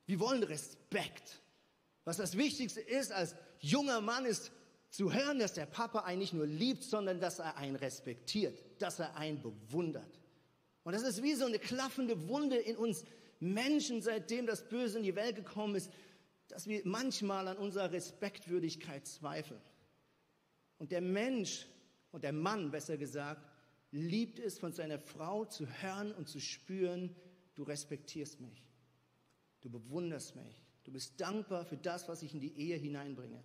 Wir 0.06 0.18
wollen 0.18 0.42
Respekt. 0.42 1.40
Was 2.04 2.16
das 2.16 2.36
Wichtigste 2.36 2.80
ist 2.80 3.12
als 3.12 3.36
junger 3.60 4.00
Mann 4.00 4.26
ist 4.26 4.50
zu 4.90 5.12
hören, 5.12 5.38
dass 5.38 5.52
der 5.52 5.66
Papa 5.66 6.00
einen 6.00 6.18
nicht 6.18 6.32
nur 6.32 6.48
liebt, 6.48 6.82
sondern 6.82 7.20
dass 7.20 7.38
er 7.38 7.56
einen 7.56 7.76
respektiert, 7.76 8.58
dass 8.80 8.98
er 8.98 9.14
einen 9.16 9.40
bewundert. 9.40 10.18
Und 10.82 10.94
das 10.94 11.02
ist 11.02 11.22
wie 11.22 11.34
so 11.34 11.46
eine 11.46 11.60
klaffende 11.60 12.28
Wunde 12.28 12.56
in 12.56 12.76
uns 12.76 13.04
Menschen, 13.38 14.02
seitdem 14.02 14.46
das 14.46 14.68
Böse 14.68 14.98
in 14.98 15.04
die 15.04 15.14
Welt 15.14 15.36
gekommen 15.36 15.76
ist, 15.76 15.92
dass 16.48 16.66
wir 16.66 16.80
manchmal 16.84 17.46
an 17.46 17.56
unserer 17.56 17.92
Respektwürdigkeit 17.92 19.06
zweifeln. 19.06 19.60
Und 20.78 20.92
der 20.92 21.00
Mensch 21.00 21.66
und 22.12 22.24
der 22.24 22.32
Mann, 22.32 22.70
besser 22.70 22.96
gesagt, 22.96 23.46
liebt 23.90 24.38
es, 24.38 24.58
von 24.58 24.72
seiner 24.72 24.98
Frau 24.98 25.44
zu 25.44 25.66
hören 25.66 26.12
und 26.12 26.28
zu 26.28 26.40
spüren, 26.40 27.14
du 27.54 27.62
respektierst 27.62 28.40
mich, 28.40 28.68
du 29.60 29.70
bewunderst 29.70 30.36
mich, 30.36 30.62
du 30.84 30.92
bist 30.92 31.20
dankbar 31.20 31.64
für 31.64 31.76
das, 31.76 32.08
was 32.08 32.22
ich 32.22 32.34
in 32.34 32.40
die 32.40 32.56
Ehe 32.56 32.76
hineinbringe. 32.76 33.42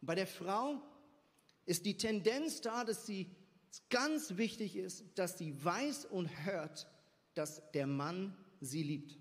Und 0.00 0.06
bei 0.06 0.14
der 0.14 0.26
Frau 0.26 0.80
ist 1.64 1.86
die 1.86 1.96
Tendenz 1.96 2.60
da, 2.60 2.84
dass 2.84 3.06
sie 3.06 3.30
ganz 3.90 4.36
wichtig 4.36 4.76
ist, 4.76 5.04
dass 5.18 5.38
sie 5.38 5.62
weiß 5.62 6.06
und 6.06 6.28
hört, 6.44 6.86
dass 7.34 7.70
der 7.72 7.86
Mann 7.86 8.36
sie 8.60 8.82
liebt. 8.82 9.18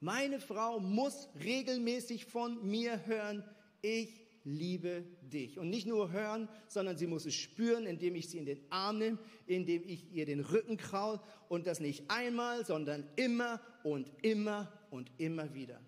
Meine 0.00 0.40
Frau 0.40 0.78
muss 0.78 1.28
regelmäßig 1.34 2.26
von 2.26 2.64
mir 2.66 3.06
hören, 3.06 3.44
ich 3.82 4.27
liebe 4.44 5.04
dich. 5.22 5.58
Und 5.58 5.70
nicht 5.70 5.86
nur 5.86 6.12
hören, 6.12 6.48
sondern 6.68 6.96
sie 6.96 7.06
muss 7.06 7.26
es 7.26 7.34
spüren, 7.34 7.86
indem 7.86 8.14
ich 8.14 8.28
sie 8.28 8.38
in 8.38 8.46
den 8.46 8.60
Arm 8.70 8.98
nehme, 8.98 9.18
indem 9.46 9.82
ich 9.86 10.12
ihr 10.12 10.26
den 10.26 10.40
Rücken 10.40 10.76
kraul 10.76 11.20
und 11.48 11.66
das 11.66 11.80
nicht 11.80 12.10
einmal, 12.10 12.64
sondern 12.64 13.08
immer 13.16 13.60
und 13.82 14.10
immer 14.22 14.72
und 14.90 15.10
immer 15.18 15.54
wieder. 15.54 15.80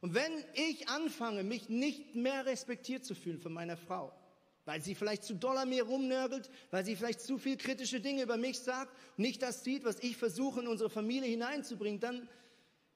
Und 0.00 0.14
wenn 0.14 0.32
ich 0.54 0.88
anfange, 0.88 1.44
mich 1.44 1.68
nicht 1.68 2.14
mehr 2.14 2.46
respektiert 2.46 3.04
zu 3.04 3.14
fühlen 3.14 3.38
von 3.38 3.52
meiner 3.52 3.76
Frau, 3.76 4.12
weil 4.64 4.80
sie 4.80 4.94
vielleicht 4.94 5.24
zu 5.24 5.34
doll 5.34 5.56
an 5.56 5.68
mir 5.68 5.82
rumnörgelt, 5.82 6.50
weil 6.70 6.84
sie 6.84 6.96
vielleicht 6.96 7.20
zu 7.20 7.38
viel 7.38 7.56
kritische 7.56 8.00
Dinge 8.00 8.22
über 8.22 8.36
mich 8.36 8.60
sagt, 8.60 8.96
nicht 9.18 9.42
das 9.42 9.64
sieht, 9.64 9.84
was 9.84 9.98
ich 10.00 10.16
versuche 10.16 10.60
in 10.60 10.68
unsere 10.68 10.90
Familie 10.90 11.28
hineinzubringen, 11.28 12.00
dann 12.00 12.28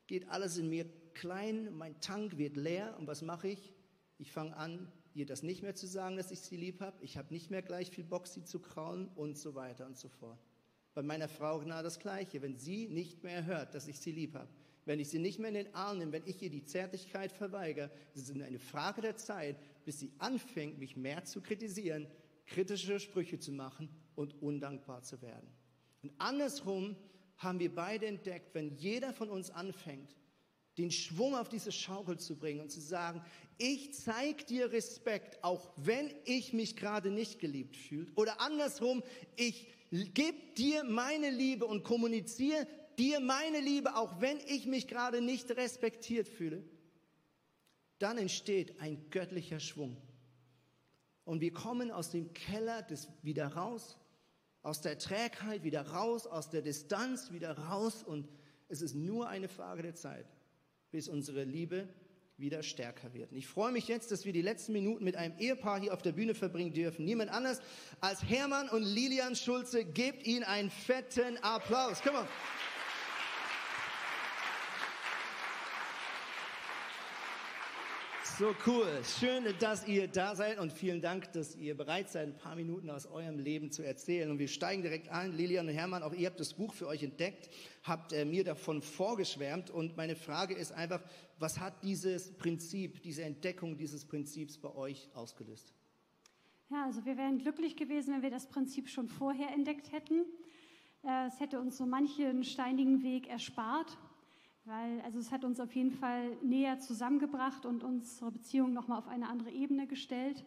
geht 0.07 0.29
alles 0.29 0.57
in 0.57 0.69
mir 0.69 0.87
klein, 1.15 1.75
mein 1.75 2.01
Tank 2.01 2.39
wird 2.39 2.57
leer 2.57 2.97
und 2.99 3.07
was 3.07 3.23
mache 3.23 3.49
ich? 3.49 3.74
Ich 4.19 4.33
fange 4.33 4.57
an, 4.57 4.91
ihr 5.15 5.27
das 5.27 5.43
nicht 5.43 5.63
mehr 5.63 5.75
zu 5.75 5.87
sagen, 5.87 6.17
dass 6.17 6.31
ich 6.31 6.41
sie 6.41 6.57
lieb 6.57 6.81
habe. 6.81 6.97
Ich 7.03 7.17
habe 7.17 7.33
nicht 7.33 7.51
mehr 7.51 7.63
gleich 7.63 7.91
viel 7.91 8.05
Bock, 8.05 8.27
sie 8.27 8.45
zu 8.45 8.61
kraulen 8.61 9.09
und 9.17 9.39
so 9.39 9.55
weiter 9.55 9.87
und 9.87 9.97
so 9.97 10.09
fort. 10.09 10.39
Bei 10.95 11.03
meiner 11.03 11.29
Frau 11.29 11.59
genau 11.59 11.83
das 11.83 11.99
Gleiche. 11.99 12.43
Wenn 12.43 12.57
sie 12.57 12.89
nicht 12.89 13.25
mehr 13.25 13.45
hört, 13.45 13.75
dass 13.75 13.89
ich 13.89 13.99
sie 13.99 14.13
lieb 14.13 14.35
habe, 14.35 14.49
wenn 14.85 15.01
ich 15.01 15.09
sie 15.09 15.19
nicht 15.19 15.39
mehr 15.39 15.49
in 15.49 15.55
den 15.55 15.75
Arm 15.75 15.99
nehme, 15.99 16.13
wenn 16.13 16.27
ich 16.27 16.43
ihr 16.43 16.51
die 16.51 16.65
Zärtlichkeit 16.65 17.33
verweigere, 17.33 17.91
ist 18.15 18.29
es 18.29 18.31
eine 18.31 18.59
Frage 18.59 19.01
der 19.01 19.17
Zeit, 19.17 19.57
bis 19.85 19.99
sie 19.99 20.13
anfängt, 20.19 20.79
mich 20.79 20.97
mehr 20.97 21.25
zu 21.25 21.41
kritisieren, 21.41 22.07
kritische 22.47 23.01
Sprüche 23.01 23.39
zu 23.39 23.53
machen 23.53 23.89
und 24.15 24.41
undankbar 24.43 25.03
zu 25.03 25.23
werden. 25.23 25.49
Und 26.03 26.13
andersrum 26.19 26.97
haben 27.39 27.59
wir 27.59 27.75
beide 27.75 28.07
entdeckt, 28.07 28.55
wenn 28.55 28.77
jeder 28.77 29.13
von 29.13 29.31
uns 29.31 29.51
anfängt, 29.51 30.15
den 30.79 30.91
Schwung 30.91 31.37
auf 31.37 31.49
diese 31.49 31.71
Schaukel 31.71 32.19
zu 32.19 32.37
bringen 32.37 32.61
und 32.61 32.71
zu 32.71 32.81
sagen, 32.81 33.23
ich 33.59 33.95
zeige 33.95 34.45
dir 34.45 34.73
Respekt, 34.73 35.43
auch 35.45 35.71
wenn 35.77 36.11
ich 36.25 36.53
mich 36.53 36.77
gerade 36.77 37.11
nicht 37.11 37.39
geliebt 37.39 37.77
fühle. 37.77 38.11
Oder 38.17 38.41
andersrum, 38.41 39.03
ich 39.37 39.69
gebe 39.91 40.39
dir 40.57 40.83
meine 40.85 41.31
Liebe 41.31 41.65
und 41.67 41.85
kommuniziere 41.85 42.67
dir 42.99 43.21
meine 43.21 43.61
Liebe, 43.61 43.97
auch 43.97 44.21
wenn 44.21 44.39
ich 44.47 44.67
mich 44.67 44.89
gerade 44.89 45.21
nicht 45.21 45.51
respektiert 45.53 46.29
fühle. 46.29 46.65
Dann 48.01 48.19
entsteht 48.19 48.81
ein 48.81 49.09
göttlicher 49.11 49.61
Schwung. 49.61 49.97
Und 51.25 51.41
wir 51.41 51.53
kommen 51.53 51.91
aus 51.91 52.11
dem 52.11 52.33
Keller 52.35 52.83
des 52.83 53.09
wieder 53.23 53.47
raus, 53.55 53.97
aus 54.63 54.81
der 54.81 54.99
Trägheit 54.99 55.63
wieder 55.63 55.87
raus, 55.87 56.27
aus 56.27 56.51
der 56.51 56.63
Distanz 56.63 57.31
wieder 57.31 57.57
raus. 57.57 58.03
Und 58.03 58.29
es 58.69 58.83
ist 58.83 58.95
nur 58.95 59.29
eine 59.29 59.49
Frage 59.49 59.83
der 59.83 59.95
Zeit 59.95 60.27
bis 60.95 61.09
unsere 61.09 61.43
Liebe 61.43 61.89
wieder 62.37 62.63
stärker 62.63 63.13
wird. 63.15 63.33
Ich 63.33 63.49
freue 63.49 63.73
mich 63.73 63.89
jetzt, 63.89 64.13
dass 64.13 64.25
wir 64.25 64.33
die 64.33 64.43
letzten 64.43 64.73
Minuten 64.73 65.03
mit 65.03 65.17
einem 65.17 65.37
Ehepaar 65.39 65.81
hier 65.81 65.93
auf 65.93 66.03
der 66.03 66.13
Bühne 66.13 66.37
verbringen 66.37 66.73
dürfen. 66.73 67.05
Niemand 67.05 67.33
anders 67.33 67.61
als 68.01 68.23
Hermann 68.23 68.69
und 68.69 68.85
Lilian 68.85 69.35
Schulze. 69.35 69.85
Gebt 69.85 70.25
ihnen 70.25 70.45
einen 70.45 70.71
fetten 70.71 71.37
Applaus. 71.39 72.01
Come 72.01 72.19
on. 72.21 72.29
So 78.39 78.53
cool. 78.67 78.89
Schön, 79.05 79.45
dass 79.61 79.87
ihr 79.87 80.09
da 80.09 80.35
seid 80.35 80.59
und 80.59 80.73
vielen 80.73 81.01
Dank, 81.01 81.31
dass 81.35 81.55
ihr 81.55 81.77
bereit 81.77 82.09
seid, 82.11 82.27
ein 82.27 82.37
paar 82.37 82.57
Minuten 82.57 82.91
aus 82.91 83.07
eurem 83.07 83.39
Leben 83.39 83.71
zu 83.71 83.85
erzählen. 83.85 84.29
Und 84.29 84.41
wir 84.41 84.49
steigen 84.49 84.83
direkt 84.83 85.09
ein. 85.09 85.33
Lilian 85.33 85.69
und 85.69 85.75
Hermann, 85.75 86.03
auch 86.03 86.13
ihr 86.13 86.27
habt 86.27 86.41
das 86.41 86.55
Buch 86.55 86.75
für 86.75 86.89
euch 86.89 87.05
entdeckt, 87.05 87.49
habt 87.85 88.13
äh, 88.13 88.25
mir 88.25 88.43
davon 88.43 88.83
vorgeschwärmt. 88.83 89.71
Und 89.71 89.97
meine 89.97 90.17
Frage 90.17 90.55
ist 90.55 90.73
einfach, 90.73 91.01
was 91.39 91.61
hat 91.61 91.85
dieses 91.85 92.37
Prinzip, 92.37 93.03
diese 93.03 93.23
Entdeckung 93.23 93.77
dieses 93.77 94.05
Prinzips 94.05 94.59
bei 94.59 94.75
euch 94.75 95.09
ausgelöst? 95.15 95.73
Ja, 96.71 96.87
also 96.87 97.05
wir 97.05 97.17
wären 97.17 97.39
glücklich 97.39 97.77
gewesen, 97.77 98.15
wenn 98.15 98.23
wir 98.23 98.31
das 98.31 98.49
Prinzip 98.49 98.89
schon 98.89 99.07
vorher 99.07 99.51
entdeckt 99.51 99.93
hätten. 99.93 100.25
Äh, 101.05 101.29
es 101.29 101.39
hätte 101.39 101.61
uns 101.61 101.77
so 101.77 101.87
manchen 101.87 102.43
steinigen 102.43 103.05
Weg 103.05 103.29
erspart 103.29 103.97
weil 104.65 105.01
also 105.03 105.19
es 105.19 105.31
hat 105.31 105.45
uns 105.45 105.61
auf 105.61 105.75
jeden 105.75 105.91
Fall 105.93 106.37
näher 106.43 106.79
zusammengebracht 106.79 107.67
und 107.67 107.85
unsere 107.85 108.31
Beziehung 108.31 108.73
nochmal 108.73 108.99
auf 108.99 109.09
eine 109.09 109.29
andere 109.29 109.51
Ebene 109.51 109.87
gestellt. 109.87 110.45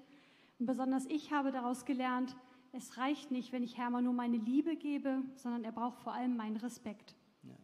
Und 0.60 0.66
besonders 0.66 1.06
ich 1.06 1.32
habe 1.32 1.52
daraus 1.52 1.86
gelernt, 1.86 2.36
es 2.72 2.98
reicht 2.98 3.32
nicht, 3.32 3.52
wenn 3.52 3.64
ich 3.64 3.78
Hermann 3.78 4.04
nur 4.04 4.14
meine 4.14 4.38
Liebe 4.38 4.76
gebe, 4.76 5.22
sondern 5.36 5.64
er 5.64 5.72
braucht 5.72 6.00
vor 6.00 6.14
allem 6.14 6.36
meinen 6.36 6.58
Respekt. 6.58 7.16
Ja. 7.44 7.56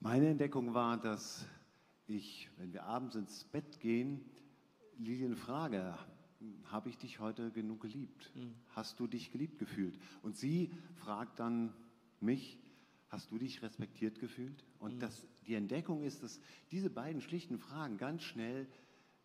Meine 0.00 0.28
Entdeckung 0.28 0.74
war, 0.74 0.96
dass 0.96 1.46
ich, 2.06 2.48
wenn 2.56 2.72
wir 2.72 2.84
abends 2.84 3.16
ins 3.16 3.44
Bett 3.44 3.80
gehen, 3.80 4.24
Lilien 4.96 5.36
frage, 5.36 5.96
habe 6.64 6.88
ich 6.88 6.98
dich 6.98 7.20
heute 7.20 7.50
genug 7.50 7.80
geliebt? 7.80 8.32
Mhm. 8.34 8.54
Hast 8.68 9.00
du 9.00 9.06
dich 9.06 9.30
geliebt 9.30 9.58
gefühlt? 9.58 9.98
Und 10.22 10.36
sie 10.36 10.70
fragt 10.94 11.40
dann 11.40 11.74
mich, 12.20 12.58
hast 13.08 13.30
du 13.30 13.38
dich 13.38 13.62
respektiert 13.62 14.18
gefühlt? 14.20 14.64
Und 14.78 14.96
mhm. 14.96 15.00
das, 15.00 15.26
die 15.46 15.54
Entdeckung 15.54 16.02
ist, 16.02 16.22
dass 16.22 16.40
diese 16.70 16.90
beiden 16.90 17.20
schlichten 17.20 17.58
Fragen 17.58 17.96
ganz 17.96 18.22
schnell 18.22 18.66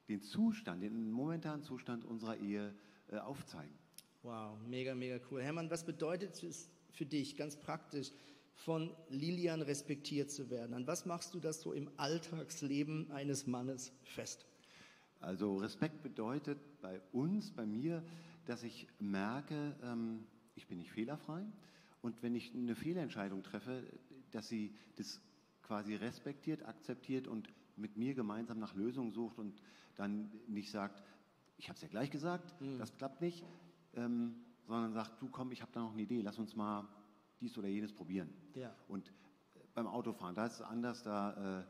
den 0.07 0.21
Zustand, 0.21 0.83
den 0.83 1.11
momentanen 1.11 1.63
Zustand 1.63 2.05
unserer 2.05 2.37
Ehe 2.37 2.73
äh, 3.09 3.17
aufzeigen. 3.17 3.73
Wow, 4.21 4.57
mega, 4.67 4.95
mega 4.95 5.19
cool. 5.29 5.41
Hermann, 5.41 5.69
was 5.69 5.85
bedeutet 5.85 6.41
es 6.43 6.69
für 6.91 7.05
dich 7.05 7.35
ganz 7.35 7.57
praktisch, 7.57 8.11
von 8.55 8.95
Lilian 9.09 9.61
respektiert 9.61 10.31
zu 10.31 10.49
werden? 10.49 10.73
An 10.73 10.87
was 10.87 11.05
machst 11.05 11.33
du 11.33 11.39
das 11.39 11.61
so 11.61 11.73
im 11.73 11.89
Alltagsleben 11.97 13.11
eines 13.11 13.47
Mannes 13.47 13.91
fest? 14.03 14.45
Also 15.19 15.57
Respekt 15.57 16.03
bedeutet 16.03 16.59
bei 16.81 17.01
uns, 17.11 17.51
bei 17.51 17.65
mir, 17.65 18.03
dass 18.45 18.63
ich 18.63 18.87
merke, 18.99 19.75
ähm, 19.83 20.25
ich 20.55 20.67
bin 20.67 20.77
nicht 20.77 20.91
fehlerfrei 20.91 21.45
und 22.03 22.21
wenn 22.21 22.35
ich 22.35 22.53
eine 22.53 22.75
Fehlentscheidung 22.75 23.43
treffe, 23.43 23.81
dass 24.31 24.49
sie 24.49 24.75
das 24.97 25.21
quasi 25.61 25.95
respektiert, 25.95 26.63
akzeptiert 26.67 27.27
und 27.27 27.47
mit 27.77 27.97
mir 27.97 28.13
gemeinsam 28.13 28.59
nach 28.59 28.75
Lösungen 28.75 29.11
sucht 29.11 29.39
und 29.39 29.59
dann 29.95 30.29
nicht 30.47 30.69
sagt, 30.69 31.01
ich 31.57 31.69
habe 31.69 31.77
es 31.77 31.81
ja 31.81 31.87
gleich 31.87 32.11
gesagt, 32.11 32.59
mhm. 32.59 32.77
das 32.77 32.95
klappt 32.97 33.21
nicht, 33.21 33.45
ähm, 33.95 34.35
sondern 34.67 34.91
sagt, 34.91 35.21
du 35.21 35.29
komm, 35.29 35.53
ich 35.53 35.61
habe 35.61 35.71
da 35.71 35.79
noch 35.79 35.93
eine 35.93 36.01
Idee, 36.01 36.21
lass 36.21 36.37
uns 36.37 36.57
mal 36.57 36.85
dies 37.39 37.57
oder 37.57 37.69
jenes 37.69 37.93
probieren. 37.93 38.29
Ja. 38.53 38.75
Und 38.89 39.07
äh, 39.07 39.59
beim 39.73 39.87
Autofahren, 39.87 40.35
da 40.35 40.45
ist 40.45 40.55
es 40.55 40.61
anders, 40.61 41.03
da 41.03 41.63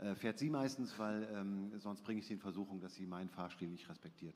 äh, 0.00 0.08
äh, 0.10 0.14
fährt 0.16 0.38
sie 0.38 0.50
meistens, 0.50 0.98
weil 0.98 1.28
ähm, 1.32 1.78
sonst 1.78 2.02
bringe 2.02 2.18
ich 2.18 2.26
sie 2.26 2.34
in 2.34 2.40
Versuchung, 2.40 2.80
dass 2.80 2.96
sie 2.96 3.06
meinen 3.06 3.28
Fahrstil 3.28 3.68
nicht 3.68 3.88
respektiert. 3.88 4.34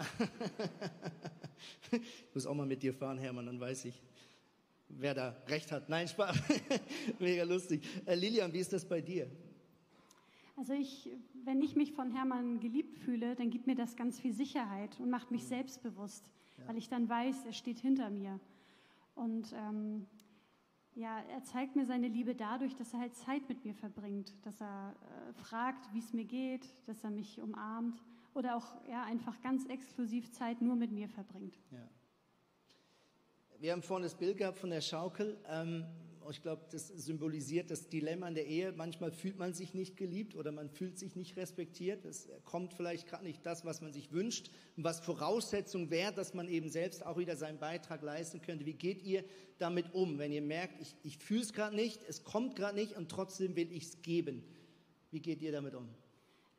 ich 1.90 2.34
muss 2.34 2.46
auch 2.46 2.54
mal 2.54 2.66
mit 2.66 2.84
dir 2.84 2.94
fahren, 2.94 3.18
Hermann, 3.18 3.46
dann 3.46 3.58
weiß 3.58 3.86
ich, 3.86 4.00
wer 4.98 5.14
da 5.14 5.36
recht 5.48 5.72
hat. 5.72 5.88
Nein, 5.88 6.08
Spaß. 6.08 6.36
Mega 7.18 7.44
lustig. 7.44 7.82
Äh, 8.06 8.14
Lilian, 8.14 8.52
wie 8.52 8.58
ist 8.58 8.72
das 8.72 8.84
bei 8.84 9.00
dir? 9.00 9.30
Also 10.56 10.74
ich, 10.74 11.10
wenn 11.44 11.60
ich 11.62 11.76
mich 11.76 11.92
von 11.92 12.10
Hermann 12.10 12.60
geliebt 12.60 12.98
fühle, 12.98 13.34
dann 13.34 13.50
gibt 13.50 13.66
mir 13.66 13.74
das 13.74 13.96
ganz 13.96 14.20
viel 14.20 14.32
Sicherheit 14.32 15.00
und 15.00 15.10
macht 15.10 15.30
mich 15.30 15.44
selbstbewusst, 15.44 16.30
ja. 16.58 16.68
weil 16.68 16.76
ich 16.76 16.88
dann 16.88 17.08
weiß, 17.08 17.46
er 17.46 17.52
steht 17.52 17.78
hinter 17.78 18.10
mir. 18.10 18.38
Und 19.14 19.52
ähm, 19.54 20.06
ja, 20.94 21.20
er 21.30 21.42
zeigt 21.42 21.74
mir 21.74 21.86
seine 21.86 22.08
Liebe 22.08 22.34
dadurch, 22.34 22.76
dass 22.76 22.92
er 22.92 23.00
halt 23.00 23.14
Zeit 23.14 23.48
mit 23.48 23.64
mir 23.64 23.74
verbringt, 23.74 24.34
dass 24.44 24.60
er 24.60 24.94
äh, 24.94 25.32
fragt, 25.32 25.92
wie 25.94 25.98
es 25.98 26.12
mir 26.12 26.24
geht, 26.24 26.66
dass 26.86 27.02
er 27.02 27.10
mich 27.10 27.40
umarmt 27.40 28.02
oder 28.34 28.56
auch 28.56 28.76
ja, 28.88 29.04
einfach 29.04 29.40
ganz 29.40 29.66
exklusiv 29.66 30.30
Zeit 30.32 30.60
nur 30.60 30.76
mit 30.76 30.92
mir 30.92 31.08
verbringt. 31.08 31.58
Ja. 31.70 31.78
Wir 33.62 33.70
haben 33.70 33.82
vorhin 33.84 34.02
das 34.02 34.16
Bild 34.16 34.38
gehabt 34.38 34.58
von 34.58 34.70
der 34.70 34.80
Schaukel. 34.80 35.38
Ähm, 35.48 35.84
ich 36.28 36.42
glaube, 36.42 36.62
das 36.72 36.88
symbolisiert 36.88 37.70
das 37.70 37.88
Dilemma 37.88 38.26
in 38.26 38.34
der 38.34 38.48
Ehe. 38.48 38.72
Manchmal 38.72 39.12
fühlt 39.12 39.38
man 39.38 39.54
sich 39.54 39.72
nicht 39.72 39.96
geliebt 39.96 40.34
oder 40.34 40.50
man 40.50 40.68
fühlt 40.68 40.98
sich 40.98 41.14
nicht 41.14 41.36
respektiert. 41.36 42.04
Es 42.04 42.28
kommt 42.44 42.74
vielleicht 42.74 43.06
gerade 43.06 43.22
nicht 43.22 43.46
das, 43.46 43.64
was 43.64 43.80
man 43.80 43.92
sich 43.92 44.10
wünscht 44.10 44.50
und 44.76 44.82
was 44.82 44.98
Voraussetzung 44.98 45.90
wäre, 45.90 46.12
dass 46.12 46.34
man 46.34 46.48
eben 46.48 46.70
selbst 46.70 47.06
auch 47.06 47.18
wieder 47.18 47.36
seinen 47.36 47.60
Beitrag 47.60 48.02
leisten 48.02 48.42
könnte. 48.42 48.66
Wie 48.66 48.74
geht 48.74 49.00
ihr 49.04 49.22
damit 49.58 49.94
um, 49.94 50.18
wenn 50.18 50.32
ihr 50.32 50.42
merkt, 50.42 50.80
ich, 50.80 50.96
ich 51.04 51.18
fühle 51.18 51.42
es 51.42 51.52
gerade 51.52 51.76
nicht, 51.76 52.00
es 52.08 52.24
kommt 52.24 52.56
gerade 52.56 52.74
nicht 52.74 52.96
und 52.96 53.12
trotzdem 53.12 53.54
will 53.54 53.70
ich 53.70 53.84
es 53.84 54.02
geben? 54.02 54.42
Wie 55.12 55.20
geht 55.20 55.40
ihr 55.40 55.52
damit 55.52 55.76
um? 55.76 55.88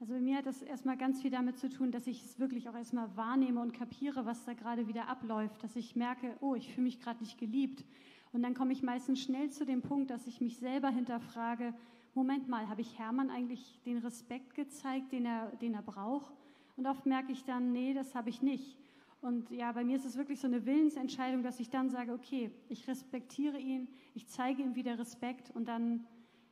Also 0.04 0.16
bei 0.16 0.20
mir 0.20 0.36
hat 0.36 0.47
das 0.47 0.62
erstmal 0.62 0.97
ganz 0.97 1.22
viel 1.22 1.32
damit 1.32 1.58
zu 1.58 1.70
tun, 1.70 1.89
dass 1.89 2.08
ich 2.08 2.26
es 2.26 2.38
wirklich 2.38 2.68
auch 2.68 2.76
erstmal 2.76 3.16
wahrnehme 3.16 3.62
und 3.62 3.72
kapiere, 3.72 4.26
was 4.26 4.43
da 4.43 4.51
gerade 4.51 4.89
wieder 4.89 5.08
abläuft, 5.08 5.64
dass 5.64 5.78
ich 5.78 5.95
merke, 5.95 6.36
oh, 6.41 6.56
ich 6.56 6.74
fühle 6.74 6.84
mich 6.84 6.99
gerade 6.99 7.22
nicht 7.22 7.38
geliebt 7.38 7.86
und 8.34 8.43
dann 8.43 8.54
komme 8.54 8.74
ich 8.74 8.84
meistens 8.84 9.22
schnell 9.22 9.49
zu 9.49 9.66
dem 9.66 9.82
Punkt, 9.82 10.12
dass 10.12 10.28
ich 10.28 10.41
mich 10.41 10.58
selber 10.58 10.89
hinterfrage, 10.89 11.74
Moment 12.16 12.49
mal, 12.49 12.68
habe 12.68 12.82
ich 12.82 12.99
Hermann 12.99 13.30
eigentlich 13.30 13.80
den 13.86 13.99
Respekt 13.99 14.56
gezeigt, 14.56 15.14
den 15.14 15.26
er, 15.26 15.56
den 15.62 15.74
er 15.74 15.82
braucht? 15.82 16.34
Und 16.76 16.86
oft 16.86 17.06
merke 17.06 17.32
ich 17.32 17.45
dann, 17.45 17.72
nee, 17.72 17.93
das 17.93 18.14
habe 18.14 18.30
ich 18.30 18.41
nicht. 18.41 18.78
Und 19.22 19.51
ja, 19.51 19.72
bei 19.72 19.86
mir 19.86 19.95
ist 19.95 20.06
es 20.06 20.18
wirklich 20.18 20.41
so 20.41 20.47
eine 20.47 20.66
Willensentscheidung, 20.66 21.43
dass 21.43 21.62
ich 21.62 21.70
dann 21.70 21.89
sage, 21.89 22.12
okay, 22.12 22.51
ich 22.68 22.89
respektiere 22.89 23.58
ihn, 23.58 23.88
ich 24.16 24.28
zeige 24.28 24.64
ihm 24.64 24.76
wieder 24.76 24.99
Respekt 24.99 25.49
und 25.51 25.70
dann 25.70 26.06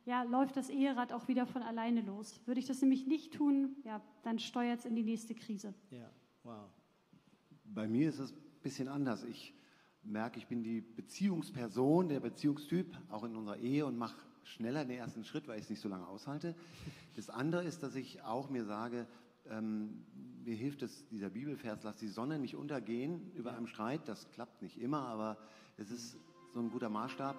ja, 0.04 0.22
läuft 0.24 0.56
das 0.56 0.68
Eherad 0.68 1.12
auch 1.12 1.28
wieder 1.28 1.46
von 1.46 1.62
alleine 1.62 2.00
los. 2.02 2.40
Würde 2.46 2.60
ich 2.60 2.66
das 2.66 2.80
nämlich 2.80 3.06
nicht 3.06 3.34
tun, 3.34 3.76
ja, 3.84 4.00
dann 4.22 4.38
steuert 4.38 4.80
es 4.80 4.84
in 4.84 4.94
die 4.94 5.02
nächste 5.02 5.34
Krise. 5.34 5.74
Ja, 5.90 6.10
wow. 6.42 6.68
Bei 7.64 7.88
mir 7.88 8.08
ist 8.08 8.18
es 8.18 8.32
ein 8.32 8.38
bisschen 8.62 8.88
anders. 8.88 9.24
Ich 9.24 9.54
merke, 10.02 10.38
ich 10.38 10.46
bin 10.46 10.62
die 10.62 10.80
Beziehungsperson, 10.80 12.08
der 12.08 12.20
Beziehungstyp, 12.20 12.96
auch 13.08 13.24
in 13.24 13.36
unserer 13.36 13.58
Ehe 13.58 13.86
und 13.86 13.96
mache 13.96 14.16
schneller 14.44 14.84
den 14.84 14.98
ersten 14.98 15.24
Schritt, 15.24 15.46
weil 15.46 15.58
ich 15.58 15.64
es 15.64 15.70
nicht 15.70 15.80
so 15.80 15.88
lange 15.88 16.06
aushalte. 16.06 16.54
Das 17.14 17.30
andere 17.30 17.64
ist, 17.64 17.82
dass 17.82 17.94
ich 17.94 18.22
auch 18.22 18.50
mir 18.50 18.64
sage, 18.64 19.06
ähm, 19.48 20.04
mir 20.44 20.54
hilft 20.54 20.82
es, 20.82 21.06
dieser 21.08 21.30
Bibelvers, 21.30 21.82
lass 21.82 21.96
die 21.96 22.08
Sonne 22.08 22.38
nicht 22.38 22.56
untergehen 22.56 23.30
über 23.34 23.54
einem 23.54 23.66
Streit. 23.66 24.08
Das 24.08 24.28
klappt 24.30 24.62
nicht 24.62 24.80
immer, 24.80 25.06
aber 25.06 25.38
es 25.76 25.90
ist 25.90 26.16
so 26.52 26.60
ein 26.60 26.70
guter 26.70 26.88
Maßstab. 26.88 27.36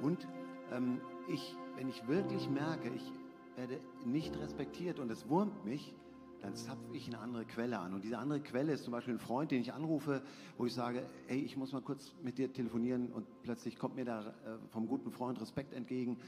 Und 0.00 0.26
ähm, 0.74 1.00
ich, 1.28 1.56
wenn 1.76 1.88
ich 1.88 2.06
wirklich 2.06 2.48
merke, 2.48 2.90
ich 2.94 3.12
werde 3.56 3.80
nicht 4.04 4.36
respektiert 4.38 4.98
und 4.98 5.10
es 5.10 5.28
wurmt 5.28 5.64
mich, 5.64 5.94
dann 6.42 6.54
zapfe 6.56 6.84
ich 6.92 7.06
eine 7.06 7.18
andere 7.20 7.46
Quelle 7.46 7.78
an. 7.78 7.94
Und 7.94 8.04
diese 8.04 8.18
andere 8.18 8.40
Quelle 8.40 8.72
ist 8.72 8.84
zum 8.84 8.92
Beispiel 8.92 9.14
ein 9.14 9.18
Freund, 9.18 9.50
den 9.50 9.62
ich 9.62 9.72
anrufe, 9.72 10.22
wo 10.58 10.66
ich 10.66 10.74
sage, 10.74 11.06
hey, 11.26 11.38
ich 11.38 11.56
muss 11.56 11.72
mal 11.72 11.80
kurz 11.80 12.14
mit 12.22 12.36
dir 12.36 12.52
telefonieren 12.52 13.10
und 13.12 13.26
plötzlich 13.42 13.78
kommt 13.78 13.96
mir 13.96 14.04
da 14.04 14.20
äh, 14.20 14.58
vom 14.70 14.86
guten 14.86 15.10
Freund 15.10 15.40
Respekt 15.40 15.72
entgegen. 15.72 16.18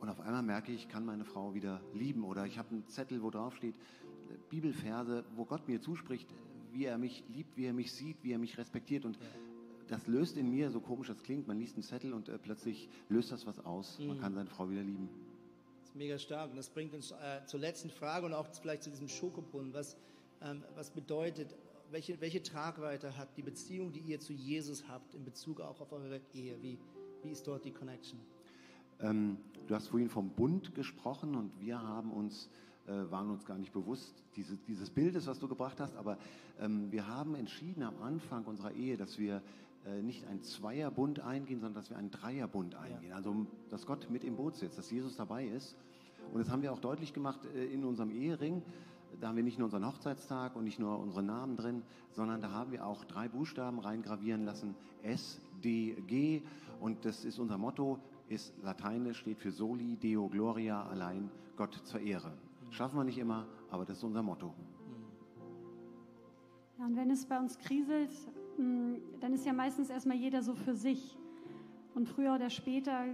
Und 0.00 0.08
auf 0.08 0.20
einmal 0.20 0.42
merke 0.42 0.72
ich, 0.72 0.86
ich 0.86 0.88
kann 0.88 1.04
meine 1.04 1.24
Frau 1.24 1.54
wieder 1.54 1.80
lieben. 1.92 2.24
Oder 2.24 2.46
ich 2.46 2.58
habe 2.58 2.70
einen 2.70 2.88
Zettel, 2.88 3.22
wo 3.22 3.30
drauf 3.30 3.54
steht, 3.54 3.76
äh, 3.76 4.34
Bibelverse, 4.50 5.24
wo 5.36 5.44
Gott 5.44 5.68
mir 5.68 5.80
zuspricht, 5.80 6.28
wie 6.72 6.86
er 6.86 6.98
mich 6.98 7.22
liebt, 7.32 7.56
wie 7.56 7.66
er 7.66 7.72
mich 7.72 7.92
sieht, 7.92 8.16
wie 8.24 8.32
er 8.32 8.38
mich 8.38 8.58
respektiert. 8.58 9.04
Und 9.04 9.16
das 9.88 10.06
löst 10.06 10.36
in 10.36 10.50
mir, 10.50 10.70
so 10.70 10.80
komisch 10.80 11.08
das 11.08 11.22
klingt, 11.22 11.46
man 11.46 11.58
liest 11.58 11.74
einen 11.74 11.82
Zettel 11.82 12.12
und 12.12 12.28
äh, 12.28 12.38
plötzlich 12.38 12.88
löst 13.08 13.32
das 13.32 13.46
was 13.46 13.64
aus. 13.64 13.98
Man 13.98 14.16
mhm. 14.16 14.20
kann 14.20 14.34
seine 14.34 14.50
Frau 14.50 14.70
wieder 14.70 14.82
lieben 14.82 15.08
mega 15.94 16.18
stark. 16.18 16.50
Und 16.50 16.56
das 16.56 16.68
bringt 16.68 16.94
uns 16.94 17.12
äh, 17.12 17.44
zur 17.46 17.60
letzten 17.60 17.90
Frage 17.90 18.26
und 18.26 18.34
auch 18.34 18.46
vielleicht 18.60 18.82
zu 18.82 18.90
diesem 18.90 19.08
Schokobrunnen. 19.08 19.72
Was, 19.72 19.96
ähm, 20.42 20.62
was 20.74 20.90
bedeutet, 20.90 21.54
welche, 21.90 22.20
welche 22.20 22.42
Tragweite 22.42 23.16
hat 23.16 23.36
die 23.36 23.42
Beziehung, 23.42 23.92
die 23.92 24.00
ihr 24.00 24.20
zu 24.20 24.32
Jesus 24.32 24.88
habt, 24.88 25.14
in 25.14 25.24
Bezug 25.24 25.60
auch 25.60 25.80
auf 25.80 25.92
eure 25.92 26.20
Ehe? 26.34 26.60
Wie, 26.60 26.78
wie 27.22 27.30
ist 27.30 27.46
dort 27.46 27.64
die 27.64 27.70
Connection? 27.70 28.18
Ähm, 29.00 29.38
du 29.66 29.74
hast 29.74 29.88
vorhin 29.88 30.08
vom 30.08 30.30
Bund 30.30 30.74
gesprochen 30.74 31.34
und 31.34 31.60
wir 31.60 31.80
haben 31.80 32.12
uns, 32.12 32.48
äh, 32.86 33.10
waren 33.10 33.30
uns 33.30 33.44
gar 33.44 33.58
nicht 33.58 33.72
bewusst 33.72 34.14
diese, 34.36 34.56
dieses 34.68 34.90
Bildes, 34.90 35.26
was 35.26 35.38
du 35.38 35.48
gebracht 35.48 35.80
hast, 35.80 35.96
aber 35.96 36.18
ähm, 36.60 36.90
wir 36.90 37.06
haben 37.06 37.34
entschieden 37.34 37.82
am 37.82 38.00
Anfang 38.02 38.44
unserer 38.44 38.72
Ehe, 38.72 38.96
dass 38.96 39.18
wir 39.18 39.42
nicht 40.02 40.26
ein 40.26 40.42
Zweierbund 40.42 41.20
eingehen, 41.20 41.60
sondern 41.60 41.74
dass 41.74 41.90
wir 41.90 41.96
einen 41.96 42.10
Dreierbund 42.10 42.74
eingehen. 42.74 43.10
Ja. 43.10 43.16
Also, 43.16 43.46
dass 43.70 43.86
Gott 43.86 44.08
mit 44.10 44.24
im 44.24 44.36
Boot 44.36 44.56
sitzt, 44.56 44.78
dass 44.78 44.90
Jesus 44.90 45.16
dabei 45.16 45.46
ist. 45.46 45.76
Und 46.32 46.40
das 46.40 46.50
haben 46.50 46.62
wir 46.62 46.72
auch 46.72 46.78
deutlich 46.78 47.12
gemacht 47.12 47.40
äh, 47.54 47.66
in 47.66 47.84
unserem 47.84 48.10
Ehering. 48.10 48.62
Da 49.20 49.28
haben 49.28 49.36
wir 49.36 49.44
nicht 49.44 49.58
nur 49.58 49.66
unseren 49.66 49.86
Hochzeitstag 49.86 50.56
und 50.56 50.64
nicht 50.64 50.78
nur 50.78 50.98
unsere 50.98 51.22
Namen 51.22 51.56
drin, 51.56 51.82
sondern 52.12 52.40
da 52.40 52.50
haben 52.50 52.72
wir 52.72 52.84
auch 52.84 53.04
drei 53.04 53.28
Buchstaben 53.28 53.78
reingravieren 53.78 54.44
lassen. 54.44 54.74
S, 55.02 55.40
D, 55.62 55.94
G. 56.06 56.42
Und 56.80 57.04
das 57.04 57.24
ist 57.24 57.38
unser 57.38 57.58
Motto, 57.58 57.98
ist 58.28 58.54
lateinisch, 58.62 59.18
steht 59.18 59.38
für 59.38 59.52
Soli 59.52 59.96
Deo 59.96 60.28
Gloria, 60.28 60.84
allein 60.86 61.30
Gott 61.56 61.74
zur 61.84 62.00
Ehre. 62.00 62.32
Schaffen 62.70 62.98
wir 62.98 63.04
nicht 63.04 63.18
immer, 63.18 63.46
aber 63.70 63.84
das 63.84 63.98
ist 63.98 64.04
unser 64.04 64.22
Motto. 64.22 64.52
Ja, 66.78 66.86
und 66.86 66.96
wenn 66.96 67.10
es 67.10 67.24
bei 67.26 67.38
uns 67.38 67.56
kriselt, 67.58 68.10
dann 68.56 69.32
ist 69.32 69.44
ja 69.46 69.52
meistens 69.52 69.90
erstmal 69.90 70.16
jeder 70.16 70.42
so 70.42 70.54
für 70.54 70.74
sich. 70.74 71.16
Und 71.94 72.08
früher 72.08 72.34
oder 72.34 72.50
später 72.50 73.04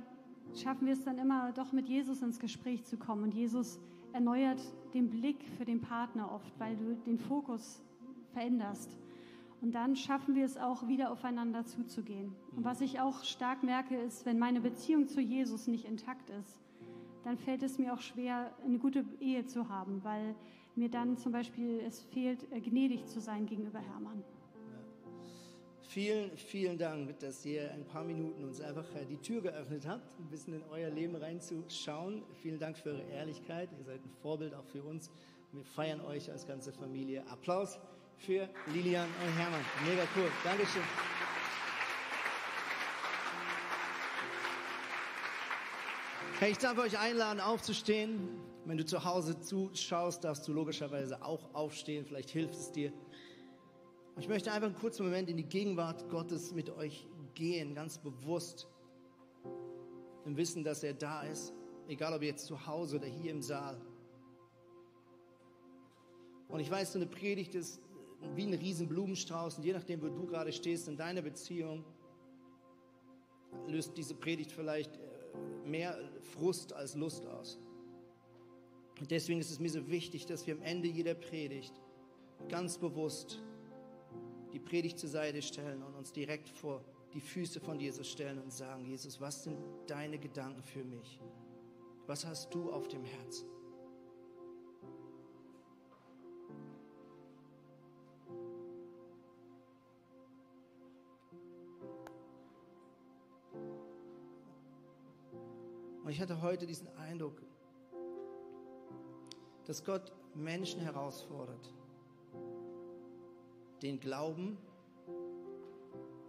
schaffen 0.54 0.86
wir 0.86 0.94
es 0.94 1.04
dann 1.04 1.18
immer 1.18 1.52
doch 1.52 1.72
mit 1.72 1.88
Jesus 1.88 2.22
ins 2.22 2.38
Gespräch 2.38 2.84
zu 2.84 2.96
kommen. 2.96 3.24
Und 3.24 3.34
Jesus 3.34 3.78
erneuert 4.12 4.60
den 4.94 5.10
Blick 5.10 5.44
für 5.56 5.64
den 5.64 5.80
Partner 5.80 6.32
oft, 6.32 6.58
weil 6.58 6.76
du 6.76 6.94
den 7.06 7.18
Fokus 7.18 7.82
veränderst. 8.32 8.98
Und 9.60 9.74
dann 9.74 9.94
schaffen 9.94 10.34
wir 10.34 10.44
es 10.44 10.56
auch 10.56 10.88
wieder 10.88 11.10
aufeinander 11.10 11.66
zuzugehen. 11.66 12.32
Und 12.56 12.64
was 12.64 12.80
ich 12.80 13.00
auch 13.00 13.24
stark 13.24 13.62
merke, 13.62 13.96
ist, 13.96 14.24
wenn 14.24 14.38
meine 14.38 14.60
Beziehung 14.60 15.06
zu 15.06 15.20
Jesus 15.20 15.66
nicht 15.66 15.84
intakt 15.84 16.30
ist, 16.30 16.60
dann 17.24 17.36
fällt 17.36 17.62
es 17.62 17.78
mir 17.78 17.92
auch 17.92 18.00
schwer, 18.00 18.50
eine 18.64 18.78
gute 18.78 19.04
Ehe 19.20 19.44
zu 19.44 19.68
haben, 19.68 20.02
weil 20.02 20.34
mir 20.76 20.88
dann 20.88 21.18
zum 21.18 21.32
Beispiel 21.32 21.80
es 21.86 22.00
fehlt, 22.00 22.46
gnädig 22.50 23.06
zu 23.06 23.20
sein 23.20 23.44
gegenüber 23.44 23.80
Hermann. 23.80 24.24
Vielen, 25.92 26.36
vielen 26.36 26.78
Dank, 26.78 27.18
dass 27.18 27.44
ihr 27.44 27.68
ein 27.72 27.84
paar 27.84 28.04
Minuten 28.04 28.44
uns 28.44 28.60
einfach 28.60 28.84
äh, 28.94 29.04
die 29.06 29.16
Tür 29.16 29.42
geöffnet 29.42 29.88
habt, 29.88 30.20
ein 30.20 30.30
bisschen 30.30 30.54
in 30.54 30.62
euer 30.70 30.88
Leben 30.88 31.16
reinzuschauen. 31.16 32.22
Vielen 32.40 32.60
Dank 32.60 32.78
für 32.78 32.90
eure 32.90 33.02
Ehrlichkeit. 33.10 33.70
Ihr 33.76 33.84
seid 33.84 33.96
ein 34.04 34.12
Vorbild 34.22 34.54
auch 34.54 34.64
für 34.66 34.84
uns. 34.84 35.10
Wir 35.50 35.64
feiern 35.64 36.00
euch 36.02 36.30
als 36.30 36.46
ganze 36.46 36.70
Familie. 36.70 37.26
Applaus 37.26 37.80
für 38.18 38.48
Lilian 38.72 39.08
und 39.08 39.36
Hermann. 39.36 39.64
Mega 39.84 40.04
cool. 40.14 40.30
Dankeschön. 40.44 40.82
Hey, 46.38 46.52
ich 46.52 46.58
darf 46.58 46.78
euch 46.78 46.96
einladen, 47.00 47.40
aufzustehen. 47.40 48.28
Wenn 48.64 48.78
du 48.78 48.84
zu 48.84 49.04
Hause 49.04 49.40
zuschaust, 49.40 50.22
darfst 50.22 50.46
du 50.46 50.52
logischerweise 50.52 51.20
auch 51.24 51.52
aufstehen. 51.52 52.04
Vielleicht 52.06 52.30
hilft 52.30 52.54
es 52.54 52.70
dir. 52.70 52.92
Ich 54.18 54.28
möchte 54.28 54.52
einfach 54.52 54.68
einen 54.68 54.76
kurzen 54.76 55.04
Moment 55.04 55.28
in 55.28 55.36
die 55.36 55.44
Gegenwart 55.44 56.08
Gottes 56.10 56.52
mit 56.52 56.70
euch 56.70 57.06
gehen, 57.34 57.74
ganz 57.74 57.98
bewusst. 57.98 58.68
Im 60.26 60.36
Wissen, 60.36 60.62
dass 60.62 60.82
er 60.82 60.94
da 60.94 61.22
ist, 61.22 61.54
egal 61.88 62.14
ob 62.14 62.22
jetzt 62.22 62.46
zu 62.46 62.66
Hause 62.66 62.96
oder 62.96 63.06
hier 63.06 63.30
im 63.30 63.40
Saal. 63.40 63.80
Und 66.48 66.60
ich 66.60 66.70
weiß, 66.70 66.92
so 66.92 66.98
eine 66.98 67.06
Predigt 67.06 67.54
ist 67.54 67.80
wie 68.34 68.46
ein 68.46 68.54
riesen 68.54 68.88
Blumenstrauß 68.88 69.58
und 69.58 69.64
je 69.64 69.72
nachdem, 69.72 70.02
wo 70.02 70.08
du 70.08 70.26
gerade 70.26 70.52
stehst 70.52 70.88
in 70.88 70.96
deiner 70.96 71.22
Beziehung, 71.22 71.84
löst 73.66 73.96
diese 73.96 74.14
Predigt 74.14 74.52
vielleicht 74.52 74.96
äh, 74.96 75.68
mehr 75.68 75.98
Frust 76.34 76.72
als 76.72 76.94
Lust 76.94 77.26
aus. 77.26 77.58
Und 78.98 79.10
deswegen 79.10 79.40
ist 79.40 79.50
es 79.50 79.58
mir 79.58 79.70
so 79.70 79.88
wichtig, 79.88 80.26
dass 80.26 80.46
wir 80.46 80.54
am 80.54 80.62
Ende 80.62 80.88
jeder 80.88 81.14
Predigt 81.14 81.80
ganz 82.48 82.76
bewusst 82.76 83.40
die 84.52 84.58
Predigt 84.58 84.98
zur 84.98 85.08
Seite 85.08 85.42
stellen 85.42 85.82
und 85.82 85.94
uns 85.94 86.12
direkt 86.12 86.48
vor 86.48 86.82
die 87.12 87.20
Füße 87.20 87.60
von 87.60 87.78
Jesus 87.80 88.08
stellen 88.08 88.38
und 88.38 88.52
sagen, 88.52 88.84
Jesus, 88.84 89.20
was 89.20 89.44
sind 89.44 89.58
deine 89.86 90.18
Gedanken 90.18 90.62
für 90.62 90.84
mich? 90.84 91.20
Was 92.06 92.24
hast 92.26 92.52
du 92.54 92.72
auf 92.72 92.88
dem 92.88 93.04
Herzen? 93.04 93.46
Und 106.10 106.10
ich 106.10 106.20
hatte 106.20 106.42
heute 106.42 106.66
diesen 106.66 106.88
Eindruck, 106.96 107.40
dass 109.66 109.84
Gott 109.84 110.12
Menschen 110.34 110.80
herausfordert, 110.80 111.72
den 113.82 114.00
Glauben 114.00 114.58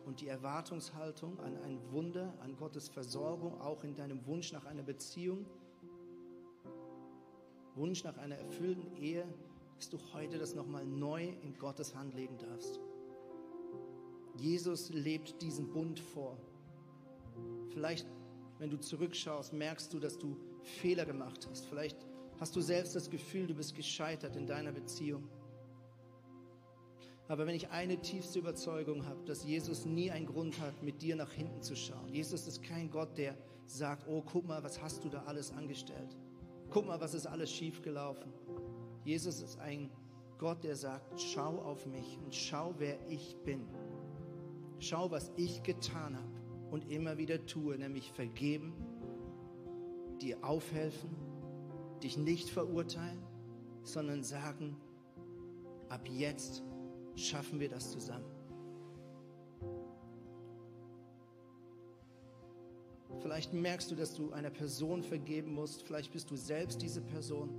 und 0.05 0.21
die 0.21 0.27
Erwartungshaltung 0.27 1.39
an 1.39 1.57
ein 1.57 1.79
Wunder, 1.91 2.33
an 2.41 2.55
Gottes 2.55 2.89
Versorgung, 2.89 3.59
auch 3.61 3.83
in 3.83 3.95
deinem 3.95 4.25
Wunsch 4.25 4.51
nach 4.51 4.65
einer 4.65 4.83
Beziehung, 4.83 5.45
Wunsch 7.75 8.03
nach 8.03 8.17
einer 8.17 8.35
erfüllten 8.35 8.95
Ehe, 8.97 9.25
dass 9.77 9.89
du 9.89 9.97
heute 10.13 10.37
das 10.37 10.55
nochmal 10.55 10.85
neu 10.85 11.29
in 11.41 11.57
Gottes 11.57 11.95
Hand 11.95 12.13
legen 12.13 12.37
darfst. 12.37 12.79
Jesus 14.35 14.89
lebt 14.89 15.41
diesen 15.41 15.71
Bund 15.71 15.99
vor. 15.99 16.37
Vielleicht, 17.69 18.07
wenn 18.59 18.69
du 18.69 18.79
zurückschaust, 18.79 19.53
merkst 19.53 19.93
du, 19.93 19.99
dass 19.99 20.17
du 20.17 20.37
Fehler 20.61 21.05
gemacht 21.05 21.47
hast. 21.49 21.65
Vielleicht 21.65 21.97
hast 22.39 22.55
du 22.55 22.61
selbst 22.61 22.95
das 22.95 23.09
Gefühl, 23.09 23.47
du 23.47 23.55
bist 23.55 23.75
gescheitert 23.75 24.35
in 24.35 24.45
deiner 24.45 24.71
Beziehung. 24.71 25.27
Aber 27.31 27.47
wenn 27.47 27.55
ich 27.55 27.69
eine 27.69 27.95
tiefste 27.97 28.39
Überzeugung 28.39 29.05
habe, 29.05 29.23
dass 29.23 29.45
Jesus 29.45 29.85
nie 29.85 30.11
einen 30.11 30.25
Grund 30.25 30.59
hat, 30.59 30.83
mit 30.83 31.01
dir 31.01 31.15
nach 31.15 31.31
hinten 31.31 31.61
zu 31.61 31.77
schauen. 31.77 32.09
Jesus 32.09 32.45
ist 32.45 32.61
kein 32.61 32.91
Gott, 32.91 33.17
der 33.17 33.37
sagt, 33.67 34.05
oh, 34.09 34.21
guck 34.21 34.45
mal, 34.45 34.61
was 34.65 34.81
hast 34.81 35.05
du 35.05 35.07
da 35.07 35.23
alles 35.23 35.53
angestellt? 35.53 36.17
Guck 36.71 36.87
mal, 36.87 36.99
was 36.99 37.13
ist 37.13 37.27
alles 37.27 37.49
schiefgelaufen? 37.49 38.33
Jesus 39.05 39.41
ist 39.41 39.57
ein 39.59 39.89
Gott, 40.39 40.65
der 40.65 40.75
sagt, 40.75 41.21
schau 41.21 41.59
auf 41.59 41.85
mich 41.85 42.19
und 42.21 42.35
schau, 42.35 42.75
wer 42.79 42.97
ich 43.07 43.37
bin. 43.45 43.65
Schau, 44.79 45.09
was 45.09 45.31
ich 45.37 45.63
getan 45.63 46.17
habe 46.17 46.41
und 46.69 46.91
immer 46.91 47.17
wieder 47.17 47.45
tue, 47.45 47.77
nämlich 47.77 48.11
vergeben, 48.11 48.73
dir 50.21 50.43
aufhelfen, 50.43 51.15
dich 52.03 52.17
nicht 52.17 52.49
verurteilen, 52.49 53.23
sondern 53.83 54.21
sagen, 54.21 54.75
ab 55.87 56.09
jetzt 56.09 56.65
schaffen 57.15 57.59
wir 57.59 57.69
das 57.69 57.91
zusammen. 57.91 58.25
Vielleicht 63.21 63.53
merkst 63.53 63.91
du, 63.91 63.95
dass 63.95 64.13
du 64.13 64.31
einer 64.31 64.49
Person 64.49 65.03
vergeben 65.03 65.53
musst. 65.53 65.83
Vielleicht 65.83 66.11
bist 66.11 66.31
du 66.31 66.35
selbst 66.35 66.81
diese 66.81 67.01
Person. 67.01 67.49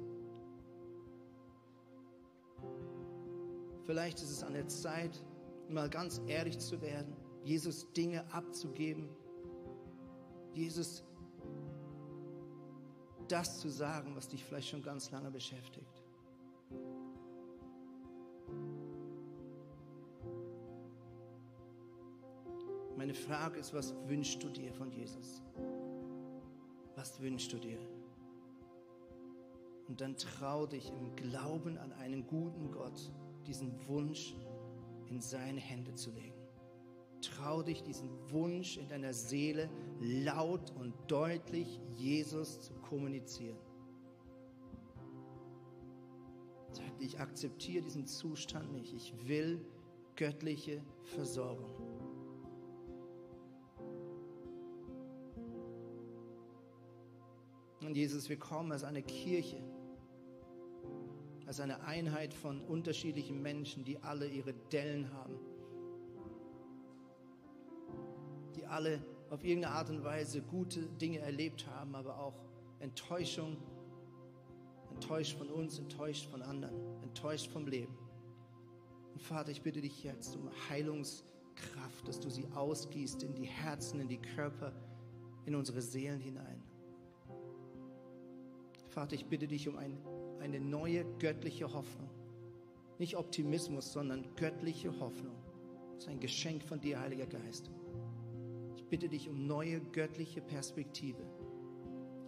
Vielleicht 3.84 4.18
ist 4.18 4.30
es 4.30 4.42
an 4.42 4.54
der 4.54 4.66
Zeit, 4.68 5.24
mal 5.68 5.88
ganz 5.88 6.20
ehrlich 6.26 6.58
zu 6.58 6.80
werden, 6.80 7.16
Jesus 7.44 7.92
Dinge 7.92 8.24
abzugeben, 8.32 9.08
Jesus 10.52 11.04
das 13.28 13.60
zu 13.60 13.68
sagen, 13.68 14.14
was 14.14 14.28
dich 14.28 14.44
vielleicht 14.44 14.68
schon 14.68 14.82
ganz 14.82 15.10
lange 15.10 15.30
beschäftigt. 15.30 16.01
Meine 22.96 23.14
Frage 23.14 23.58
ist, 23.58 23.72
was 23.72 23.94
wünschst 24.06 24.42
du 24.42 24.48
dir 24.48 24.72
von 24.72 24.90
Jesus? 24.90 25.42
Was 26.94 27.20
wünschst 27.20 27.52
du 27.52 27.58
dir? 27.58 27.78
Und 29.88 30.00
dann 30.00 30.16
trau 30.16 30.66
dich 30.66 30.90
im 30.90 31.14
Glauben 31.16 31.76
an 31.78 31.92
einen 31.92 32.26
guten 32.26 32.70
Gott, 32.70 33.12
diesen 33.46 33.72
Wunsch 33.88 34.36
in 35.08 35.20
seine 35.20 35.60
Hände 35.60 35.94
zu 35.94 36.10
legen. 36.12 36.40
Trau 37.20 37.62
dich, 37.62 37.82
diesen 37.82 38.08
Wunsch 38.30 38.76
in 38.76 38.88
deiner 38.88 39.12
Seele 39.12 39.70
laut 40.00 40.72
und 40.76 40.94
deutlich 41.08 41.80
Jesus 41.96 42.60
zu 42.62 42.74
kommunizieren. 42.74 43.58
Sag, 46.72 46.92
ich 47.00 47.20
akzeptiere 47.20 47.84
diesen 47.84 48.06
Zustand 48.06 48.72
nicht. 48.72 48.92
Ich 48.92 49.14
will 49.26 49.64
göttliche 50.16 50.82
Versorgung. 51.04 51.81
Und 57.92 57.96
Jesus, 57.96 58.30
wir 58.30 58.38
kommen 58.38 58.72
als 58.72 58.84
eine 58.84 59.02
Kirche, 59.02 59.62
als 61.44 61.60
eine 61.60 61.84
Einheit 61.84 62.32
von 62.32 62.62
unterschiedlichen 62.62 63.42
Menschen, 63.42 63.84
die 63.84 63.98
alle 63.98 64.26
ihre 64.26 64.54
Dellen 64.54 65.12
haben, 65.12 65.38
die 68.56 68.64
alle 68.64 69.04
auf 69.28 69.44
irgendeine 69.44 69.74
Art 69.74 69.90
und 69.90 70.02
Weise 70.02 70.40
gute 70.40 70.86
Dinge 70.86 71.18
erlebt 71.18 71.66
haben, 71.66 71.94
aber 71.94 72.18
auch 72.18 72.32
Enttäuschung, 72.80 73.58
enttäuscht 74.94 75.36
von 75.36 75.50
uns, 75.50 75.78
enttäuscht 75.78 76.30
von 76.30 76.40
anderen, 76.40 77.02
enttäuscht 77.02 77.50
vom 77.50 77.66
Leben. 77.66 77.98
Und 79.12 79.20
Vater, 79.20 79.50
ich 79.50 79.60
bitte 79.60 79.82
dich 79.82 80.02
jetzt 80.02 80.34
um 80.34 80.48
Heilungskraft, 80.70 82.08
dass 82.08 82.18
du 82.18 82.30
sie 82.30 82.46
ausgießt 82.54 83.22
in 83.22 83.34
die 83.34 83.48
Herzen, 83.48 84.00
in 84.00 84.08
die 84.08 84.22
Körper, 84.34 84.72
in 85.44 85.54
unsere 85.54 85.82
Seelen 85.82 86.20
hinein. 86.20 86.61
Vater, 88.92 89.14
ich 89.14 89.24
bitte 89.24 89.48
dich 89.48 89.68
um 89.68 89.78
ein, 89.78 89.96
eine 90.40 90.60
neue 90.60 91.06
göttliche 91.18 91.72
Hoffnung. 91.72 92.10
Nicht 92.98 93.16
Optimismus, 93.16 93.90
sondern 93.90 94.26
göttliche 94.36 95.00
Hoffnung. 95.00 95.34
Das 95.94 96.04
ist 96.04 96.10
ein 96.10 96.20
Geschenk 96.20 96.62
von 96.62 96.78
dir, 96.78 97.00
Heiliger 97.00 97.24
Geist. 97.24 97.70
Ich 98.76 98.84
bitte 98.84 99.08
dich 99.08 99.30
um 99.30 99.46
neue 99.46 99.80
göttliche 99.80 100.42
Perspektive. 100.42 101.22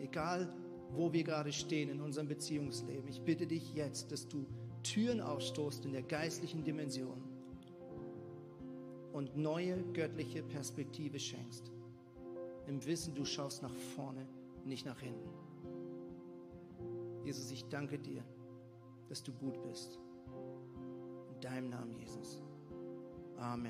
Egal, 0.01 0.55
wo 0.91 1.13
wir 1.13 1.23
gerade 1.23 1.53
stehen 1.53 1.91
in 1.91 2.01
unserem 2.01 2.29
Beziehungsleben, 2.29 3.09
ich 3.09 3.21
bitte 3.21 3.47
dich 3.47 3.75
jetzt, 3.75 4.11
dass 4.11 4.27
du 4.27 4.47
Türen 4.83 5.21
aufstoßt 5.21 5.85
in 5.85 5.93
der 5.93 6.03
geistlichen 6.03 6.65
Dimension 6.65 7.23
und 9.13 9.37
neue 9.37 9.83
göttliche 9.93 10.43
Perspektive 10.43 11.19
schenkst. 11.19 11.71
Im 12.67 12.83
Wissen, 12.87 13.15
du 13.15 13.27
schaust 13.27 13.63
nach 13.63 13.75
vorne, 13.95 14.27
nicht 14.65 14.87
nach 14.87 15.01
hinten. 15.01 15.44
Jesus, 17.25 17.51
ich 17.51 17.65
danke 17.69 17.99
dir, 17.99 18.23
dass 19.09 19.23
du 19.23 19.33
gut 19.33 19.61
bist. 19.63 19.99
In 21.33 21.41
deinem 21.41 21.71
Namen, 21.71 21.97
Jesus. 21.99 22.43
Amen. 23.39 23.63